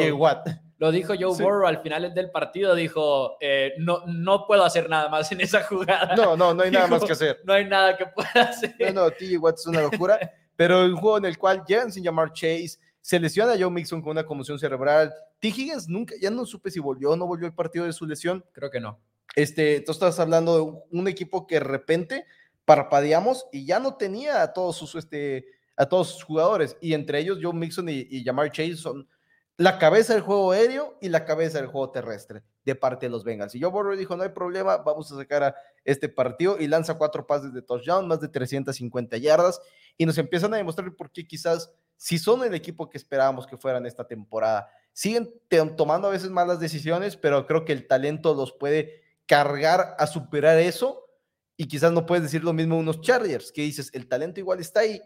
Lo 0.77 0.93
dijo 0.93 1.15
Joe 1.19 1.35
Burrow 1.43 1.67
al 1.67 1.81
final 1.81 2.13
del 2.15 2.31
partido. 2.31 2.75
Dijo, 2.75 3.39
eh, 3.41 3.73
no, 3.79 4.05
no 4.07 4.47
puedo 4.47 4.63
hacer 4.63 4.91
nada 4.91 5.09
más 5.09 5.33
en 5.33 5.41
esa 5.41 5.63
jugada. 5.63 6.15
No, 6.15 6.37
no, 6.37 6.53
no 6.53 6.63
hay 6.63 6.71
nada 6.71 6.87
más 6.89 7.03
que 7.03 7.13
hacer. 7.13 7.41
No 7.45 7.55
hay 7.55 7.65
nada 7.65 7.97
que 7.97 8.07
pueda 8.07 8.43
hacer. 8.51 8.77
No, 8.79 8.93
no, 8.93 9.11
TJ 9.11 9.39
Watt 9.39 9.59
es 9.59 9.67
una 9.67 9.81
locura. 9.81 10.21
pero 10.57 10.85
un 10.85 10.97
juego 10.97 11.19
en 11.19 11.25
el 11.27 11.39
cual 11.39 11.65
llegan 11.67 11.93
sin 11.93 12.05
llamar 12.05 12.33
Chase, 12.33 12.79
se 13.01 13.21
lesiona 13.21 13.53
a 13.53 13.59
Joe 13.59 13.71
Mixon 13.71 14.01
con 14.01 14.13
una 14.13 14.25
conmoción 14.25 14.59
cerebral. 14.59 15.13
T. 15.39 15.49
Higgins 15.49 15.89
nunca, 15.89 16.15
ya 16.21 16.31
no 16.31 16.47
supe 16.47 16.71
si 16.71 16.81
volvió 16.81 17.11
o 17.11 17.17
no 17.17 17.27
volvió 17.27 17.47
el 17.47 17.53
partido 17.53 17.85
de 17.85 17.93
su 17.93 18.07
lesión. 18.07 18.45
Creo 18.53 18.71
que 18.71 18.81
no. 18.81 18.99
Este, 19.37 19.81
tú 19.81 19.93
estás 19.93 20.19
hablando 20.21 20.57
de 20.57 20.99
un 20.99 21.09
equipo 21.09 21.47
que 21.47 21.57
de 21.57 21.61
repente 21.61 22.25
parpadeamos 22.65 23.47
y 23.53 23.67
ya 23.67 23.79
no 23.79 23.97
tenía 23.97 24.43
a 24.43 24.53
todos 24.53 24.77
sus, 24.77 24.95
este, 24.95 25.47
a 25.77 25.87
todos 25.87 26.15
sus 26.15 26.23
jugadores. 26.23 26.77
Y 26.81 26.95
entre 26.95 27.19
ellos, 27.19 27.39
Joe 27.43 27.53
Mixon 27.53 27.89
y, 27.89 28.07
y 28.09 28.25
Jamar 28.25 28.51
Chase 28.51 28.77
son 28.77 29.07
la 29.57 29.79
cabeza 29.79 30.15
del 30.15 30.23
juego 30.23 30.51
aéreo 30.51 30.99
y 31.01 31.09
la 31.09 31.25
cabeza 31.25 31.59
del 31.59 31.69
juego 31.69 31.91
terrestre 31.91 32.43
de 32.65 32.75
parte 32.75 33.07
de 33.07 33.11
los 33.11 33.23
Bengals. 33.23 33.55
Y 33.55 33.61
Joe 33.61 33.71
Burrow 33.71 33.97
dijo, 33.97 34.17
no 34.17 34.25
hay 34.25 34.31
problema, 34.31 34.79
vamos 34.79 35.11
a 35.13 35.17
sacar 35.17 35.43
a 35.45 35.57
este 35.85 36.09
partido 36.09 36.57
y 36.59 36.67
lanza 36.67 36.95
cuatro 36.95 37.27
pases 37.27 37.53
de 37.53 37.63
touchdown, 37.63 38.09
más 38.09 38.21
de 38.21 38.29
350 38.29 39.17
yardas 39.19 39.61
y 39.97 40.07
nos 40.07 40.19
empiezan 40.19 40.53
a 40.55 40.57
demostrar 40.57 40.93
por 40.95 41.11
qué 41.13 41.27
quizás 41.27 41.73
si 41.97 42.19
son 42.19 42.43
el 42.43 42.55
equipo 42.55 42.91
que 42.91 42.99
esperábamos 42.99 43.47
que 43.47 43.57
fueran 43.57 43.87
esta 43.87 44.07
temporada. 44.07 44.69
Siguen 44.93 45.33
tomando 45.77 46.09
a 46.09 46.11
veces 46.11 46.31
malas 46.31 46.59
decisiones, 46.59 47.17
pero 47.17 47.47
creo 47.47 47.65
que 47.65 47.73
el 47.73 47.87
talento 47.87 48.35
los 48.35 48.53
puede 48.53 49.03
cargar 49.27 49.95
a 49.99 50.07
superar 50.07 50.59
eso 50.59 51.05
y 51.57 51.69
quizás 51.69 51.93
no 51.93 52.07
puedes 52.07 52.25
decir 52.25 52.43
lo 52.43 52.53
mismo 52.53 52.77
unos 52.77 53.01
Chargers, 53.01 53.53
que 53.53 53.63
dices, 53.63 53.91
el 53.95 54.09
talento 54.09 54.41
igual 54.41 54.61
está 54.61 54.81
ahí, 54.81 55.01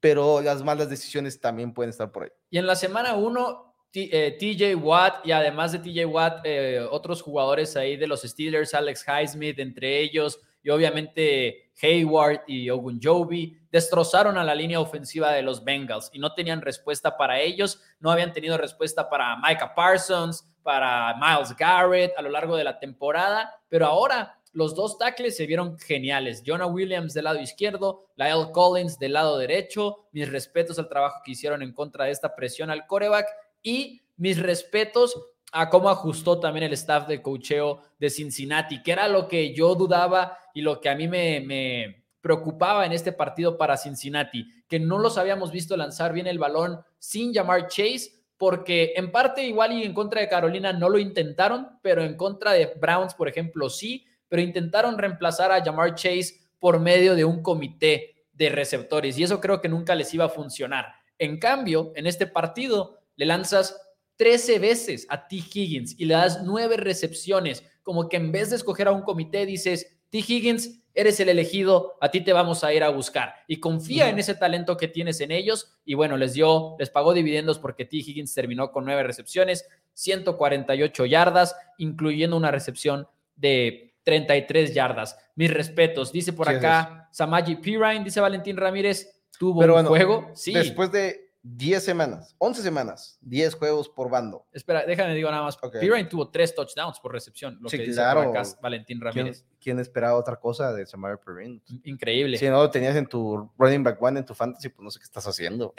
pero 0.00 0.42
las 0.42 0.62
malas 0.62 0.90
decisiones 0.90 1.40
también 1.40 1.72
pueden 1.72 1.90
estar 1.90 2.12
por 2.12 2.24
ahí. 2.24 2.30
Y 2.50 2.58
en 2.58 2.66
la 2.66 2.76
semana 2.76 3.14
1, 3.14 3.65
TJ 3.96 4.62
eh, 4.62 4.74
Watt 4.74 5.24
y 5.24 5.32
además 5.32 5.72
de 5.72 5.78
TJ 5.78 6.04
Watt, 6.06 6.40
eh, 6.44 6.86
otros 6.90 7.22
jugadores 7.22 7.76
ahí 7.76 7.96
de 7.96 8.06
los 8.06 8.22
Steelers, 8.22 8.74
Alex 8.74 9.04
Highsmith, 9.06 9.58
entre 9.58 10.00
ellos, 10.00 10.40
y 10.62 10.70
obviamente 10.70 11.70
Hayward 11.80 12.42
y 12.46 12.68
Ogunjobi, 12.68 13.58
destrozaron 13.70 14.36
a 14.36 14.44
la 14.44 14.54
línea 14.54 14.80
ofensiva 14.80 15.32
de 15.32 15.42
los 15.42 15.64
Bengals 15.64 16.10
y 16.12 16.18
no 16.18 16.34
tenían 16.34 16.60
respuesta 16.60 17.16
para 17.16 17.40
ellos, 17.40 17.80
no 18.00 18.10
habían 18.10 18.32
tenido 18.32 18.58
respuesta 18.58 19.08
para 19.08 19.36
Micah 19.36 19.74
Parsons, 19.74 20.46
para 20.62 21.14
Miles 21.14 21.56
Garrett 21.56 22.12
a 22.16 22.22
lo 22.22 22.28
largo 22.30 22.56
de 22.56 22.64
la 22.64 22.78
temporada, 22.78 23.60
pero 23.68 23.86
ahora 23.86 24.36
los 24.56 24.74
dos 24.74 24.96
tackles 24.96 25.36
se 25.36 25.46
vieron 25.46 25.78
geniales. 25.78 26.42
Jonah 26.44 26.66
Williams 26.66 27.12
del 27.12 27.24
lado 27.24 27.38
izquierdo, 27.38 28.06
Lyle 28.16 28.50
Collins 28.52 28.98
del 28.98 29.12
lado 29.12 29.36
derecho. 29.36 30.06
Mis 30.12 30.32
respetos 30.32 30.78
al 30.78 30.88
trabajo 30.88 31.20
que 31.22 31.32
hicieron 31.32 31.62
en 31.62 31.74
contra 31.74 32.06
de 32.06 32.12
esta 32.12 32.34
presión 32.34 32.70
al 32.70 32.86
coreback 32.86 33.26
y 33.66 34.00
mis 34.16 34.40
respetos 34.40 35.20
a 35.50 35.68
cómo 35.68 35.90
ajustó 35.90 36.38
también 36.38 36.64
el 36.64 36.72
staff 36.74 37.08
de 37.08 37.20
cocheo 37.20 37.82
de 37.98 38.10
Cincinnati, 38.10 38.80
que 38.80 38.92
era 38.92 39.08
lo 39.08 39.26
que 39.26 39.52
yo 39.52 39.74
dudaba 39.74 40.38
y 40.54 40.60
lo 40.60 40.80
que 40.80 40.88
a 40.88 40.94
mí 40.94 41.08
me, 41.08 42.04
preocupaba 42.20 42.86
en 42.86 42.92
este 42.92 43.10
partido 43.10 43.58
para 43.58 43.76
Cincinnati, 43.76 44.46
que 44.68 44.78
no 44.78 44.98
los 44.98 45.18
habíamos 45.18 45.50
visto 45.50 45.76
lanzar 45.76 46.12
bien 46.12 46.28
el 46.28 46.38
balón 46.38 46.78
sin 46.98 47.32
llamar 47.32 47.66
Chase, 47.66 48.12
porque 48.36 48.92
en 48.94 49.10
parte 49.10 49.44
igual 49.44 49.72
y 49.72 49.82
en 49.82 49.94
contra 49.94 50.20
de 50.20 50.28
Carolina 50.28 50.72
no 50.72 50.88
lo 50.88 51.00
intentaron, 51.00 51.68
pero 51.82 52.04
en 52.04 52.16
contra 52.16 52.52
de 52.52 52.72
Browns, 52.80 53.14
por 53.14 53.28
ejemplo, 53.28 53.68
sí, 53.68 54.06
pero 54.28 54.42
intentaron 54.42 54.96
reemplazar 54.96 55.50
a 55.50 55.62
Jamar 55.64 55.94
Chase 55.96 56.40
por 56.60 56.78
medio 56.78 57.16
de 57.16 57.24
un 57.24 57.42
comité 57.42 58.26
de 58.32 58.48
receptores 58.48 59.18
y 59.18 59.24
eso 59.24 59.40
creo 59.40 59.60
que 59.60 59.68
nunca 59.68 59.96
les 59.96 60.12
iba 60.14 60.26
a 60.26 60.28
funcionar. 60.28 60.86
En 61.18 61.38
cambio, 61.38 61.92
en 61.96 62.06
este 62.06 62.26
partido 62.26 62.95
le 63.16 63.26
lanzas 63.26 63.80
13 64.16 64.58
veces 64.58 65.06
a 65.10 65.28
T. 65.28 65.36
Higgins 65.36 65.94
y 65.98 66.06
le 66.06 66.14
das 66.14 66.42
9 66.42 66.76
recepciones, 66.76 67.64
como 67.82 68.08
que 68.08 68.16
en 68.16 68.32
vez 68.32 68.50
de 68.50 68.56
escoger 68.56 68.88
a 68.88 68.92
un 68.92 69.02
comité 69.02 69.44
dices, 69.46 69.98
T. 70.10 70.18
Higgins, 70.18 70.82
eres 70.94 71.20
el 71.20 71.28
elegido, 71.28 71.98
a 72.00 72.10
ti 72.10 72.22
te 72.22 72.32
vamos 72.32 72.64
a 72.64 72.72
ir 72.72 72.82
a 72.82 72.88
buscar. 72.88 73.34
Y 73.46 73.60
confía 73.60 74.08
en 74.08 74.18
ese 74.18 74.34
talento 74.34 74.78
que 74.78 74.88
tienes 74.88 75.20
en 75.20 75.30
ellos. 75.30 75.76
Y 75.84 75.94
bueno, 75.94 76.16
les 76.16 76.32
dio, 76.32 76.74
les 76.78 76.88
pagó 76.88 77.12
dividendos 77.12 77.58
porque 77.58 77.84
T. 77.84 77.98
Higgins 77.98 78.32
terminó 78.32 78.72
con 78.72 78.86
9 78.86 79.02
recepciones, 79.02 79.68
148 79.92 81.04
yardas, 81.04 81.54
incluyendo 81.76 82.36
una 82.36 82.50
recepción 82.50 83.06
de 83.34 83.94
33 84.04 84.72
yardas. 84.72 85.18
Mis 85.34 85.52
respetos. 85.52 86.12
Dice 86.12 86.32
por 86.32 86.48
acá 86.48 87.10
Samaji 87.12 87.56
Pirine, 87.56 88.04
dice 88.04 88.20
Valentín 88.20 88.56
Ramírez, 88.56 89.22
tuvo 89.38 89.60
un 89.60 89.84
juego. 89.84 90.30
Sí. 90.34 90.54
Después 90.54 90.90
de 90.92 91.25
10 91.48 91.84
semanas, 91.84 92.34
11 92.38 92.60
semanas, 92.60 93.18
10 93.20 93.54
juegos 93.54 93.88
por 93.88 94.10
bando. 94.10 94.44
Espera, 94.52 94.84
déjame 94.84 95.14
digo 95.14 95.30
nada 95.30 95.44
más. 95.44 95.56
Okay. 95.62 96.08
tuvo 96.08 96.28
3 96.28 96.54
touchdowns 96.56 96.98
por 96.98 97.12
recepción, 97.12 97.56
lo 97.60 97.70
que 97.70 97.78
dice 97.78 97.92
claro. 97.92 98.22
acá 98.30 98.42
Valentín 98.60 99.00
Ramírez. 99.00 99.44
¿Quién, 99.60 99.78
esperaba 99.78 100.16
otra 100.16 100.36
cosa 100.40 100.72
de 100.72 100.84
Samar 100.86 101.20
Perrin? 101.20 101.62
Increíble. 101.84 102.36
Si 102.36 102.48
no 102.48 102.62
lo 102.62 102.68
tenías 102.70 102.96
en 102.96 103.06
tu 103.06 103.48
running 103.58 103.84
back 103.84 104.02
one, 104.02 104.18
en 104.18 104.26
tu 104.26 104.34
fantasy, 104.34 104.70
pues 104.70 104.82
no 104.82 104.90
sé 104.90 104.98
qué 104.98 105.04
estás 105.04 105.24
haciendo. 105.28 105.72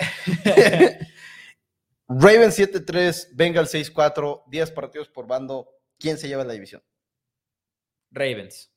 Raven 2.08 2.52
7-3, 2.52 3.30
Bengal 3.34 3.66
6-4, 3.66 4.44
10 4.48 4.72
partidos 4.72 5.10
por 5.10 5.28
bando. 5.28 5.70
¿Quién 6.00 6.18
se 6.18 6.30
lleva 6.30 6.46
la 6.46 6.54
división? 6.54 6.82
Ravens. 8.12 8.72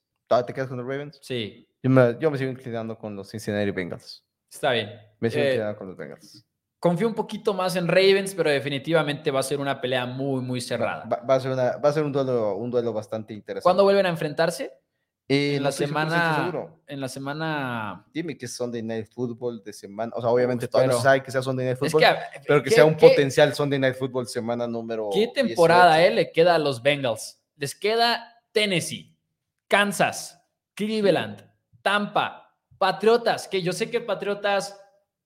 ¿Te 0.45 0.53
quedas 0.53 0.67
con 0.67 0.79
los 0.79 0.87
Ravens? 0.87 1.21
Sí. 1.23 1.69
Yo 1.83 1.91
me, 1.91 2.17
yo 2.19 2.33
me 2.33 2.39
sigo 2.39 2.51
inclinando 2.51 2.99
con 2.99 3.15
los 3.15 3.31
Cincinnati 3.31 3.71
Bengals. 3.71 4.25
Está 4.51 4.73
bien. 4.73 4.91
Me 5.21 5.31
sigo 5.31 5.45
eh, 5.45 5.49
inclinando 5.51 5.79
con 5.79 5.87
los 5.87 5.97
Bengals. 5.97 6.50
Confío 6.81 7.07
un 7.07 7.15
poquito 7.15 7.53
más 7.53 7.77
en 7.77 7.87
Ravens, 7.87 8.35
pero 8.35 8.49
definitivamente 8.49 9.31
va 9.31 9.41
a 9.41 9.43
ser 9.43 9.61
una 9.61 9.79
pelea 9.79 10.07
muy, 10.07 10.41
muy 10.41 10.63
cerrada. 10.63 11.05
Va, 11.07 11.35
a, 11.35 11.39
ser 11.41 11.51
una, 11.51 11.77
va 11.77 11.91
a 11.91 11.93
ser 11.93 12.05
un 12.05 12.11
duelo, 12.11 12.57
un 12.57 12.71
duelo 12.71 12.95
bastante 12.95 13.35
interesante. 13.35 13.65
¿Cuándo 13.65 13.85
vuelven 13.85 14.07
a 14.07 14.09
enfrentarse? 14.09 14.73
Eh, 15.29 15.57
en 15.57 15.63
la 15.63 15.73
semana. 15.73 16.75
En 16.87 17.01
la 17.01 17.09
semana. 17.09 18.07
Dime 18.13 18.37
que 18.37 18.47
es 18.47 18.57
Sunday 18.57 18.83
Night 18.83 19.09
Football 19.13 19.63
de 19.63 19.75
semana. 19.75 20.11
O 20.17 20.23
sea, 20.23 20.31
obviamente 20.31 20.67
todos 20.67 20.87
no 20.87 21.01
saben 21.01 21.23
que 21.23 21.31
sea 21.31 21.43
Sunday 21.43 21.67
Night 21.67 21.79
Football. 21.79 22.03
pero 22.49 22.63
que 22.63 22.71
sea 22.71 22.87
un 22.87 22.97
potencial 22.97 23.55
Sunday 23.55 23.79
Night 23.79 23.97
Football 23.97 24.27
semana 24.27 24.67
número. 24.67 25.11
¿Qué 25.13 25.29
temporada 25.29 26.03
eh, 26.03 26.11
le 26.11 26.33
queda 26.33 26.55
a 26.55 26.59
los 26.59 26.83
Bengals? 26.83 27.43
Les 27.57 27.75
queda 27.75 28.43
Tennessee, 28.53 29.15
Kansas, 29.69 30.43
Cleveland, 30.75 31.47
Tampa, 31.83 32.57
Patriotas, 32.79 33.47
que 33.47 33.61
yo 33.61 33.73
sé 33.73 33.91
que 33.91 34.01
Patriotas 34.01 34.81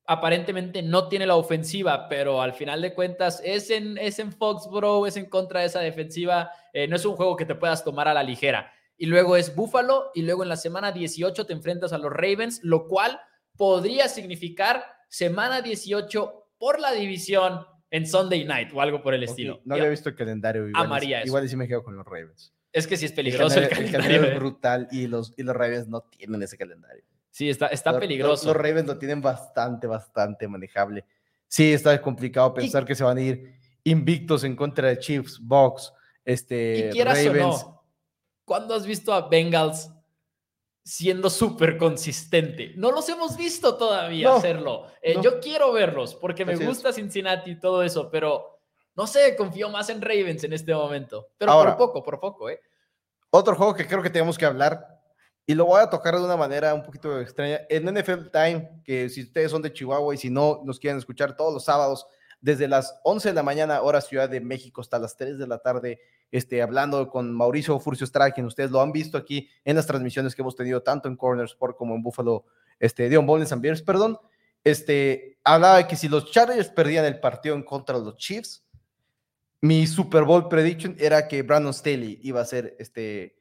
aparentemente 0.07 0.82
no 0.82 1.09
tiene 1.09 1.26
la 1.26 1.36
ofensiva, 1.36 2.09
pero 2.09 2.42
al 2.42 2.52
final 2.52 2.82
de 2.82 2.94
cuentas 2.94 3.40
es 3.44 3.70
en, 3.70 3.96
es 3.98 4.18
en 4.18 4.32
Foxborough, 4.32 5.07
es 5.07 5.16
en 5.16 5.26
contra 5.26 5.61
de 5.61 5.66
esa 5.66 5.80
defensiva, 5.80 6.50
eh, 6.72 6.86
no 6.88 6.96
es 6.96 7.05
un 7.05 7.16
juego 7.16 7.36
que 7.36 7.46
te 7.46 7.55
puedas 7.55 7.84
tomar 7.84 8.09
a 8.09 8.14
la 8.14 8.22
ligera. 8.22 8.72
Y 8.96 9.07
luego 9.07 9.36
es 9.36 9.55
Buffalo 9.55 10.11
y 10.14 10.22
luego 10.22 10.42
en 10.42 10.48
la 10.48 10.57
semana 10.57 10.92
18 10.92 11.46
te 11.46 11.52
enfrentas 11.52 11.92
a 11.92 11.98
los 11.98 12.12
Ravens, 12.12 12.61
lo 12.62 12.86
cual 12.86 13.20
podría 13.57 14.09
significar 14.09 14.84
semana 15.09 15.62
18 15.62 16.50
por 16.59 16.80
la 16.80 16.92
división 16.92 17.66
en 17.90 18.07
Sunday 18.07 18.44
Night 18.44 18.70
o 18.74 18.80
algo 18.80 19.02
por 19.02 19.14
el 19.14 19.22
estilo. 19.22 19.61
No 19.64 19.74
había 19.74 19.88
visto 19.88 20.09
el 20.09 20.16
calendario. 20.16 20.68
Igual, 20.68 20.84
Amaría 20.84 21.24
igual 21.24 21.48
sí 21.48 21.57
me 21.57 21.66
quedo 21.66 21.82
con 21.82 21.96
los 21.96 22.05
Ravens. 22.05 22.52
Es 22.72 22.86
que 22.86 22.96
sí 22.96 23.07
es 23.07 23.12
peligroso 23.12 23.61
el 23.61 23.68
calendario. 23.68 24.24
es 24.24 24.34
brutal 24.34 24.88
y 24.90 25.07
los, 25.07 25.32
y 25.36 25.44
los 25.44 25.55
Ravens 25.55 25.88
no 25.88 26.02
tienen 26.02 26.42
ese 26.42 26.59
calendario. 26.59 27.05
Sí, 27.35 27.51
está, 27.51 27.66
está 27.66 27.99
peligroso. 27.99 28.47
Los, 28.47 28.57
Ravens 28.57 28.87
lo 28.87 28.97
tienen 28.97 29.20
bastante, 29.20 29.89
bastante 29.89 30.47
manejable. 30.47 31.05
Sí, 31.49 31.72
está 31.72 32.01
complicado 32.01 32.55
pensar 32.55 32.85
que 32.85 32.95
se 32.95 33.03
van 33.03 33.18
a 33.18 33.22
ir 33.22 33.59
invictos 33.82 34.45
en 34.45 34.55
contra 34.55 34.87
de 34.87 35.01
Chiefs, 35.01 35.41
Bucks, 35.43 35.93
este, 36.24 36.78
y 36.78 36.91
quieras 36.91 37.24
Ravens. 37.24 37.45
O 37.64 37.68
no, 37.70 37.85
¿cuándo 38.45 38.72
has 38.76 38.87
visto 38.87 39.12
a 39.12 39.28
Bengals 39.28 39.91
siendo 40.85 41.28
súper 41.28 41.76
consistente? 41.76 42.72
No 42.76 42.93
los 42.93 43.09
hemos 43.09 43.37
visto 43.37 43.76
todavía 43.76 44.37
hacerlo. 44.37 44.87
Eh, 45.03 45.16
yo 45.20 45.41
quiero 45.41 45.72
verlos 45.72 46.14
porque 46.14 46.45
me 46.45 46.55
gusta 46.55 46.93
Cincinnati 46.93 47.51
y 47.51 47.59
todo 47.59 47.82
eso, 47.82 48.12
pero 48.12 48.61
no 48.95 49.09
sé, 49.09 49.35
confío 49.35 49.70
más 49.70 49.91
en 49.91 50.01
Ravens 50.01 50.45
en 50.45 50.53
este 50.53 50.72
momento. 50.72 51.30
Pero 51.37 51.53
por 51.53 51.76
poco, 51.76 52.03
por 52.05 52.20
poco, 52.20 52.49
¿eh? 52.49 52.61
Otro 53.30 53.57
juego 53.57 53.74
que 53.74 53.89
creo 53.89 54.05
que 54.05 54.11
tenemos 54.11 54.39
que 54.39 54.47
hablar 54.47 54.93
y 55.47 55.55
lo 55.55 55.66
voy 55.66 55.82
a 55.82 55.90
tocar 55.90 56.16
de 56.16 56.24
una 56.24 56.36
manera 56.36 56.72
un 56.72 56.82
poquito 56.82 57.20
extraña. 57.20 57.61
En 57.68 57.84
NFL 57.84 58.30
Time, 58.32 58.80
que 58.84 59.09
si 59.09 59.22
ustedes 59.22 59.51
son 59.51 59.62
de 59.62 59.72
Chihuahua 59.72 60.14
y 60.14 60.18
si 60.18 60.30
no 60.30 60.62
nos 60.64 60.78
quieren 60.78 60.99
escuchar 60.99 61.36
todos 61.36 61.53
los 61.53 61.64
sábados, 61.64 62.07
desde 62.40 62.68
las 62.68 63.01
11 63.05 63.30
de 63.30 63.34
la 63.34 63.42
mañana, 63.42 63.80
hora 63.82 64.01
Ciudad 64.01 64.28
de 64.28 64.40
México, 64.40 64.80
hasta 64.80 64.99
las 64.99 65.16
3 65.16 65.38
de 65.38 65.47
la 65.47 65.59
tarde, 65.59 66.01
este, 66.30 66.61
hablando 66.61 67.09
con 67.09 67.32
Mauricio 67.32 67.78
Furcio 67.80 68.07
quien 68.34 68.47
ustedes 68.47 68.70
lo 68.70 68.80
han 68.80 68.92
visto 68.92 69.16
aquí 69.16 69.49
en 69.64 69.76
las 69.76 69.86
transmisiones 69.86 70.34
que 70.34 70.42
hemos 70.42 70.57
tenido 70.57 70.82
tanto 70.82 71.09
en 71.09 71.16
Corner 71.16 71.47
Sport 71.47 71.76
como 71.76 71.95
en 71.95 72.03
Buffalo, 72.03 72.45
este, 72.78 73.09
Dion 73.09 73.24
Bowling 73.24 73.47
and 73.51 73.62
Bears, 73.62 73.82
perdón. 73.82 74.18
Este, 74.62 75.38
hablaba 75.45 75.78
de 75.78 75.86
que 75.86 75.97
si 75.97 76.09
los 76.09 76.30
Chargers 76.30 76.68
perdían 76.68 77.05
el 77.05 77.20
partido 77.20 77.55
en 77.55 77.62
contra 77.62 77.99
de 77.99 78.05
los 78.05 78.16
Chiefs, 78.16 78.64
mi 79.61 79.86
Super 79.86 80.24
Bowl 80.24 80.49
prediction 80.49 80.97
era 80.99 81.26
que 81.28 81.42
Brandon 81.42 81.72
Staley 81.72 82.18
iba 82.22 82.40
a 82.42 82.45
ser 82.45 82.76
este, 82.78 83.36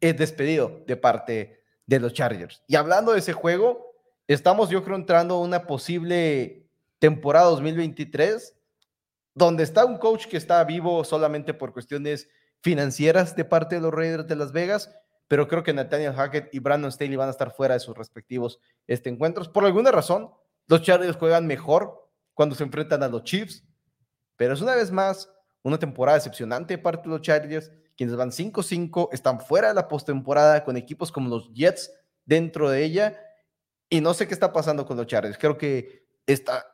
es 0.00 0.16
despedido 0.16 0.82
de 0.86 0.96
parte 0.96 1.62
de 1.86 2.00
los 2.00 2.12
Chargers. 2.12 2.62
Y 2.66 2.76
hablando 2.76 3.12
de 3.12 3.20
ese 3.20 3.32
juego, 3.32 3.94
estamos 4.26 4.70
yo 4.70 4.82
creo 4.84 4.96
entrando 4.96 5.36
a 5.36 5.40
una 5.40 5.66
posible 5.66 6.66
temporada 6.98 7.46
2023 7.46 8.54
donde 9.34 9.64
está 9.64 9.84
un 9.84 9.98
coach 9.98 10.26
que 10.26 10.38
está 10.38 10.64
vivo 10.64 11.04
solamente 11.04 11.52
por 11.52 11.74
cuestiones 11.74 12.28
financieras 12.62 13.36
de 13.36 13.44
parte 13.44 13.74
de 13.74 13.82
los 13.82 13.92
Raiders 13.92 14.26
de 14.26 14.34
Las 14.34 14.50
Vegas, 14.50 14.90
pero 15.28 15.46
creo 15.46 15.62
que 15.62 15.74
Nathaniel 15.74 16.14
Hackett 16.14 16.54
y 16.54 16.58
Brandon 16.58 16.90
Staley 16.90 17.16
van 17.16 17.28
a 17.28 17.32
estar 17.32 17.54
fuera 17.54 17.74
de 17.74 17.80
sus 17.80 17.96
respectivos 17.96 18.58
este, 18.86 19.10
encuentros. 19.10 19.48
Por 19.50 19.66
alguna 19.66 19.90
razón, 19.90 20.30
los 20.68 20.80
Chargers 20.80 21.16
juegan 21.16 21.46
mejor 21.46 22.08
cuando 22.32 22.54
se 22.54 22.64
enfrentan 22.64 23.02
a 23.02 23.08
los 23.08 23.24
Chiefs, 23.24 23.62
pero 24.36 24.54
es 24.54 24.62
una 24.62 24.74
vez 24.74 24.90
más 24.90 25.30
una 25.62 25.78
temporada 25.78 26.16
decepcionante 26.16 26.74
de 26.74 26.82
parte 26.82 27.02
de 27.02 27.10
los 27.10 27.20
Chargers 27.20 27.70
quienes 27.96 28.16
van 28.16 28.30
5-5, 28.30 29.08
están 29.12 29.40
fuera 29.40 29.68
de 29.68 29.74
la 29.74 29.88
postemporada 29.88 30.64
con 30.64 30.76
equipos 30.76 31.10
como 31.10 31.28
los 31.28 31.52
Jets 31.52 31.92
dentro 32.24 32.70
de 32.70 32.84
ella. 32.84 33.20
Y 33.88 34.00
no 34.00 34.14
sé 34.14 34.28
qué 34.28 34.34
está 34.34 34.52
pasando 34.52 34.84
con 34.84 34.96
los 34.96 35.06
Chargers. 35.06 35.38
Creo 35.38 35.56
que 35.56 36.06
está, 36.26 36.66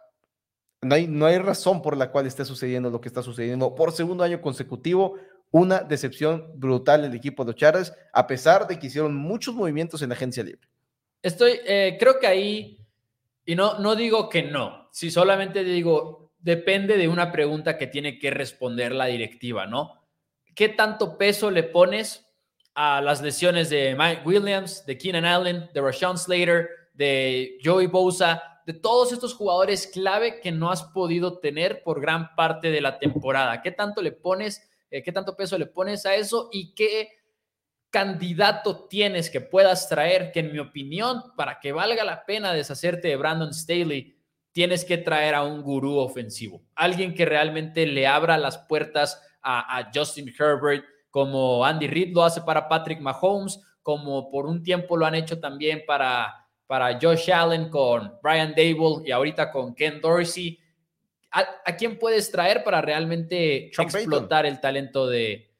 no, 0.83 0.95
hay, 0.95 1.07
no 1.07 1.27
hay 1.27 1.39
razón 1.39 1.81
por 1.81 1.97
la 1.97 2.11
cual 2.11 2.27
esté 2.27 2.45
sucediendo 2.45 2.91
lo 2.91 3.01
que 3.01 3.09
está 3.09 3.23
sucediendo 3.23 3.75
por 3.75 3.93
segundo 3.93 4.25
año 4.25 4.41
consecutivo. 4.41 5.17
Una 5.51 5.81
decepción 5.81 6.51
brutal 6.55 7.05
el 7.05 7.15
equipo 7.15 7.45
de 7.45 7.53
los 7.53 7.61
Chargers, 7.61 7.93
a 8.13 8.27
pesar 8.27 8.67
de 8.67 8.79
que 8.79 8.87
hicieron 8.87 9.15
muchos 9.15 9.55
movimientos 9.55 10.03
en 10.03 10.09
la 10.09 10.15
agencia 10.15 10.43
libre. 10.43 10.67
Estoy, 11.23 11.61
eh, 11.67 11.97
creo 12.01 12.19
que 12.19 12.27
ahí, 12.27 12.79
y 13.45 13.55
no, 13.55 13.79
no 13.79 13.95
digo 13.95 14.29
que 14.29 14.43
no, 14.43 14.89
si 14.91 15.11
solamente 15.11 15.63
digo, 15.63 16.33
depende 16.39 16.97
de 16.97 17.07
una 17.07 17.31
pregunta 17.31 17.79
que 17.79 17.87
tiene 17.87 18.19
que 18.19 18.31
responder 18.31 18.93
la 18.93 19.07
directiva, 19.07 19.67
¿no? 19.67 20.02
¿Qué 20.55 20.69
tanto 20.69 21.19
peso 21.19 21.51
le 21.51 21.63
pones 21.63 22.27
a 22.75 23.01
las 23.01 23.21
lesiones 23.21 23.71
de 23.71 23.95
Mike 23.99 24.23
Williams, 24.25 24.85
de 24.87 24.97
Keenan 24.97 25.25
Allen, 25.25 25.69
de 25.73 25.81
Rashawn 25.81 26.19
Slater, 26.19 26.69
de 26.95 27.59
Joey 27.63 27.87
Bosa, 27.87 28.43
de 28.67 28.73
todos 28.73 29.13
estos 29.13 29.35
jugadores 29.35 29.87
clave 29.87 30.41
que 30.41 30.53
no 30.53 30.71
has 30.71 30.85
podido 30.85 31.39
tener 31.39 31.83
por 31.83 32.01
gran 32.01 32.35
parte 32.35 32.71
de 32.71 32.81
la 32.81 32.99
temporada? 32.99 33.61
¿Qué 33.63 33.73
tanto 33.73 34.01
le 34.03 34.13
pones, 34.13 34.69
eh, 34.91 35.03
qué 35.03 35.13
tanto 35.13 35.37
peso 35.37 35.59
le 35.59 35.67
pones 35.67 36.07
a 36.07 36.15
eso 36.15 36.49
y 36.53 36.75
qué 36.75 37.11
candidato 37.91 38.87
tienes 38.87 39.29
que 39.29 39.43
puedas 39.43 39.89
traer 39.89 40.33
que 40.33 40.41
en 40.41 40.53
mi 40.53 40.59
opinión, 40.59 41.23
para 41.37 41.61
que 41.61 41.73
valga 41.73 42.05
la 42.05 42.25
pena 42.25 42.55
deshacerte 42.55 43.09
de 43.09 43.17
Brandon 43.17 43.53
Staley, 43.53 44.17
tienes 44.53 44.85
que 44.87 44.97
traer 44.99 45.35
a 45.35 45.43
un 45.43 45.63
gurú 45.63 45.99
ofensivo, 45.99 46.63
alguien 46.75 47.15
que 47.15 47.27
realmente 47.27 47.87
le 47.87 48.07
abra 48.07 48.39
las 48.39 48.59
puertas 48.59 49.21
a, 49.43 49.91
Justin 49.95 50.33
Herbert, 50.39 50.85
como 51.11 51.65
Andy 51.65 51.87
Reid 51.87 52.15
lo 52.15 52.25
hace 52.25 52.41
para 52.43 52.69
Patrick 52.69 53.01
Mahomes, 53.01 53.61
como 53.83 54.31
por 54.31 54.47
un 54.47 54.63
tiempo 54.63 54.97
lo 54.97 55.07
han 55.07 55.15
hecho 55.15 55.41
también 55.41 55.83
para, 55.87 56.47
para 56.67 56.99
Josh 57.01 57.31
Allen 57.31 57.69
con 57.69 58.15
Brian 58.23 58.55
Dable 58.57 59.03
y 59.05 59.11
ahorita 59.11 59.51
con 59.51 59.75
Ken 59.75 60.01
Dorsey. 60.01 60.59
¿A, 61.31 61.77
quién 61.77 61.99
puedes 61.99 62.31
traer 62.31 62.63
para 62.63 62.83
realmente 62.83 63.69
explotar 63.69 64.45
el 64.45 64.61
talento 64.61 65.07
de, 65.07 65.53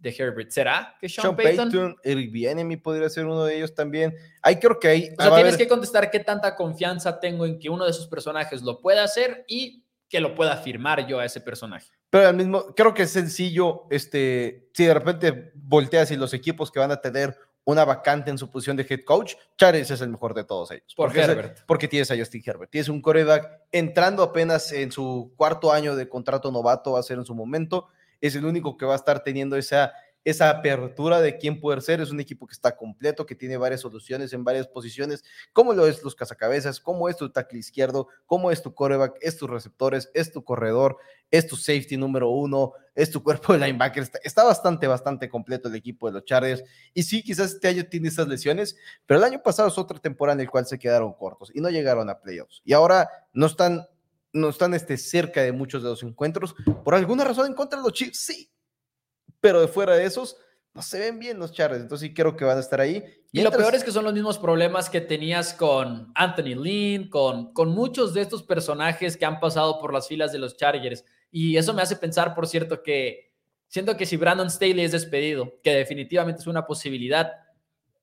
de 0.00 0.14
Herbert. 0.16 0.50
¿Será 0.50 0.96
que 1.00 1.08
Sean, 1.08 1.36
Sean 1.36 1.36
Payton? 1.36 1.96
Eric 2.02 2.32
Bienemy 2.32 2.76
podría 2.78 3.08
ser 3.08 3.26
uno 3.26 3.44
de 3.44 3.56
ellos 3.56 3.74
también. 3.74 4.16
Ahí 4.42 4.56
creo 4.56 4.78
que 4.80 4.88
hay. 4.88 5.10
O 5.16 5.22
sea, 5.22 5.34
tienes 5.34 5.56
que 5.56 5.68
contestar 5.68 6.10
qué 6.10 6.20
tanta 6.20 6.56
confianza 6.56 7.20
tengo 7.20 7.46
en 7.46 7.58
que 7.58 7.68
uno 7.68 7.84
de 7.84 7.90
esos 7.90 8.08
personajes 8.08 8.62
lo 8.62 8.80
pueda 8.80 9.04
hacer 9.04 9.44
y 9.46 9.84
que 10.08 10.20
lo 10.20 10.34
pueda 10.34 10.56
firmar 10.56 11.06
yo 11.06 11.20
a 11.20 11.24
ese 11.24 11.40
personaje. 11.40 11.90
Pero 12.10 12.28
al 12.28 12.36
mismo, 12.36 12.74
creo 12.74 12.92
que 12.92 13.04
es 13.04 13.10
sencillo, 13.10 13.84
este, 13.90 14.68
si 14.74 14.84
de 14.84 14.94
repente 14.94 15.52
volteas 15.54 16.10
y 16.10 16.16
los 16.16 16.34
equipos 16.34 16.70
que 16.70 16.80
van 16.80 16.90
a 16.90 17.00
tener 17.00 17.36
una 17.64 17.84
vacante 17.84 18.30
en 18.30 18.38
su 18.38 18.50
posición 18.50 18.76
de 18.76 18.86
head 18.88 19.04
coach, 19.04 19.34
Charles 19.56 19.90
es 19.90 20.00
el 20.00 20.08
mejor 20.08 20.34
de 20.34 20.44
todos 20.44 20.72
ellos. 20.72 20.92
Por 20.96 21.08
porque 21.08 21.20
Herbert. 21.20 21.60
porque 21.66 21.88
tienes 21.88 22.10
a 22.10 22.16
Justin 22.16 22.42
Herbert. 22.44 22.70
Tienes 22.70 22.88
un 22.88 23.00
coreback 23.00 23.60
entrando 23.70 24.24
apenas 24.24 24.72
en 24.72 24.90
su 24.90 25.32
cuarto 25.36 25.72
año 25.72 25.94
de 25.94 26.08
contrato 26.08 26.50
novato, 26.50 26.92
va 26.92 27.00
a 27.00 27.04
ser 27.04 27.18
en 27.18 27.24
su 27.24 27.34
momento. 27.34 27.88
Es 28.20 28.34
el 28.34 28.44
único 28.44 28.76
que 28.76 28.86
va 28.86 28.94
a 28.94 28.96
estar 28.96 29.22
teniendo 29.22 29.56
esa 29.56 29.92
esa 30.24 30.50
apertura 30.50 31.20
de 31.20 31.38
quién 31.38 31.60
puede 31.60 31.80
ser. 31.80 32.00
Es 32.00 32.10
un 32.10 32.20
equipo 32.20 32.46
que 32.46 32.52
está 32.52 32.76
completo, 32.76 33.26
que 33.26 33.34
tiene 33.34 33.56
varias 33.56 33.80
soluciones 33.80 34.32
en 34.32 34.44
varias 34.44 34.66
posiciones, 34.66 35.24
como 35.52 35.72
lo 35.72 35.86
es 35.86 36.02
los 36.02 36.14
cazacabezas, 36.14 36.80
como 36.80 37.08
es 37.08 37.16
tu 37.16 37.30
tackle 37.30 37.58
izquierdo, 37.58 38.08
como 38.26 38.50
es 38.50 38.62
tu 38.62 38.74
coreback, 38.74 39.16
es 39.20 39.36
tus 39.36 39.48
receptores, 39.48 40.10
es 40.14 40.32
tu 40.32 40.44
corredor, 40.44 40.98
es 41.30 41.46
tu 41.46 41.56
safety 41.56 41.96
número 41.96 42.28
uno, 42.30 42.72
es 42.94 43.10
tu 43.10 43.22
cuerpo 43.22 43.52
de 43.52 43.60
linebacker. 43.60 44.10
Está, 44.24 44.44
bastante, 44.44 44.86
bastante 44.86 45.28
completo 45.28 45.68
el 45.68 45.74
equipo 45.74 46.06
de 46.06 46.14
los 46.14 46.24
Chargers. 46.24 46.64
Y 46.92 47.02
sí, 47.02 47.22
quizás 47.22 47.52
este 47.52 47.68
año 47.68 47.84
tiene 47.84 48.08
esas 48.08 48.26
lesiones, 48.28 48.76
pero 49.06 49.18
el 49.18 49.24
año 49.24 49.42
pasado 49.42 49.68
es 49.68 49.78
otra 49.78 49.98
temporada 49.98 50.40
en 50.40 50.46
la 50.46 50.50
cual 50.50 50.66
se 50.66 50.78
quedaron 50.78 51.12
cortos 51.12 51.50
y 51.54 51.60
no 51.60 51.70
llegaron 51.70 52.10
a 52.10 52.20
playoffs. 52.20 52.62
Y 52.64 52.72
ahora 52.72 53.08
no 53.32 53.46
están 53.46 53.86
no 54.32 54.48
están 54.48 54.74
este, 54.74 54.96
cerca 54.96 55.42
de 55.42 55.52
muchos 55.52 55.82
de 55.82 55.88
los 55.88 56.02
encuentros. 56.02 56.54
Por 56.84 56.94
alguna 56.94 57.24
razón 57.24 57.46
en 57.46 57.54
contra 57.54 57.78
de 57.78 57.84
los 57.84 57.92
Chiefs, 57.92 58.18
sí, 58.18 58.50
pero 59.40 59.60
de 59.60 59.68
fuera 59.68 59.94
de 59.94 60.04
esos, 60.04 60.36
no 60.72 60.82
se 60.82 61.00
ven 61.00 61.18
bien 61.18 61.38
los 61.38 61.52
Chargers, 61.52 61.82
entonces 61.82 62.08
sí 62.08 62.14
creo 62.14 62.36
que 62.36 62.44
van 62.44 62.56
a 62.56 62.60
estar 62.60 62.80
ahí. 62.80 63.04
Y 63.32 63.42
lo 63.42 63.50
peor 63.50 63.74
es 63.74 63.82
que 63.82 63.90
son 63.90 64.04
los 64.04 64.14
mismos 64.14 64.38
problemas 64.38 64.88
que 64.88 65.00
tenías 65.00 65.52
con 65.52 66.12
Anthony 66.14 66.54
Lynn, 66.56 67.08
con, 67.08 67.52
con 67.52 67.70
muchos 67.70 68.14
de 68.14 68.22
estos 68.22 68.42
personajes 68.42 69.16
que 69.16 69.24
han 69.24 69.40
pasado 69.40 69.80
por 69.80 69.92
las 69.92 70.06
filas 70.06 70.32
de 70.32 70.38
los 70.38 70.56
Chargers. 70.56 71.04
Y 71.30 71.56
eso 71.56 71.74
me 71.74 71.82
hace 71.82 71.96
pensar, 71.96 72.34
por 72.34 72.46
cierto, 72.46 72.82
que 72.82 73.32
siento 73.68 73.96
que 73.96 74.06
si 74.06 74.16
Brandon 74.16 74.50
Staley 74.50 74.84
es 74.84 74.92
despedido, 74.92 75.60
que 75.62 75.74
definitivamente 75.74 76.40
es 76.40 76.46
una 76.46 76.66
posibilidad, 76.66 77.32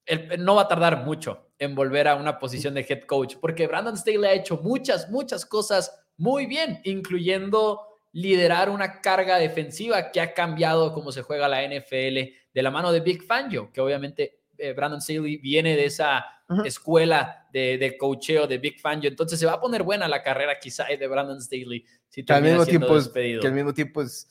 él 0.05 0.43
no 0.43 0.55
va 0.55 0.63
a 0.63 0.67
tardar 0.67 1.03
mucho 1.03 1.49
en 1.59 1.75
volver 1.75 2.07
a 2.07 2.15
una 2.15 2.39
posición 2.39 2.73
de 2.73 2.85
head 2.87 3.03
coach, 3.03 3.35
porque 3.41 3.67
Brandon 3.67 3.97
Staley 3.97 4.25
ha 4.25 4.33
hecho 4.33 4.57
muchas, 4.63 5.09
muchas 5.09 5.45
cosas 5.45 5.93
muy 6.15 6.45
bien, 6.45 6.79
incluyendo 6.83 7.81
liderar 8.13 8.69
una 8.69 9.01
carga 9.01 9.37
defensiva 9.37 10.11
que 10.11 10.21
ha 10.21 10.33
cambiado 10.33 10.93
cómo 10.93 11.11
se 11.11 11.21
juega 11.21 11.47
la 11.47 11.63
NFL 11.63 12.17
de 12.53 12.63
la 12.63 12.71
mano 12.71 12.91
de 12.91 13.01
Big 13.01 13.23
Fangio, 13.23 13.71
que 13.71 13.81
obviamente 13.81 14.39
eh, 14.57 14.73
Brandon 14.73 15.01
Staley 15.01 15.37
viene 15.37 15.75
de 15.75 15.85
esa 15.85 16.25
escuela 16.63 17.47
de, 17.51 17.77
de 17.77 17.97
coacheo 17.97 18.47
de 18.47 18.57
Big 18.57 18.79
Fangio, 18.79 19.09
entonces 19.09 19.39
se 19.39 19.45
va 19.45 19.53
a 19.53 19.61
poner 19.61 19.83
buena 19.83 20.07
la 20.07 20.23
carrera 20.23 20.59
quizá 20.59 20.85
de 20.85 21.07
Brandon 21.07 21.41
Staley 21.41 21.85
si 22.09 22.23
que 22.23 22.33
al 22.33 22.43
mismo 22.43 22.65
tiempo 22.65 22.97
es, 22.97 23.09
que 23.09 23.41
al 23.45 23.53
mismo 23.53 23.73
tiempo 23.73 24.01
es, 24.01 24.29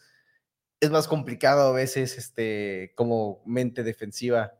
es 0.80 0.90
más 0.90 1.06
complicado 1.06 1.68
a 1.68 1.72
veces 1.72 2.16
este 2.16 2.92
como 2.96 3.42
mente 3.44 3.82
defensiva 3.82 4.54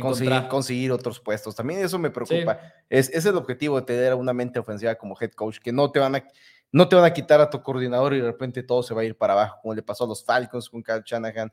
conseguir, 0.00 0.48
conseguir, 0.48 0.92
otros 0.92 1.20
puestos. 1.20 1.54
También 1.54 1.80
eso 1.80 1.98
me 1.98 2.10
preocupa. 2.10 2.58
Es, 2.88 3.08
es 3.10 3.26
el 3.26 3.36
objetivo 3.36 3.80
de 3.80 3.86
tener 3.86 4.14
una 4.14 4.32
mente 4.32 4.58
ofensiva 4.58 4.94
como 4.96 5.16
head 5.20 5.30
coach, 5.32 5.58
que 5.58 5.72
no 5.72 5.90
te 5.90 6.00
van 6.00 6.16
a 6.16 6.24
no 6.72 6.88
te 6.88 6.96
van 6.96 7.04
a 7.04 7.12
quitar 7.12 7.40
a 7.40 7.48
tu 7.48 7.62
coordinador 7.62 8.14
y 8.14 8.20
de 8.20 8.26
repente 8.26 8.64
todo 8.64 8.82
se 8.82 8.94
va 8.94 9.02
a 9.02 9.04
ir 9.04 9.16
para 9.16 9.34
abajo, 9.34 9.58
como 9.62 9.74
le 9.74 9.82
pasó 9.82 10.04
a 10.04 10.08
los 10.08 10.24
Falcons 10.24 10.68
con 10.68 10.82
Kyle 10.82 11.02
Shanahan 11.04 11.52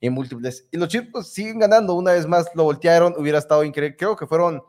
y 0.00 0.10
múltiples. 0.10 0.66
Y 0.70 0.78
los 0.78 0.88
Chiefs 0.88 1.08
pues, 1.12 1.28
siguen 1.28 1.58
ganando, 1.58 1.94
una 1.94 2.12
vez 2.12 2.26
más 2.26 2.46
lo 2.54 2.64
voltearon, 2.64 3.14
hubiera 3.18 3.38
estado 3.38 3.64
increíble. 3.64 3.96
Creo 3.96 4.16
que 4.16 4.26
fueron 4.26 4.62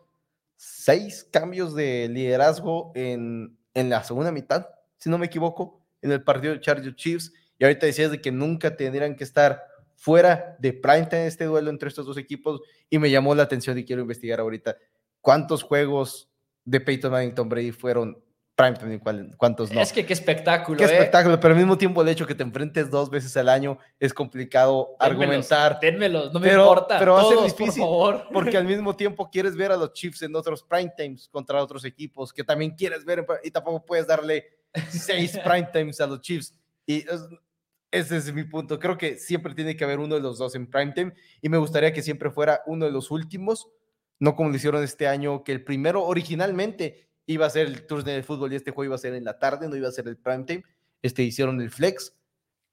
seis 0.57 1.27
cambios 1.31 1.73
de 1.73 2.09
liderazgo 2.09 2.91
en, 2.95 3.57
en 3.73 3.89
la 3.89 4.03
segunda 4.03 4.31
mitad, 4.31 4.67
si 4.97 5.09
no 5.09 5.17
me 5.17 5.27
equivoco, 5.27 5.81
en 6.01 6.11
el 6.11 6.23
partido 6.23 6.53
de 6.53 6.59
Chargers 6.59 6.95
Chiefs. 6.95 7.33
Y 7.57 7.63
ahorita 7.63 7.85
decías 7.85 8.11
de 8.11 8.21
que 8.21 8.31
nunca 8.31 8.75
tendrían 8.75 9.15
que 9.15 9.23
estar 9.23 9.63
fuera 9.95 10.57
de 10.59 10.73
prime 10.73 11.07
en 11.11 11.27
este 11.27 11.45
duelo 11.45 11.69
entre 11.69 11.87
estos 11.87 12.05
dos 12.05 12.17
equipos. 12.17 12.61
Y 12.89 12.99
me 12.99 13.09
llamó 13.09 13.33
la 13.35 13.43
atención 13.43 13.77
y 13.77 13.85
quiero 13.85 14.01
investigar 14.01 14.39
ahorita 14.39 14.75
cuántos 15.21 15.63
juegos 15.63 16.29
de 16.65 16.81
Peyton 16.81 17.11
Manning 17.11 17.35
Tom 17.35 17.49
Brady 17.49 17.71
fueron 17.71 18.21
¿cuántos 19.37 19.71
no? 19.71 19.81
Es 19.81 19.91
que 19.91 20.05
qué 20.05 20.13
espectáculo. 20.13 20.77
Qué 20.77 20.85
¿eh? 20.85 20.87
espectáculo, 20.87 21.39
pero 21.39 21.53
al 21.53 21.59
mismo 21.59 21.77
tiempo 21.77 22.01
el 22.01 22.09
hecho 22.09 22.27
que 22.27 22.35
te 22.35 22.43
enfrentes 22.43 22.89
dos 22.89 23.09
veces 23.09 23.35
al 23.37 23.49
año 23.49 23.77
es 23.99 24.13
complicado 24.13 24.95
argumentar. 24.99 25.79
Dénmelos, 25.79 26.33
no 26.33 26.39
me 26.39 26.51
importa. 26.51 26.99
Pero 26.99 27.13
va 27.13 27.21
a 27.21 27.25
ser 27.25 27.43
difícil 27.43 27.83
porque 28.31 28.57
al 28.57 28.65
mismo 28.65 28.95
tiempo 28.95 29.29
quieres 29.29 29.55
ver 29.55 29.71
a 29.71 29.77
los 29.77 29.93
Chiefs 29.93 30.21
en 30.23 30.35
otros 30.35 30.63
prime 30.63 30.91
times 30.95 31.27
contra 31.29 31.61
otros 31.61 31.85
equipos 31.85 32.33
que 32.33 32.43
también 32.43 32.71
quieres 32.71 33.05
ver 33.05 33.25
y 33.43 33.51
tampoco 33.51 33.85
puedes 33.85 34.07
darle 34.07 34.45
seis 34.89 35.37
prime 35.43 35.69
times 35.73 35.99
a 36.01 36.07
los 36.07 36.21
Chiefs. 36.21 36.53
Y 36.85 37.05
ese 37.91 38.17
es 38.17 38.33
mi 38.33 38.43
punto. 38.43 38.79
Creo 38.79 38.97
que 38.97 39.17
siempre 39.17 39.53
tiene 39.53 39.75
que 39.75 39.83
haber 39.83 39.99
uno 39.99 40.15
de 40.15 40.21
los 40.21 40.37
dos 40.37 40.55
en 40.55 40.67
prime 40.67 40.93
time 40.93 41.13
y 41.41 41.49
me 41.49 41.57
gustaría 41.57 41.91
que 41.93 42.01
siempre 42.01 42.31
fuera 42.31 42.61
uno 42.65 42.85
de 42.85 42.91
los 42.91 43.11
últimos, 43.11 43.67
no 44.19 44.35
como 44.35 44.49
lo 44.49 44.55
hicieron 44.55 44.83
este 44.83 45.07
año, 45.07 45.43
que 45.43 45.51
el 45.51 45.63
primero 45.63 46.03
originalmente 46.05 47.10
iba 47.25 47.45
a 47.45 47.49
ser 47.49 47.67
el 47.67 47.85
Tour 47.85 48.03
de 48.03 48.23
fútbol 48.23 48.53
y 48.53 48.55
este 48.55 48.71
juego 48.71 48.85
iba 48.85 48.95
a 48.95 48.99
ser 48.99 49.13
en 49.13 49.23
la 49.23 49.37
tarde, 49.39 49.67
no 49.67 49.75
iba 49.75 49.87
a 49.87 49.91
ser 49.91 50.07
el 50.07 50.17
prime 50.17 50.43
time. 50.43 50.63
Este 51.01 51.23
hicieron 51.23 51.59
el 51.61 51.71
flex, 51.71 52.15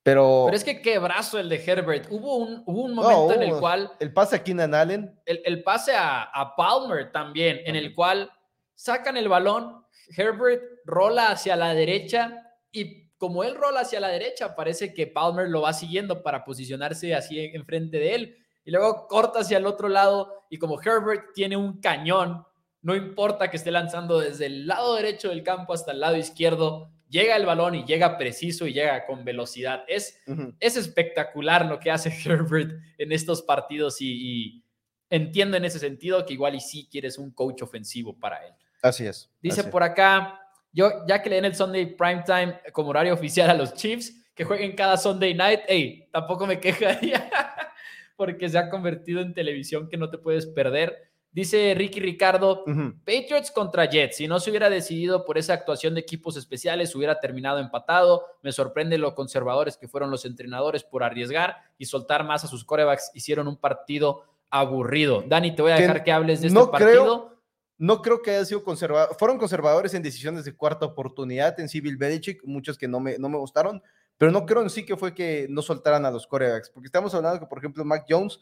pero. 0.02 0.44
Pero 0.46 0.56
es 0.56 0.64
que 0.64 0.82
qué 0.82 0.98
brazo 0.98 1.38
el 1.38 1.48
de 1.48 1.62
Herbert. 1.64 2.06
Hubo 2.10 2.36
un, 2.36 2.62
hubo 2.66 2.82
un 2.82 2.94
momento 2.94 3.34
en 3.34 3.42
el 3.42 3.58
cual. 3.58 3.92
El 4.00 4.12
pase 4.12 4.36
a 4.36 4.44
Keenan 4.44 4.74
Allen. 4.74 5.18
El, 5.24 5.40
el 5.44 5.62
pase 5.62 5.92
a, 5.94 6.22
a, 6.22 6.54
Palmer 6.56 7.10
también, 7.12 7.60
en 7.64 7.76
el 7.76 7.94
cual 7.94 8.30
sacan 8.74 9.16
el 9.16 9.28
balón, 9.28 9.84
Herbert 10.16 10.62
rola 10.84 11.30
hacia 11.30 11.56
la 11.56 11.74
derecha 11.74 12.44
y 12.70 13.08
como 13.18 13.42
él 13.42 13.56
rola 13.56 13.80
hacia 13.80 14.00
la 14.00 14.08
derecha, 14.08 14.54
parece 14.54 14.94
que 14.94 15.08
Palmer 15.08 15.48
lo 15.48 15.62
va 15.62 15.72
siguiendo 15.72 16.22
para 16.22 16.44
posicionarse 16.44 17.14
así 17.14 17.38
enfrente 17.38 17.98
de 17.98 18.14
él. 18.14 18.38
Y 18.64 18.70
luego 18.70 19.06
corta 19.08 19.40
hacia 19.40 19.58
el 19.58 19.66
otro 19.66 19.88
lado 19.88 20.44
y 20.48 20.58
como 20.58 20.80
Herbert 20.80 21.32
tiene 21.34 21.56
un 21.56 21.80
cañón, 21.80 22.46
no 22.88 22.96
importa 22.96 23.50
que 23.50 23.58
esté 23.58 23.70
lanzando 23.70 24.18
desde 24.18 24.46
el 24.46 24.66
lado 24.66 24.94
derecho 24.94 25.28
del 25.28 25.42
campo 25.42 25.74
hasta 25.74 25.92
el 25.92 26.00
lado 26.00 26.16
izquierdo, 26.16 26.90
llega 27.10 27.36
el 27.36 27.44
balón 27.44 27.74
y 27.74 27.84
llega 27.84 28.16
preciso 28.16 28.66
y 28.66 28.72
llega 28.72 29.04
con 29.04 29.26
velocidad. 29.26 29.84
Es, 29.86 30.18
es 30.58 30.76
espectacular 30.78 31.66
lo 31.66 31.80
que 31.80 31.90
hace 31.90 32.08
Herbert 32.24 32.80
en 32.96 33.12
estos 33.12 33.42
partidos 33.42 34.00
y, 34.00 34.64
entiendo 35.10 35.58
en 35.58 35.66
ese 35.66 35.78
sentido 35.78 36.24
que 36.24 36.32
igual 36.32 36.54
y 36.54 36.60
sí 36.60 36.88
quieres 36.90 37.18
un 37.18 37.30
coach 37.30 37.60
ofensivo 37.60 38.18
para 38.18 38.46
él. 38.46 38.54
Así 38.80 39.06
es. 39.06 39.30
Dice 39.42 39.64
por 39.64 39.82
acá, 39.82 40.40
yo 40.72 41.04
ya 41.06 41.20
que 41.20 41.28
le 41.28 41.36
den 41.36 41.44
el 41.44 41.54
Sunday 41.54 41.94
Primetime 41.94 42.58
como 42.72 42.88
horario 42.88 43.12
oficial 43.12 43.50
a 43.50 43.54
los 43.54 43.74
Chiefs, 43.74 44.14
que 44.34 44.44
jueguen 44.44 44.74
cada 44.74 44.96
Sunday 44.96 45.34
night, 45.34 45.60
hey, 45.68 46.08
tampoco 46.10 46.46
me 46.46 46.58
quejaría 46.58 47.28
porque 48.16 48.48
se 48.48 48.56
ha 48.56 48.70
convertido 48.70 49.20
en 49.20 49.34
televisión 49.34 49.90
que 49.90 49.98
no 49.98 50.08
te 50.08 50.16
puedes 50.16 50.46
perder. 50.46 51.07
Dice 51.30 51.74
Ricky 51.76 52.00
Ricardo, 52.00 52.64
Patriots 53.04 53.50
contra 53.50 53.84
Jets. 53.84 54.16
Si 54.16 54.26
no 54.26 54.40
se 54.40 54.50
hubiera 54.50 54.70
decidido 54.70 55.24
por 55.24 55.36
esa 55.36 55.52
actuación 55.52 55.94
de 55.94 56.00
equipos 56.00 56.36
especiales, 56.36 56.94
hubiera 56.96 57.20
terminado 57.20 57.58
empatado. 57.58 58.24
Me 58.42 58.50
sorprende 58.50 58.96
lo 58.96 59.14
conservadores 59.14 59.76
que 59.76 59.88
fueron 59.88 60.10
los 60.10 60.24
entrenadores 60.24 60.84
por 60.84 61.04
arriesgar 61.04 61.56
y 61.76 61.84
soltar 61.84 62.24
más 62.24 62.44
a 62.44 62.48
sus 62.48 62.64
corebacks. 62.64 63.10
Hicieron 63.14 63.46
un 63.46 63.56
partido 63.56 64.24
aburrido. 64.50 65.22
Dani, 65.26 65.54
te 65.54 65.62
voy 65.62 65.72
a 65.72 65.76
dejar 65.76 66.02
que, 66.02 66.12
hables 66.12 66.40
de 66.40 66.48
este 66.48 66.66
partido. 66.66 67.36
no 67.76 68.02
creo 68.02 68.22
que 68.22 68.30
haya 68.30 68.44
sido 68.44 68.64
conservador. 68.64 69.14
Fueron 69.18 69.38
conservadores 69.38 69.92
en 69.94 70.02
decisiones 70.02 70.44
de 70.44 70.56
cuarta 70.56 70.86
oportunidad 70.86 71.60
en 71.60 71.68
Civil 71.68 71.98
Belichick, 71.98 72.42
muchos 72.44 72.78
que 72.78 72.88
no 72.88 73.00
me, 73.00 73.18
no 73.18 73.28
me 73.28 73.36
gustaron, 73.36 73.82
pero 74.16 74.32
no 74.32 74.46
creo 74.46 74.62
en 74.62 74.70
sí 74.70 74.84
que 74.84 74.96
fue 74.96 75.14
que 75.14 75.46
no 75.50 75.62
soltaran 75.62 76.06
a 76.06 76.10
los 76.10 76.26
corebacks, 76.26 76.70
porque 76.70 76.86
estamos 76.86 77.14
hablando 77.14 77.38
que, 77.38 77.46
por 77.46 77.58
ejemplo, 77.58 77.84
Mac 77.84 78.06
Jones 78.08 78.40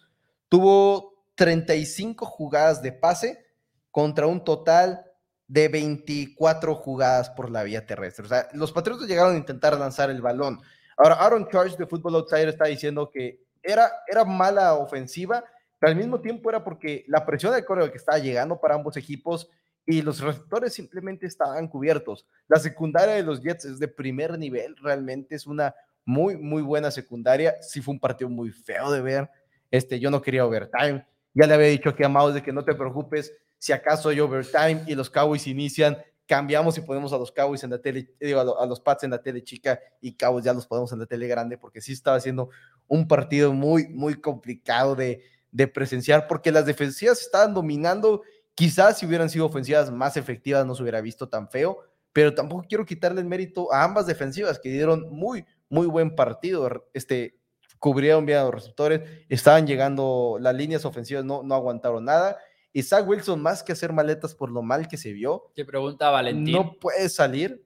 tuvo 0.49 1.16
35 1.37 2.26
jugadas 2.26 2.82
de 2.82 2.93
pase 2.93 3.47
contra 3.91 4.26
un 4.26 4.43
total 4.43 5.05
de 5.47 5.68
24 5.68 6.74
jugadas 6.74 7.30
por 7.30 7.51
la 7.51 7.62
vía 7.62 7.87
terrestre. 7.87 8.24
O 8.24 8.28
sea, 8.28 8.49
los 8.53 8.72
Patriotas 8.72 9.07
llegaron 9.07 9.34
a 9.34 9.39
intentar 9.39 9.78
lanzar 9.78 10.11
el 10.11 10.20
balón. 10.20 10.61
Ahora, 10.97 11.14
Aaron 11.14 11.49
Charge 11.49 11.76
de 11.76 11.87
Football 11.87 12.16
Outsider 12.16 12.49
está 12.49 12.66
diciendo 12.66 13.11
que 13.11 13.45
era, 13.62 13.91
era 14.09 14.24
mala 14.24 14.74
ofensiva, 14.74 15.45
pero 15.78 15.91
al 15.91 15.97
mismo 15.97 16.20
tiempo 16.20 16.51
era 16.51 16.64
porque 16.64 17.05
la 17.07 17.24
presión 17.24 17.53
del 17.53 17.64
correo 17.64 17.91
que 17.91 17.99
estaba 17.99 18.18
llegando 18.18 18.59
para 18.61 18.74
ambos 18.74 18.97
equipos 18.97 19.49
y 19.84 20.03
los 20.03 20.20
receptores 20.20 20.72
simplemente 20.72 21.26
estaban 21.26 21.68
cubiertos. 21.68 22.26
La 22.49 22.59
secundaria 22.59 23.14
de 23.14 23.22
los 23.22 23.41
Jets 23.41 23.66
es 23.66 23.78
de 23.78 23.89
primer 23.89 24.39
nivel, 24.39 24.74
realmente 24.82 25.34
es 25.37 25.47
una 25.47 25.74
muy, 26.05 26.37
muy 26.37 26.62
buena 26.62 26.91
secundaria. 26.91 27.57
Sí 27.61 27.80
fue 27.82 27.95
un 27.95 28.01
partido 28.01 28.30
muy 28.30 28.51
feo 28.51 28.91
de 28.91 29.03
ver. 29.03 29.30
Este, 29.70 30.01
yo 30.01 30.11
no 30.11 30.22
quería 30.22 30.47
overtime. 30.47 31.05
Ya 31.37 31.47
le 31.47 31.53
había 31.53 31.66
dicho 31.66 31.91
aquí 31.91 32.03
a 32.03 32.09
Maus 32.09 32.32
de 32.32 32.43
que 32.43 32.51
no 32.51 32.64
te 32.64 32.74
preocupes, 32.74 33.30
si 33.59 33.70
acaso 33.70 34.09
hay 34.09 34.20
overtime 34.20 34.84
y 34.87 34.95
los 34.95 35.11
Cowboys 35.11 35.47
inician, 35.47 35.99
cambiamos 36.26 36.78
y 36.78 36.80
ponemos 36.80 37.12
a 37.12 37.18
los 37.18 37.30
Cowboys 37.30 37.62
en 37.62 37.68
la 37.68 37.78
tele, 37.78 38.11
digo, 38.18 38.59
a, 38.59 38.64
los 38.64 38.80
Pats 38.80 39.05
en 39.05 39.11
la 39.11 39.20
tele 39.20 39.45
chica 39.45 39.78
y 40.01 40.16
Cowboys 40.16 40.47
ya 40.47 40.55
los 40.55 40.66
ponemos 40.66 40.91
en 40.93 41.01
la 41.01 41.05
tele 41.05 41.28
grande, 41.28 41.59
porque 41.59 41.82
sí 41.82 41.93
estaba 41.93 42.16
haciendo 42.16 42.49
un 42.89 43.07
partido 43.07 43.53
muy, 43.53 43.87
muy 43.89 44.14
complicado 44.18 44.97
de, 44.97 45.24
de 45.51 45.68
presenciar, 45.68 46.26
porque 46.26 46.51
las 46.51 46.64
defensivas 46.64 47.20
estaban 47.20 47.53
dominando. 47.53 48.22
Quizás 48.55 48.97
si 48.97 49.05
hubieran 49.05 49.28
sido 49.28 49.45
ofensivas 49.45 49.91
más 49.91 50.16
efectivas 50.16 50.64
no 50.64 50.74
se 50.74 50.80
hubiera 50.80 51.03
visto 51.03 51.28
tan 51.28 51.51
feo, 51.51 51.80
pero 52.14 52.34
tampoco 52.34 52.64
quiero 52.66 52.87
quitarle 52.87 53.20
el 53.20 53.26
mérito 53.26 53.70
a 53.74 53.84
ambas 53.84 54.07
defensivas 54.07 54.59
que 54.59 54.70
dieron 54.70 55.11
muy, 55.11 55.45
muy 55.68 55.87
buen 55.87 56.14
partido. 56.16 56.89
Este, 56.95 57.39
cubrieron 57.79 58.27
bien 58.27 58.39
a 58.39 58.45
los 58.45 58.55
receptores, 58.55 59.03
estaban 59.29 59.66
llegando, 59.66 60.39
las 60.41 60.55
líneas 60.55 60.85
ofensivas 60.85 61.24
no, 61.24 61.43
no 61.43 61.55
aguantaron 61.55 62.05
nada. 62.05 62.39
Y 62.72 62.83
Zach 62.83 63.07
Wilson, 63.07 63.41
más 63.41 63.62
que 63.62 63.72
hacer 63.72 63.93
maletas 63.93 64.35
por 64.35 64.51
lo 64.51 64.62
mal 64.62 64.89
que 64.89 64.97
se 64.97 65.12
vio, 65.12 65.51
te 65.55 65.64
pregunta 65.64 66.11
Valentín. 66.11 66.55
No 66.55 66.79
puedes 66.79 67.14
salir 67.14 67.64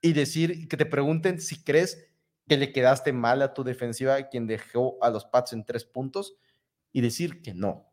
y 0.00 0.12
decir 0.12 0.68
que 0.68 0.76
te 0.76 0.86
pregunten 0.86 1.40
si 1.40 1.62
crees 1.62 2.10
que 2.46 2.56
le 2.56 2.72
quedaste 2.72 3.12
mal 3.12 3.42
a 3.42 3.54
tu 3.54 3.64
defensiva, 3.64 4.28
quien 4.28 4.46
dejó 4.46 4.98
a 5.02 5.10
los 5.10 5.24
Pats 5.24 5.52
en 5.52 5.64
tres 5.64 5.84
puntos, 5.84 6.36
y 6.92 7.00
decir 7.00 7.42
que 7.42 7.54
no. 7.54 7.86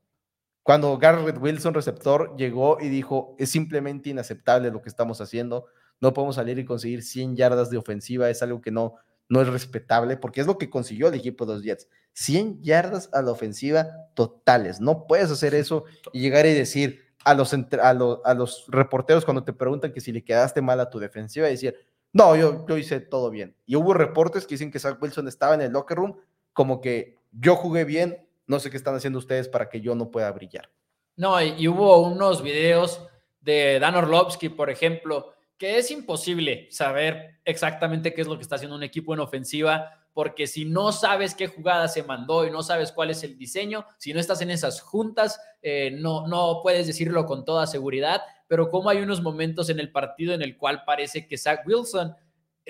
Cuando 0.63 0.97
Garrett 0.97 1.38
Wilson, 1.39 1.74
receptor, 1.74 2.36
llegó 2.36 2.78
y 2.82 2.89
dijo, 2.89 3.36
es 3.39 3.51
simplemente 3.51 4.09
inaceptable 4.09 4.72
lo 4.72 4.82
que 4.82 4.89
estamos 4.89 5.22
haciendo, 5.22 5.68
no 6.01 6.13
podemos 6.13 6.36
salir 6.36 6.59
y 6.59 6.65
conseguir 6.65 7.03
100 7.03 7.36
yardas 7.36 7.70
de 7.70 7.78
ofensiva, 7.78 8.30
es 8.30 8.41
algo 8.41 8.59
que 8.59 8.72
no, 8.72 8.95
no 9.30 9.41
es 9.41 9.47
respetable, 9.47 10.17
porque 10.17 10.41
es 10.41 10.47
lo 10.47 10.57
que 10.57 10.69
consiguió 10.69 11.07
el 11.07 11.15
equipo 11.15 11.45
de 11.45 11.53
los 11.53 11.63
Jets. 11.63 11.88
100 12.13 12.63
yardas 12.63 13.09
a 13.13 13.21
la 13.21 13.32
ofensiva 13.32 13.88
totales. 14.13 14.80
No 14.82 15.05
puedes 15.05 15.30
hacer 15.30 15.53
eso 15.53 15.86
y 16.13 16.21
llegar 16.21 16.45
y 16.45 16.53
decir 16.53 17.05
a 17.23 17.34
los, 17.34 17.53
a 17.53 17.93
los, 17.93 18.19
a 18.23 18.34
los 18.34 18.65
reporteros 18.69 19.25
cuando 19.25 19.43
te 19.43 19.53
preguntan 19.53 19.91
que 19.91 20.01
si 20.01 20.11
le 20.11 20.23
quedaste 20.23 20.61
mal 20.61 20.80
a 20.80 20.89
tu 20.89 20.99
defensiva 20.99 21.47
y 21.47 21.51
decir, 21.51 21.75
no, 22.13 22.36
yo, 22.36 22.65
yo 22.67 22.78
hice 22.78 22.99
todo 23.01 23.30
bien. 23.30 23.55
Y 23.65 23.75
hubo 23.75 23.93
reportes 23.93 24.47
que 24.47 24.55
dicen 24.55 24.71
que 24.71 24.80
Zach 24.80 25.01
Wilson 25.01 25.28
estaba 25.28 25.53
en 25.55 25.61
el 25.61 25.71
locker 25.71 25.97
room 25.97 26.17
como 26.53 26.82
que 26.82 27.17
yo 27.32 27.55
jugué 27.55 27.84
bien, 27.84 28.28
no 28.47 28.59
sé 28.59 28.71
qué 28.71 28.78
están 28.78 28.95
haciendo 28.95 29.19
ustedes 29.19 29.47
para 29.47 29.69
que 29.69 29.82
yo 29.82 29.93
no 29.93 30.09
pueda 30.09 30.32
brillar. 30.32 30.71
No, 31.15 31.41
y, 31.41 31.67
hubo 31.67 31.99
unos 31.99 32.41
videos 32.41 33.01
de 33.41 33.80
Dan 33.80 33.95
Orlovsky, 33.95 34.49
por 34.49 34.69
ejemplo, 34.69 35.34
que 35.58 35.78
es 35.78 35.89
imposible 35.91 36.68
saber 36.72 37.39
exactamente 37.43 38.14
qué 38.14 38.22
es 38.22 38.28
lo 38.28 38.36
que 38.36 38.43
está 38.43 38.55
haciendo 38.55 38.76
un 38.76 38.84
equipo 38.84 39.14
en 39.14 39.20
ofensiva, 39.20 39.91
porque 40.14 40.47
si 40.47 40.66
no 40.66 40.91
sabes 40.91 41.36
qué 41.36 41.47
jugada 41.47 41.88
se 41.88 42.03
mandó 42.03 42.45
y 42.45 42.51
no 42.51 42.64
sabes 42.64 42.91
cuál 42.91 43.12
es 43.12 43.24
el 43.24 43.38
diseño, 43.38 43.86
si 43.97 44.14
no 44.14 44.20
estás 44.20 44.41
en 44.41 44.51
esas 44.51 44.82
juntas, 44.82 45.39
eh, 45.62 45.91
no, 45.91 46.28
no 46.28 46.62
puedes 46.64 46.88
decirlo 46.88 47.26
con 47.26 47.45
toda 47.45 47.68
seguridad, 47.68 48.22
pero 48.47 48.70
como 48.70 48.89
hay 48.89 48.99
unos 48.99 49.22
momentos 49.22 49.70
en 49.70 49.80
el 49.80 49.91
partido 49.91 50.34
en 50.34 50.41
el 50.41 50.58
cual 50.58 50.84
parece 50.86 51.28
que 51.28 51.38
Zach 51.38 51.62
Wilson 51.66 52.16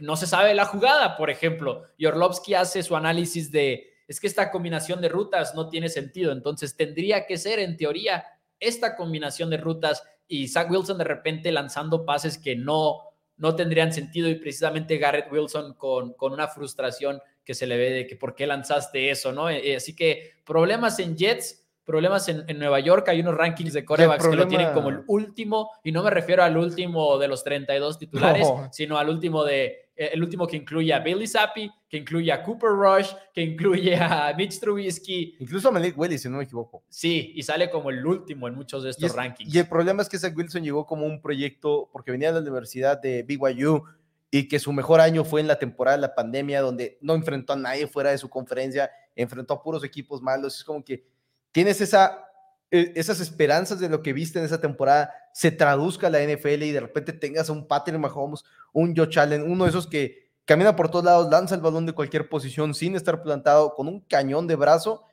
no 0.01 0.15
se 0.15 0.27
sabe 0.27 0.53
la 0.53 0.65
jugada, 0.65 1.17
por 1.17 1.29
ejemplo, 1.29 1.83
y 1.97 2.05
Orlovsky 2.05 2.53
hace 2.53 2.83
su 2.83 2.95
análisis 2.95 3.51
de, 3.51 3.93
es 4.07 4.19
que 4.19 4.27
esta 4.27 4.51
combinación 4.51 5.01
de 5.01 5.09
rutas 5.09 5.55
no 5.55 5.69
tiene 5.69 5.89
sentido, 5.89 6.31
entonces 6.31 6.75
tendría 6.75 7.25
que 7.25 7.37
ser 7.37 7.59
en 7.59 7.77
teoría 7.77 8.25
esta 8.59 8.95
combinación 8.95 9.49
de 9.49 9.57
rutas 9.57 10.03
y 10.27 10.47
Zach 10.47 10.69
Wilson 10.69 10.97
de 10.97 11.03
repente 11.03 11.51
lanzando 11.51 12.05
pases 12.05 12.37
que 12.37 12.55
no, 12.55 13.01
no 13.37 13.55
tendrían 13.55 13.93
sentido 13.93 14.29
y 14.29 14.35
precisamente 14.35 14.97
Garrett 14.97 15.31
Wilson 15.31 15.73
con, 15.75 16.13
con 16.13 16.33
una 16.33 16.47
frustración 16.47 17.21
que 17.43 17.53
se 17.53 17.65
le 17.65 17.77
ve 17.77 17.91
de 17.91 18.07
que 18.07 18.17
por 18.17 18.35
qué 18.35 18.45
lanzaste 18.45 19.09
eso, 19.09 19.31
¿no? 19.31 19.49
Eh, 19.49 19.77
así 19.77 19.95
que 19.95 20.41
problemas 20.45 20.99
en 20.99 21.15
Jets, 21.15 21.65
problemas 21.85 22.27
en, 22.27 22.45
Nueva 22.59 22.81
York, 22.81 23.07
hay 23.07 23.21
unos 23.21 23.35
rankings 23.35 23.71
de 23.71 23.85
corebacks 23.85 24.27
que 24.27 24.35
lo 24.35 24.47
tienen 24.47 24.73
como 24.73 24.89
el 24.89 25.03
último, 25.07 25.71
y 25.81 25.93
no 25.93 26.03
me 26.03 26.09
refiero 26.09 26.43
al 26.43 26.57
último 26.57 27.17
de 27.17 27.29
los 27.29 27.45
32 27.45 27.97
titulares, 27.97 28.45
sino 28.71 28.97
al 28.97 29.07
último 29.07 29.45
de 29.45 29.86
el 29.97 30.21
último 30.21 30.45
que 30.45 30.55
incluye 30.55 30.93
a 30.93 30.99
Billy 30.99 31.27
Zappi, 31.27 31.71
que 31.89 31.97
incluye 31.97 32.31
a 32.31 32.43
Cooper 32.43 32.69
Rush, 32.69 33.11
que 33.33 33.41
incluye 33.41 33.95
a 33.95 34.33
Mitch 34.37 34.59
Trubisky. 34.59 35.35
Incluso 35.39 35.69
a 35.69 35.71
Malik 35.71 35.97
Willis, 35.97 36.21
si 36.21 36.29
no 36.29 36.37
me 36.37 36.43
equivoco. 36.43 36.83
Sí, 36.87 37.33
y 37.35 37.41
sale 37.41 37.69
como 37.69 37.89
el 37.89 38.05
último 38.05 38.47
en 38.47 38.55
muchos 38.55 38.83
de 38.83 38.91
estos 38.91 39.15
rankings. 39.15 39.53
Y 39.53 39.57
el 39.57 39.67
problema 39.67 40.03
es 40.03 40.09
que 40.09 40.19
Zach 40.19 40.37
Wilson 40.37 40.63
llegó 40.63 40.85
como 40.85 41.05
un 41.05 41.21
proyecto, 41.21 41.89
porque 41.91 42.11
venía 42.11 42.29
de 42.29 42.35
la 42.35 42.41
Universidad 42.41 43.01
de 43.01 43.23
BYU, 43.23 43.83
y 44.29 44.47
que 44.47 44.59
su 44.59 44.73
mejor 44.73 44.99
año 44.99 45.23
fue 45.23 45.41
en 45.41 45.47
la 45.47 45.57
temporada 45.57 45.97
de 45.97 46.01
la 46.01 46.13
pandemia, 46.13 46.61
donde 46.61 46.97
no 47.01 47.15
enfrentó 47.15 47.53
a 47.53 47.55
nadie 47.55 47.87
fuera 47.87 48.11
de 48.11 48.17
su 48.17 48.29
conferencia, 48.29 48.91
enfrentó 49.15 49.55
a 49.55 49.63
puros 49.63 49.83
equipos 49.83 50.21
malos. 50.21 50.57
Es 50.57 50.63
como 50.63 50.83
que 50.83 51.07
tienes 51.51 51.81
esa 51.81 52.26
esas 52.69 53.19
esperanzas 53.19 53.79
de 53.79 53.89
lo 53.89 54.01
que 54.01 54.13
viste 54.13 54.39
en 54.39 54.45
esa 54.45 54.59
temporada 54.59 55.13
se 55.33 55.51
traduzca 55.51 56.07
a 56.07 56.09
la 56.09 56.21
NFL 56.21 56.63
y 56.63 56.71
de 56.71 56.79
repente 56.79 57.13
tengas 57.13 57.49
un 57.49 57.67
Patrick 57.67 57.97
Mahomes, 57.97 58.43
un 58.73 58.95
Joe 58.95 59.09
Allen, 59.15 59.49
uno 59.49 59.63
de 59.63 59.69
esos 59.69 59.87
que 59.87 60.31
camina 60.45 60.75
por 60.75 60.89
todos 60.89 61.05
lados, 61.05 61.29
lanza 61.29 61.55
el 61.55 61.61
balón 61.61 61.85
de 61.85 61.93
cualquier 61.93 62.29
posición 62.29 62.73
sin 62.73 62.95
estar 62.95 63.21
plantado, 63.21 63.73
con 63.75 63.87
un 63.87 64.01
cañón 64.01 64.47
de 64.47 64.55
brazo 64.55 65.05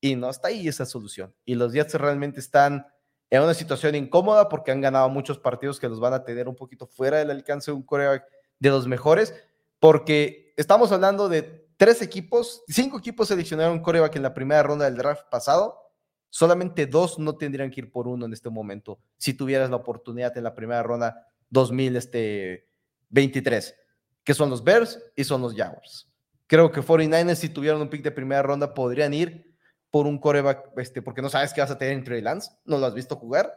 y 0.00 0.16
no 0.16 0.30
está 0.30 0.48
ahí 0.48 0.68
esa 0.68 0.86
solución. 0.86 1.34
Y 1.44 1.54
los 1.54 1.72
Jets 1.72 1.94
realmente 1.94 2.40
están 2.40 2.86
en 3.30 3.42
una 3.42 3.54
situación 3.54 3.94
incómoda 3.94 4.48
porque 4.48 4.72
han 4.72 4.80
ganado 4.80 5.08
muchos 5.08 5.38
partidos 5.38 5.78
que 5.78 5.88
los 5.88 6.00
van 6.00 6.14
a 6.14 6.24
tener 6.24 6.48
un 6.48 6.56
poquito 6.56 6.86
fuera 6.86 7.18
del 7.18 7.30
alcance 7.30 7.70
de 7.70 7.76
un 7.76 7.82
coreback 7.82 8.24
de 8.58 8.70
los 8.70 8.86
mejores, 8.86 9.34
porque 9.78 10.52
estamos 10.56 10.92
hablando 10.92 11.28
de 11.28 11.68
tres 11.76 12.02
equipos, 12.02 12.62
cinco 12.68 12.98
equipos 12.98 13.28
seleccionaron 13.28 13.80
coreback 13.80 14.16
en 14.16 14.22
la 14.22 14.34
primera 14.34 14.62
ronda 14.62 14.84
del 14.84 14.96
draft 14.96 15.24
pasado 15.30 15.89
Solamente 16.30 16.86
dos 16.86 17.18
no 17.18 17.36
tendrían 17.36 17.70
que 17.70 17.80
ir 17.80 17.90
por 17.90 18.08
uno 18.08 18.26
en 18.26 18.32
este 18.32 18.50
momento 18.50 19.00
si 19.16 19.34
tuvieras 19.34 19.68
la 19.68 19.76
oportunidad 19.76 20.36
en 20.38 20.44
la 20.44 20.54
primera 20.54 20.82
ronda 20.82 21.26
2023, 21.50 23.64
este, 23.64 23.80
que 24.22 24.34
son 24.34 24.48
los 24.48 24.62
Bears 24.62 25.02
y 25.16 25.24
son 25.24 25.42
los 25.42 25.54
Jaguars. 25.54 26.08
Creo 26.46 26.70
que 26.70 26.80
49ers, 26.80 27.34
si 27.34 27.48
tuvieran 27.48 27.80
un 27.80 27.90
pick 27.90 28.02
de 28.02 28.10
primera 28.10 28.42
ronda, 28.42 28.74
podrían 28.74 29.12
ir 29.12 29.50
por 29.90 30.06
un 30.06 30.18
coreback, 30.18 30.78
este, 30.78 31.02
porque 31.02 31.22
no 31.22 31.28
sabes 31.28 31.52
qué 31.52 31.60
vas 31.60 31.70
a 31.70 31.78
tener 31.78 31.94
entre 31.94 32.22
Lance, 32.22 32.50
no 32.64 32.78
lo 32.78 32.86
has 32.86 32.94
visto 32.94 33.16
jugar. 33.16 33.52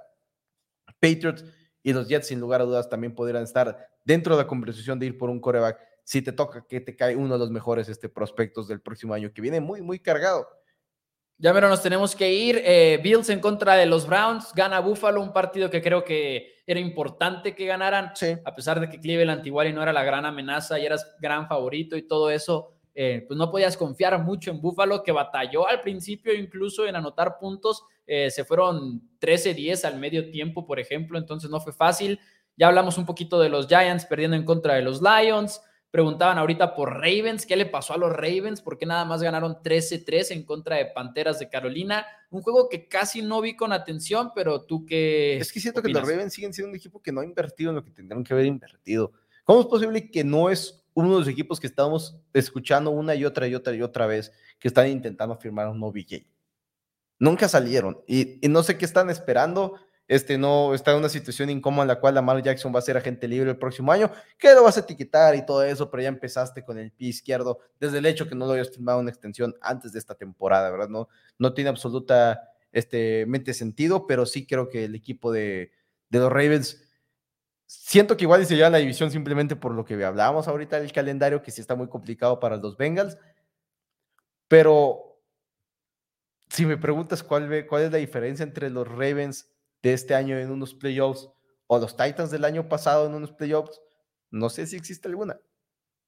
Patriots 1.00 1.46
y 1.84 1.94
los 1.94 2.08
Jets, 2.08 2.28
sin 2.28 2.40
lugar 2.40 2.62
a 2.62 2.66
dudas, 2.66 2.90
también 2.90 3.14
podrían 3.14 3.44
estar 3.44 3.90
dentro 4.04 4.36
de 4.36 4.44
la 4.44 4.48
conversación 4.48 5.00
de 5.00 5.08
ir 5.08 5.18
por 5.18 5.30
un 5.30 5.40
coreback 5.40 5.80
si 6.04 6.22
te 6.22 6.32
toca 6.32 6.66
que 6.68 6.82
te 6.82 6.96
cae 6.96 7.16
uno 7.16 7.34
de 7.34 7.40
los 7.40 7.52
mejores 7.52 7.88
este, 7.88 8.10
prospectos 8.10 8.68
del 8.68 8.82
próximo 8.82 9.14
año, 9.14 9.32
que 9.34 9.42
viene 9.42 9.62
muy, 9.62 9.82
muy 9.82 10.00
cargado. 10.00 10.48
Ya 11.44 11.52
pero 11.52 11.68
nos 11.68 11.82
tenemos 11.82 12.16
que 12.16 12.32
ir. 12.32 12.62
Eh, 12.64 13.02
Bills 13.04 13.30
en 13.30 13.42
contra 13.42 13.76
de 13.76 13.86
los 13.86 14.08
Browns, 14.08 14.54
gana 14.56 14.80
Buffalo, 14.80 15.22
un 15.22 15.34
partido 15.34 15.70
que 15.70 15.82
creo 15.82 16.06
que 16.06 16.64
era 16.66 16.80
importante 16.80 17.54
que 17.54 17.66
ganaran, 17.66 18.14
a 18.46 18.56
pesar 18.56 18.80
de 18.80 18.88
que 18.88 18.98
Cleveland 18.98 19.46
igual 19.46 19.76
no 19.76 19.84
era 19.84 19.92
la 19.92 20.06
gran 20.06 20.26
amenaza 20.26 20.80
y 20.80 20.86
eras 20.86 21.06
gran 21.20 21.50
favorito 21.50 21.98
y 21.98 22.08
todo 22.08 22.30
eso, 22.30 22.72
eh, 22.96 23.26
pues 23.28 23.38
no 23.38 23.52
podías 23.52 23.76
confiar 23.76 24.24
mucho 24.24 24.52
en 24.52 24.62
Buffalo, 24.62 25.04
que 25.04 25.12
batalló 25.12 25.68
al 25.68 25.82
principio 25.82 26.34
incluso 26.34 26.88
en 26.88 26.96
anotar 26.96 27.38
puntos, 27.38 27.84
eh, 28.08 28.32
se 28.32 28.46
fueron 28.46 29.02
13-10 29.20 29.84
al 29.84 30.00
medio 30.00 30.32
tiempo, 30.32 30.66
por 30.66 30.80
ejemplo, 30.80 31.18
entonces 31.18 31.50
no 31.50 31.60
fue 31.60 31.74
fácil. 31.74 32.22
Ya 32.56 32.70
hablamos 32.70 32.98
un 32.98 33.06
poquito 33.06 33.38
de 33.42 33.50
los 33.50 33.68
Giants 33.68 34.06
perdiendo 34.06 34.38
en 34.38 34.46
contra 34.46 34.76
de 34.76 34.82
los 34.82 35.02
Lions. 35.02 35.60
Preguntaban 35.94 36.40
ahorita 36.40 36.74
por 36.74 36.92
Ravens, 36.92 37.46
¿qué 37.46 37.56
le 37.56 37.68
pasó 37.68 37.94
a 37.94 37.98
los 37.98 38.12
Ravens? 38.12 38.62
¿Por 38.62 38.80
qué 38.80 38.86
nada 38.88 39.06
más 39.06 39.22
ganaron 39.22 39.58
13-3 39.62 40.32
en 40.32 40.44
contra 40.44 40.78
de 40.78 40.88
Panteras 40.88 41.38
de 41.38 41.50
Carolina? 41.50 42.04
Un 42.32 42.42
juego 42.42 42.68
que 42.68 42.88
casi 42.88 43.22
no 43.22 43.42
vi 43.42 43.56
con 43.56 43.72
atención, 43.72 44.32
pero 44.34 44.64
tú 44.64 44.88
qué. 44.88 45.38
Es 45.38 45.54
que 45.54 45.60
siento 45.60 45.84
que 45.84 45.90
los 45.90 46.02
Ravens 46.02 46.34
siguen 46.34 46.52
siendo 46.52 46.72
un 46.72 46.76
equipo 46.78 47.00
que 47.00 47.12
no 47.12 47.22
ha 47.22 47.24
invertido 47.24 47.70
en 47.70 47.76
lo 47.76 47.84
que 47.84 47.92
tendrían 47.92 48.24
que 48.24 48.34
haber 48.34 48.48
invertido. 48.48 49.12
¿Cómo 49.44 49.62
es 49.62 49.68
posible 49.68 50.10
que 50.10 50.24
no 50.24 50.50
es 50.50 50.84
uno 50.96 51.12
de 51.14 51.20
los 51.20 51.28
equipos 51.28 51.60
que 51.60 51.68
estamos 51.68 52.18
escuchando 52.34 52.90
una 52.90 53.14
y 53.14 53.24
otra 53.24 53.48
y 53.48 53.54
otra 53.54 53.76
y 53.76 53.84
otra 53.84 54.08
vez 54.08 54.32
que 54.58 54.70
están 54.70 54.88
intentando 54.88 55.38
firmar 55.38 55.68
un 55.70 55.84
OBJ? 55.84 56.26
Nunca 57.20 57.48
salieron 57.48 58.02
y, 58.08 58.44
y 58.44 58.50
no 58.50 58.64
sé 58.64 58.80
qué 58.80 58.86
están 58.86 59.12
esperando 59.12 59.76
este 60.08 60.38
no 60.38 60.74
está 60.74 60.92
en 60.92 60.98
una 60.98 61.10
situación 61.10 61.50
incómoda 61.50 61.84
en 61.84 61.88
la 61.88 62.00
cual 62.00 62.16
Lamar 62.16 62.42
Jackson 62.42 62.74
va 62.74 62.80
a 62.80 62.82
ser 62.82 62.98
agente 62.98 63.28
libre 63.28 63.50
el 63.50 63.58
próximo 63.58 63.92
año, 63.92 64.12
que 64.38 64.54
lo 64.54 64.64
vas 64.64 64.78
a 64.78 64.82
etiquetar 64.82 65.36
y 65.36 65.46
todo 65.46 65.64
eso, 65.64 65.90
pero 65.90 66.04
ya 66.04 66.10
empezaste 66.10 66.64
con 66.64 66.78
el 66.78 66.92
pie 66.92 67.10
izquierdo 67.10 67.60
desde 67.80 68.00
el 68.00 68.06
hecho 68.06 68.28
que 68.28 68.36
no 68.36 68.46
lo 68.46 68.54
hayas 68.54 68.70
firmado 68.70 69.00
una 69.00 69.10
extensión 69.10 69.56
antes 69.62 69.94
de 69.94 70.00
esta 70.00 70.16
temporada, 70.16 70.70
¿verdad? 70.70 70.90
No, 70.90 71.08
no 71.38 71.54
tiene 71.54 71.70
absolutamente 71.70 72.42
este, 72.72 73.54
sentido, 73.54 74.06
pero 74.06 74.26
sí 74.26 74.46
creo 74.46 74.70
que 74.70 74.86
el 74.86 74.96
equipo 74.96 75.32
de, 75.32 75.72
de 76.10 76.20
los 76.20 76.30
Ravens 76.30 76.84
siento 77.66 78.18
que 78.18 78.26
igual 78.26 78.46
se 78.46 78.56
lleva 78.56 78.70
la 78.70 78.78
división 78.80 79.10
simplemente 79.10 79.56
por 79.56 79.74
lo 79.74 79.86
que 79.86 80.04
hablábamos 80.04 80.48
ahorita 80.48 80.80
del 80.80 80.92
calendario, 80.92 81.42
que 81.42 81.52
sí 81.52 81.62
está 81.62 81.76
muy 81.76 81.88
complicado 81.88 82.40
para 82.40 82.58
los 82.58 82.76
Bengals, 82.78 83.18
pero 84.48 85.18
si 86.50 86.66
me 86.66 86.78
preguntas 86.78 87.24
cuál, 87.24 87.66
cuál 87.68 87.84
es 87.84 87.92
la 87.92 87.98
diferencia 87.98 88.44
entre 88.44 88.70
los 88.70 88.88
Ravens 88.88 89.53
de 89.84 89.94
este 89.94 90.16
año 90.16 90.38
en 90.38 90.50
unos 90.50 90.74
playoffs 90.74 91.30
o 91.68 91.78
los 91.78 91.96
Titans 91.96 92.32
del 92.32 92.46
año 92.46 92.68
pasado 92.68 93.06
en 93.06 93.14
unos 93.14 93.34
playoffs, 93.34 93.82
no 94.32 94.50
sé 94.50 94.66
si 94.66 94.76
existe 94.76 95.08
alguna. 95.08 95.40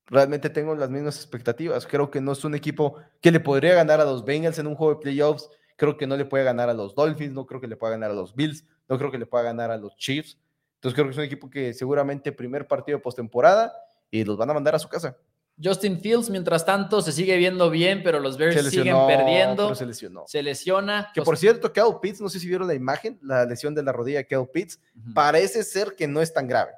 Realmente 0.08 0.50
tengo 0.50 0.76
las 0.76 0.90
mismas 0.90 1.18
expectativas. 1.18 1.86
Creo 1.86 2.10
que 2.10 2.22
no 2.22 2.32
es 2.32 2.44
un 2.44 2.56
equipo 2.56 2.96
que 3.22 3.32
le 3.32 3.40
podría 3.40 3.76
ganar 3.76 4.00
a 4.02 4.06
los 4.06 4.24
Bengals 4.24 4.60
en 4.60 4.68
un 4.68 4.76
juego 4.76 4.96
de 4.96 5.02
playoffs. 5.02 5.50
Creo 5.78 5.98
que 5.98 6.08
no 6.08 6.16
le 6.16 6.26
puede 6.26 6.44
ganar 6.44 6.70
a 6.70 6.74
los 6.74 6.96
Dolphins, 6.96 7.34
no 7.34 7.46
creo 7.46 7.60
que 7.60 7.68
le 7.68 7.76
pueda 7.76 7.92
ganar 7.92 8.12
a 8.12 8.14
los 8.14 8.34
Bills, 8.34 8.66
no 8.88 8.98
creo 8.98 9.12
que 9.12 9.18
le 9.18 9.26
pueda 9.26 9.44
ganar 9.44 9.72
a 9.72 9.78
los 9.78 9.96
Chiefs. 9.98 10.40
Entonces 10.76 10.96
creo 10.96 11.06
que 11.08 11.12
es 11.12 11.18
un 11.18 11.24
equipo 11.24 11.50
que 11.50 11.74
seguramente 11.74 12.32
primer 12.32 12.68
partido 12.68 12.98
de 12.98 13.02
postemporada 13.02 13.74
y 14.12 14.24
los 14.24 14.38
van 14.38 14.52
a 14.52 14.54
mandar 14.54 14.76
a 14.76 14.80
su 14.80 14.88
casa. 14.88 15.18
Justin 15.62 16.02
Fields, 16.02 16.30
mientras 16.30 16.66
tanto, 16.66 17.02
se 17.02 17.12
sigue 17.12 17.38
viendo 17.38 17.70
bien, 17.70 18.02
pero 18.04 18.20
los 18.20 18.38
Bears 18.38 18.70
siguen 18.70 18.98
perdiendo. 19.08 19.74
se 19.74 19.86
lesionó. 19.86 20.24
Se 20.28 20.44
lesiona. 20.44 21.12
Que 21.14 21.22
por 21.22 21.38
cierto, 21.38 21.72
Kel 21.72 21.98
Pitts, 22.02 22.20
no 22.20 22.30
sé 22.30 22.40
si 22.40 22.48
vieron 22.48 22.68
la 22.68 22.74
imagen, 22.74 23.20
la 23.22 23.46
lesión 23.46 23.74
de 23.74 23.84
la 23.84 23.92
rodilla 23.92 24.20
de 24.20 24.28
Kel 24.28 24.48
Pitts, 24.52 24.80
parece 25.14 25.64
ser 25.64 25.96
que 25.96 26.08
no 26.08 26.22
es 26.22 26.34
tan 26.34 26.48
grave. 26.48 26.72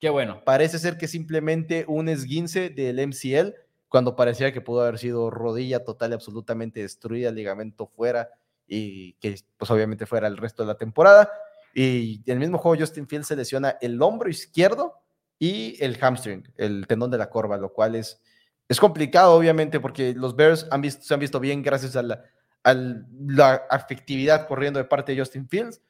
Qué 0.00 0.10
bueno. 0.10 0.42
Parece 0.44 0.78
ser 0.78 0.96
que 0.96 1.08
simplemente 1.08 1.84
un 1.88 2.08
esguince 2.08 2.70
del 2.70 3.04
MCL 3.06 3.54
cuando 3.88 4.16
parecía 4.16 4.52
que 4.52 4.60
pudo 4.60 4.82
haber 4.82 4.98
sido 4.98 5.30
rodilla 5.30 5.84
total 5.84 6.10
y 6.10 6.14
absolutamente 6.14 6.80
destruida, 6.80 7.30
ligamento 7.30 7.86
fuera 7.86 8.28
y 8.66 9.12
que 9.14 9.40
pues 9.56 9.70
obviamente 9.70 10.04
fuera 10.04 10.26
el 10.26 10.36
resto 10.36 10.62
de 10.62 10.66
la 10.66 10.76
temporada. 10.76 11.30
Y 11.74 12.20
en 12.26 12.32
el 12.34 12.38
mismo 12.40 12.58
juego 12.58 12.76
Justin 12.78 13.06
Fields 13.06 13.28
se 13.28 13.36
lesiona 13.36 13.78
el 13.80 14.00
hombro 14.02 14.28
izquierdo 14.28 15.03
y 15.44 15.76
el 15.84 15.98
hamstring, 15.98 16.42
el 16.56 16.86
tendón 16.86 17.10
de 17.10 17.18
la 17.18 17.28
corva, 17.28 17.58
lo 17.58 17.70
cual 17.70 17.96
es, 17.96 18.18
es 18.66 18.80
complicado 18.80 19.34
obviamente 19.34 19.78
porque 19.78 20.14
los 20.14 20.34
Bears 20.34 20.66
han 20.70 20.80
visto, 20.80 21.02
se 21.02 21.12
han 21.12 21.20
visto 21.20 21.38
bien 21.38 21.62
gracias 21.62 21.96
a 21.96 22.02
la, 22.02 22.24
a 22.62 22.72
la 22.72 23.62
afectividad 23.68 24.48
corriendo 24.48 24.78
de 24.78 24.86
parte 24.86 25.12
de 25.12 25.18
Justin 25.18 25.46
Fields 25.46 25.82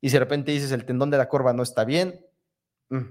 y 0.00 0.08
si 0.08 0.14
de 0.14 0.20
repente 0.20 0.50
dices 0.50 0.72
el 0.72 0.86
tendón 0.86 1.10
de 1.10 1.18
la 1.18 1.28
corva 1.28 1.52
no 1.52 1.62
está 1.62 1.84
bien, 1.84 2.24
mm, 2.88 3.02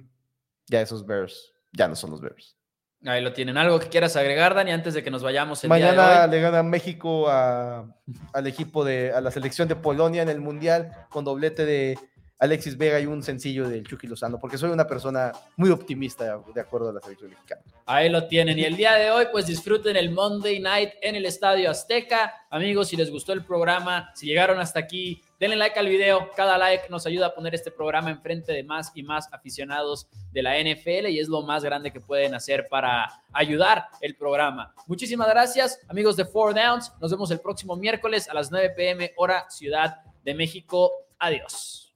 ya 0.65 0.81
esos 0.81 1.05
Bears 1.05 1.53
ya 1.71 1.87
no 1.87 1.95
son 1.95 2.09
los 2.09 2.19
Bears. 2.19 2.57
Ahí 3.05 3.21
lo 3.21 3.33
tienen. 3.33 3.57
¿Algo 3.57 3.79
que 3.79 3.89
quieras 3.89 4.15
agregar, 4.15 4.55
Dani, 4.55 4.71
antes 4.71 4.95
de 4.95 5.03
que 5.03 5.11
nos 5.11 5.21
vayamos 5.21 5.63
el 5.63 5.69
Mañana 5.69 6.25
le 6.25 6.41
gana 6.41 6.63
México 6.63 7.29
al 7.29 8.47
equipo 8.47 8.83
de, 8.83 9.11
a 9.11 9.21
la 9.21 9.29
selección 9.29 9.67
de 9.67 9.75
Polonia 9.75 10.23
en 10.23 10.29
el 10.29 10.41
Mundial 10.41 11.07
con 11.09 11.25
doblete 11.25 11.65
de 11.65 11.99
Alexis 12.41 12.75
Vega 12.75 12.99
y 12.99 13.05
un 13.05 13.21
sencillo 13.21 13.69
del 13.69 13.87
Chucky 13.87 14.07
Lozano, 14.07 14.39
porque 14.39 14.57
soy 14.57 14.71
una 14.71 14.87
persona 14.87 15.31
muy 15.57 15.69
optimista 15.69 16.41
de 16.55 16.59
acuerdo 16.59 16.89
a 16.89 16.93
la 16.93 16.99
selección 16.99 17.29
mexicana. 17.29 17.61
Ahí 17.85 18.09
lo 18.09 18.27
tienen. 18.27 18.57
Y 18.57 18.63
el 18.63 18.75
día 18.75 18.93
de 18.93 19.11
hoy, 19.11 19.27
pues 19.31 19.45
disfruten 19.45 19.95
el 19.95 20.09
Monday 20.09 20.59
Night 20.59 20.89
en 21.03 21.15
el 21.15 21.27
Estadio 21.27 21.69
Azteca. 21.69 22.33
Amigos, 22.49 22.87
si 22.87 22.97
les 22.97 23.11
gustó 23.11 23.33
el 23.33 23.45
programa, 23.45 24.09
si 24.15 24.25
llegaron 24.25 24.59
hasta 24.59 24.79
aquí, 24.79 25.21
denle 25.39 25.55
like 25.55 25.77
al 25.77 25.87
video. 25.87 26.31
Cada 26.35 26.57
like 26.57 26.89
nos 26.89 27.05
ayuda 27.05 27.27
a 27.27 27.35
poner 27.35 27.53
este 27.53 27.69
programa 27.69 28.09
enfrente 28.09 28.51
de 28.53 28.63
más 28.63 28.91
y 28.95 29.03
más 29.03 29.31
aficionados 29.31 30.07
de 30.31 30.41
la 30.41 30.57
NFL 30.57 31.09
y 31.09 31.19
es 31.19 31.29
lo 31.29 31.43
más 31.43 31.63
grande 31.63 31.91
que 31.91 31.99
pueden 31.99 32.33
hacer 32.33 32.67
para 32.71 33.21
ayudar 33.33 33.85
el 34.01 34.15
programa. 34.15 34.73
Muchísimas 34.87 35.27
gracias, 35.27 35.79
amigos 35.87 36.17
de 36.17 36.25
Four 36.25 36.55
Downs. 36.55 36.91
Nos 36.99 37.11
vemos 37.11 37.29
el 37.29 37.39
próximo 37.39 37.75
miércoles 37.75 38.27
a 38.27 38.33
las 38.33 38.49
9 38.49 38.73
pm, 38.75 39.13
hora 39.15 39.45
Ciudad 39.51 39.97
de 40.23 40.33
México. 40.33 40.91
Adiós. 41.19 41.90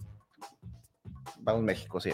Vamos 1.46 1.64
México, 1.64 2.00
sí. 2.02 2.12